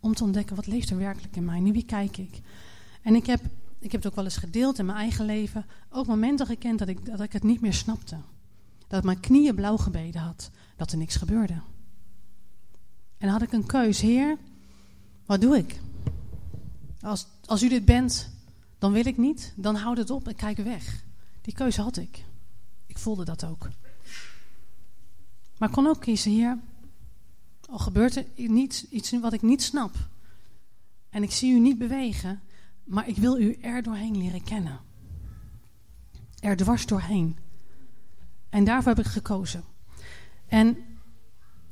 om 0.00 0.14
te 0.14 0.24
ontdekken 0.24 0.56
wat 0.56 0.66
leeft 0.66 0.90
er 0.90 0.98
werkelijk 0.98 1.36
in 1.36 1.44
mij. 1.44 1.60
Naar 1.60 1.72
wie 1.72 1.84
kijk 1.84 2.16
ik? 2.16 2.40
En 3.02 3.14
ik 3.14 3.26
heb, 3.26 3.40
ik 3.78 3.92
heb 3.92 4.02
het 4.02 4.10
ook 4.10 4.16
wel 4.16 4.24
eens 4.24 4.36
gedeeld 4.36 4.78
in 4.78 4.86
mijn 4.86 4.98
eigen 4.98 5.24
leven. 5.24 5.66
Ook 5.90 6.06
momenten 6.06 6.46
gekend 6.46 6.78
dat 6.78 6.88
ik, 6.88 7.04
dat 7.06 7.20
ik 7.20 7.32
het 7.32 7.42
niet 7.42 7.60
meer 7.60 7.74
snapte. 7.74 8.16
Dat 8.88 9.04
mijn 9.04 9.20
knieën 9.20 9.54
blauw 9.54 9.76
gebeden 9.76 10.20
had. 10.20 10.50
Dat 10.76 10.92
er 10.92 10.98
niks 10.98 11.16
gebeurde. 11.16 11.60
En 13.18 13.28
had 13.28 13.42
ik 13.42 13.52
een 13.52 13.66
keus, 13.66 14.00
Heer, 14.00 14.38
wat 15.26 15.40
doe 15.40 15.56
ik? 15.56 15.80
Als, 17.00 17.26
als 17.44 17.62
u 17.62 17.68
dit 17.68 17.84
bent, 17.84 18.30
dan 18.78 18.92
wil 18.92 19.06
ik 19.06 19.16
niet, 19.16 19.52
dan 19.56 19.74
houd 19.74 19.96
het 19.96 20.10
op 20.10 20.28
en 20.28 20.34
kijk 20.34 20.56
weg. 20.56 21.04
Die 21.40 21.54
keuze 21.54 21.82
had 21.82 21.96
ik. 21.96 22.24
Ik 22.86 22.98
voelde 22.98 23.24
dat 23.24 23.44
ook. 23.44 23.68
Maar 25.58 25.68
ik 25.68 25.74
kon 25.74 25.86
ook 25.86 26.00
kiezen, 26.00 26.32
Heer, 26.32 26.58
al 27.68 27.78
gebeurt 27.78 28.16
er 28.16 28.24
niets, 28.36 28.88
iets 28.88 29.20
wat 29.20 29.32
ik 29.32 29.42
niet 29.42 29.62
snap. 29.62 29.94
En 31.10 31.22
ik 31.22 31.32
zie 31.32 31.52
u 31.54 31.58
niet 31.58 31.78
bewegen, 31.78 32.40
maar 32.86 33.08
ik 33.08 33.16
wil 33.16 33.38
u 33.40 33.52
er 33.60 33.82
doorheen 33.82 34.16
leren 34.16 34.42
kennen. 34.42 34.80
Er 36.40 36.56
dwars 36.56 36.86
doorheen. 36.86 37.38
En 38.48 38.64
daarvoor 38.64 38.94
heb 38.94 39.04
ik 39.04 39.12
gekozen. 39.12 39.64
En 40.46 40.76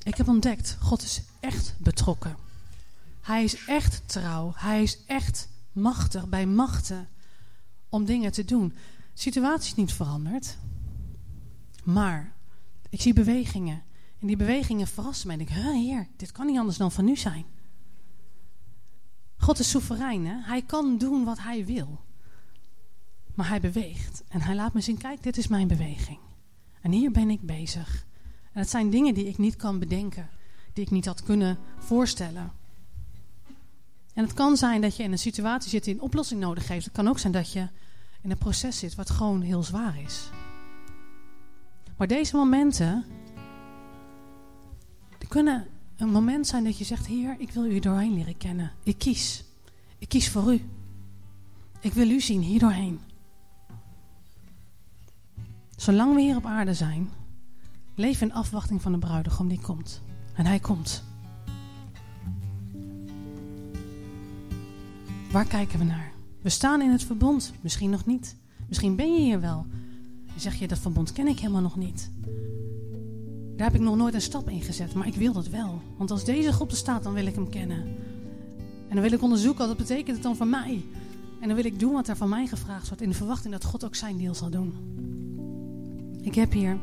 ik 0.03 0.17
heb 0.17 0.29
ontdekt, 0.29 0.77
God 0.81 1.03
is 1.03 1.23
echt 1.41 1.75
betrokken. 1.79 2.37
Hij 3.21 3.45
is 3.45 3.65
echt 3.67 4.03
trouw. 4.09 4.53
Hij 4.57 4.83
is 4.83 5.05
echt 5.07 5.49
machtig 5.73 6.29
bij 6.29 6.47
machten 6.47 7.09
om 7.89 8.05
dingen 8.05 8.33
te 8.33 8.45
doen. 8.45 8.69
De 8.69 9.21
situatie 9.21 9.71
is 9.71 9.75
niet 9.75 9.93
veranderd. 9.93 10.59
Maar 11.85 12.33
ik 12.89 13.01
zie 13.01 13.12
bewegingen. 13.12 13.83
En 14.21 14.27
die 14.27 14.37
bewegingen 14.37 14.87
verrassen 14.87 15.27
mij. 15.27 15.37
En 15.37 15.43
ik 15.43 15.49
denk, 15.49 15.75
heer, 15.75 16.09
dit 16.17 16.33
kan 16.33 16.47
niet 16.47 16.59
anders 16.59 16.77
dan 16.77 16.93
van 16.93 17.05
nu 17.05 17.17
zijn. 17.17 17.45
God 19.45 19.59
is 19.59 19.70
soeverein. 19.70 20.26
Hè? 20.26 20.34
Hij 20.40 20.62
kan 20.62 20.99
doen 20.99 21.24
wat 21.24 21.38
hij 21.38 21.64
wil. 21.64 22.01
Maar 23.34 23.49
hij 23.49 23.61
beweegt. 23.61 24.22
En 24.28 24.40
hij 24.40 24.55
laat 24.55 24.74
me 24.74 24.80
zien, 24.80 24.99
kijk, 24.99 25.22
dit 25.22 25.36
is 25.36 25.47
mijn 25.47 25.68
beweging. 25.68 26.18
En 26.80 26.92
hier 26.92 27.11
ben 27.11 27.30
ik 27.30 27.40
bezig. 27.40 28.07
En 28.53 28.61
het 28.61 28.70
zijn 28.70 28.90
dingen 28.90 29.14
die 29.14 29.28
ik 29.28 29.38
niet 29.38 29.57
kan 29.57 29.78
bedenken, 29.78 30.28
die 30.72 30.84
ik 30.84 30.90
niet 30.90 31.07
had 31.07 31.22
kunnen 31.22 31.59
voorstellen. 31.78 32.53
En 34.14 34.24
het 34.24 34.34
kan 34.34 34.57
zijn 34.57 34.80
dat 34.80 34.97
je 34.97 35.03
in 35.03 35.12
een 35.12 35.18
situatie 35.18 35.70
zit 35.70 35.84
die 35.84 35.95
een 35.95 36.01
oplossing 36.01 36.40
nodig 36.40 36.68
heeft. 36.68 36.84
Het 36.84 36.95
kan 36.95 37.09
ook 37.09 37.18
zijn 37.18 37.32
dat 37.32 37.53
je 37.53 37.68
in 38.20 38.30
een 38.30 38.38
proces 38.38 38.78
zit 38.78 38.95
wat 38.95 39.11
gewoon 39.11 39.40
heel 39.40 39.62
zwaar 39.62 40.01
is. 40.01 40.30
Maar 41.97 42.07
deze 42.07 42.36
momenten 42.36 43.05
die 45.18 45.28
kunnen 45.28 45.66
een 45.97 46.11
moment 46.11 46.47
zijn 46.47 46.64
dat 46.64 46.78
je 46.78 46.84
zegt: 46.84 47.07
Heer, 47.07 47.36
ik 47.38 47.51
wil 47.51 47.64
u 47.66 47.78
doorheen 47.78 48.14
leren 48.14 48.36
kennen. 48.36 48.72
Ik 48.82 48.99
kies. 48.99 49.45
Ik 49.99 50.09
kies 50.09 50.30
voor 50.30 50.53
u. 50.55 50.62
Ik 51.80 51.92
wil 51.92 52.11
u 52.11 52.20
zien 52.20 52.40
hier 52.40 52.59
doorheen. 52.59 53.01
Zolang 55.76 56.14
we 56.14 56.20
hier 56.20 56.36
op 56.36 56.47
aarde 56.47 56.74
zijn, 56.74 57.11
Leef 57.97 58.20
in 58.20 58.32
afwachting 58.32 58.82
van 58.82 58.92
de 58.92 58.99
bruidegom 58.99 59.49
die 59.49 59.61
komt. 59.61 60.03
En 60.34 60.47
hij 60.47 60.59
komt. 60.59 61.05
Waar 65.30 65.47
kijken 65.47 65.78
we 65.78 65.84
naar? 65.84 66.12
We 66.42 66.49
staan 66.49 66.82
in 66.82 66.90
het 66.90 67.05
verbond. 67.05 67.53
Misschien 67.61 67.90
nog 67.90 68.07
niet. 68.07 68.36
Misschien 68.68 68.97
ben 68.97 69.14
je 69.14 69.20
hier 69.20 69.40
wel. 69.40 69.66
Zeg 70.36 70.55
je, 70.55 70.68
dat 70.68 70.78
verbond 70.78 71.12
ken 71.12 71.26
ik 71.26 71.38
helemaal 71.38 71.62
nog 71.62 71.76
niet. 71.76 72.11
Daar 73.57 73.66
heb 73.66 73.74
ik 73.74 73.86
nog 73.86 73.96
nooit 73.96 74.14
een 74.14 74.20
stap 74.20 74.48
in 74.48 74.62
gezet, 74.62 74.94
maar 74.94 75.07
ik 75.07 75.14
wil 75.14 75.32
dat 75.32 75.48
wel. 75.48 75.80
Want 75.96 76.11
als 76.11 76.24
deze 76.24 76.52
groep 76.52 76.70
er 76.70 76.76
staat, 76.76 77.02
dan 77.02 77.12
wil 77.12 77.26
ik 77.26 77.34
hem 77.34 77.48
kennen. 77.48 77.82
En 78.88 79.00
dan 79.00 79.00
wil 79.00 79.12
ik 79.12 79.22
onderzoeken 79.22 79.66
wat 79.66 79.76
betekent 79.76 80.16
het 80.16 80.22
dan 80.22 80.36
voor 80.36 80.46
mij. 80.46 80.84
En 81.40 81.46
dan 81.46 81.57
wil 81.57 81.64
ik 81.64 81.78
doen 81.78 81.92
wat 81.92 82.09
er 82.09 82.16
van 82.16 82.28
mij 82.28 82.46
gevraagd 82.46 82.88
wordt 82.88 83.02
in 83.02 83.09
de 83.09 83.14
verwachting 83.14 83.52
dat 83.52 83.64
God 83.64 83.84
ook 83.84 83.94
zijn 83.94 84.18
deel 84.18 84.34
zal 84.34 84.50
doen. 84.50 84.74
Ik 86.22 86.34
heb 86.34 86.52
hier 86.52 86.78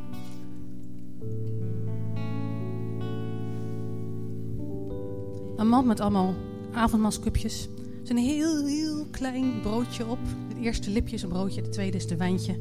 Een 5.56 5.68
man 5.68 5.88
met 5.88 6.00
allemaal 6.00 6.36
avondmaalskupjes. 6.74 7.68
Er 7.76 8.02
is 8.04 8.10
een 8.10 8.18
heel, 8.18 8.66
heel 8.66 9.06
klein 9.12 9.62
broodje 9.62 10.08
op. 10.08 10.20
Het 10.48 10.58
eerste 10.58 10.90
lipje 10.90 11.16
is 11.16 11.22
een 11.22 11.30
broodje, 11.30 11.62
het 11.62 11.72
tweede 11.72 11.98
is 11.98 12.08
de 12.08 12.16
wijntje. 12.16 12.60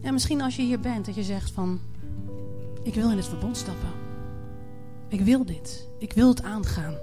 En 0.00 0.12
misschien 0.12 0.40
als 0.40 0.56
je 0.56 0.62
hier 0.62 0.80
bent, 0.80 1.06
dat 1.06 1.14
je 1.14 1.22
zegt 1.22 1.50
van... 1.50 1.80
Ik 2.82 2.94
wil 2.94 3.10
in 3.10 3.16
het 3.16 3.26
verbond 3.26 3.56
stappen. 3.56 3.88
Ik 5.08 5.20
wil 5.20 5.44
dit. 5.44 5.88
Ik 5.98 6.12
wil 6.12 6.28
het 6.28 6.42
aangaan. 6.42 6.94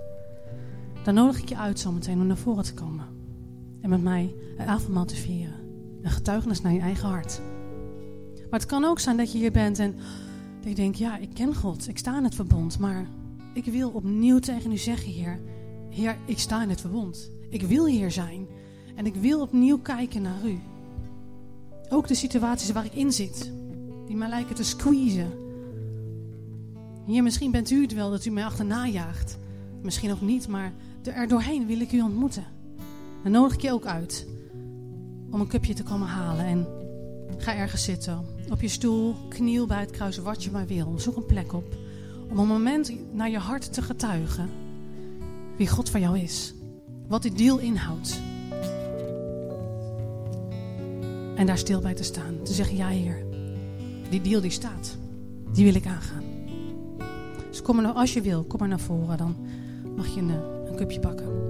Dan 1.04 1.14
nodig 1.14 1.42
ik 1.42 1.50
je 1.50 1.58
uit 1.58 1.80
zometeen 1.80 2.20
om 2.20 2.28
naar 2.28 2.38
voren 2.38 2.64
te 2.64 2.74
komen. 2.74 3.06
En 3.82 3.90
met 3.90 4.04
mij 4.04 4.36
een 4.58 4.68
avondmaal 4.68 5.06
te 5.06 5.16
vieren. 5.16 5.56
Een 6.02 6.12
getuigenis 6.12 6.62
naar 6.62 6.74
je 6.74 6.80
eigen 6.80 7.10
hart. 7.10 7.42
Maar 8.50 8.60
het 8.60 8.70
kan 8.70 8.86
ook 8.86 9.00
zijn 9.00 9.18
dat 9.18 9.32
je 9.32 9.38
hier 9.38 9.52
bent 9.52 9.80
en 9.80 9.96
dat 10.60 10.70
je 10.70 10.76
denkt... 10.76 10.98
Ja, 10.98 11.18
ik 11.18 11.30
ken 11.34 11.56
God. 11.56 11.88
Ik 11.88 11.98
sta 11.98 12.18
in 12.18 12.24
het 12.24 12.36
verbond. 12.36 12.80
Maar 12.80 13.08
ik 13.54 13.66
wil 13.66 13.90
opnieuw 13.90 14.40
tegen 14.40 14.72
u 14.72 14.78
zeggen, 14.78 15.12
Heer... 15.12 15.40
Heer, 15.90 16.18
ik 16.26 16.40
sta 16.40 16.64
in 16.64 16.70
het 16.70 16.82
verbond. 16.82 17.32
Ik 17.50 17.62
wil 17.62 17.86
hier 17.86 18.12
zijn. 18.12 18.48
En 18.96 19.06
ik 19.06 19.16
wil 19.16 19.42
opnieuw 19.42 19.80
kijken 19.80 20.22
naar 20.22 20.46
u. 20.46 20.60
Ook 21.90 22.08
de 22.08 22.16
situaties 22.16 22.72
waar 22.72 22.86
ik 22.86 22.94
in 22.94 23.12
zit. 23.12 23.52
Die 24.06 24.16
mij 24.16 24.30
lijken 24.30 24.56
te 24.56 24.64
squeezen. 24.64 25.49
Hier, 27.10 27.24
misschien 27.24 27.52
bent 27.52 27.70
u 27.70 27.82
het 27.82 27.94
wel 27.94 28.10
dat 28.10 28.26
u 28.26 28.30
mij 28.30 28.46
achterna 28.46 28.88
jaagt. 28.88 29.38
Misschien 29.82 30.12
ook 30.12 30.22
niet, 30.22 30.48
maar 30.48 30.74
er 31.04 31.28
doorheen 31.28 31.68
wil 31.68 31.80
ik 31.80 31.92
u 31.92 32.02
ontmoeten. 32.02 32.46
Dan 33.24 33.32
nodig 33.32 33.54
ik 33.54 33.62
je 33.62 33.72
ook 33.72 33.86
uit 33.86 34.28
om 35.32 35.42
een 35.42 35.48
cupje 35.48 35.74
te 35.74 35.84
komen 35.84 36.08
halen. 36.08 36.46
En 36.46 36.68
ga 37.38 37.56
ergens 37.56 37.84
zitten. 37.84 38.26
Op 38.50 38.62
je 38.62 38.68
stoel, 38.68 39.16
kniel 39.30 39.68
bij 39.68 39.80
het 39.80 39.92
kruis, 39.92 40.18
wat 40.18 40.44
je 40.44 40.52
maar 40.52 40.68
wil. 40.68 41.00
Zoek 41.00 41.16
een 41.16 41.26
plek 41.26 41.54
op. 41.54 41.78
Om 42.30 42.40
een 42.40 42.48
moment 42.48 42.94
naar 43.14 43.30
je 43.30 43.38
hart 43.38 43.74
te 43.74 43.82
getuigen 43.82 44.50
wie 45.58 45.68
God 45.68 45.90
voor 45.90 46.00
jou 46.00 46.20
is. 46.20 46.54
Wat 47.08 47.22
die 47.22 47.34
deal 47.34 47.58
inhoudt. 47.58 48.22
En 51.36 51.46
daar 51.46 51.58
stil 51.58 51.82
bij 51.82 51.94
te 51.94 52.04
staan. 52.04 52.44
Te 52.44 52.54
zeggen, 52.54 52.78
ja 52.78 52.88
Heer, 52.88 53.26
die 54.10 54.22
deal 54.22 54.42
die 54.42 54.52
staat. 54.52 54.98
Die 55.54 55.66
wil 55.66 55.76
ik 55.76 55.86
aangaan. 55.86 56.29
Dus 57.60 57.68
kom 57.68 57.78
maar 57.78 57.86
nou, 57.86 57.98
als 57.98 58.14
je 58.14 58.22
wil, 58.22 58.44
kom 58.44 58.60
maar 58.60 58.68
naar 58.68 58.80
voren. 58.80 59.18
Dan 59.18 59.36
mag 59.96 60.08
je 60.08 60.22
een, 60.22 60.30
een 60.70 60.76
cupje 60.76 61.00
pakken. 61.00 61.49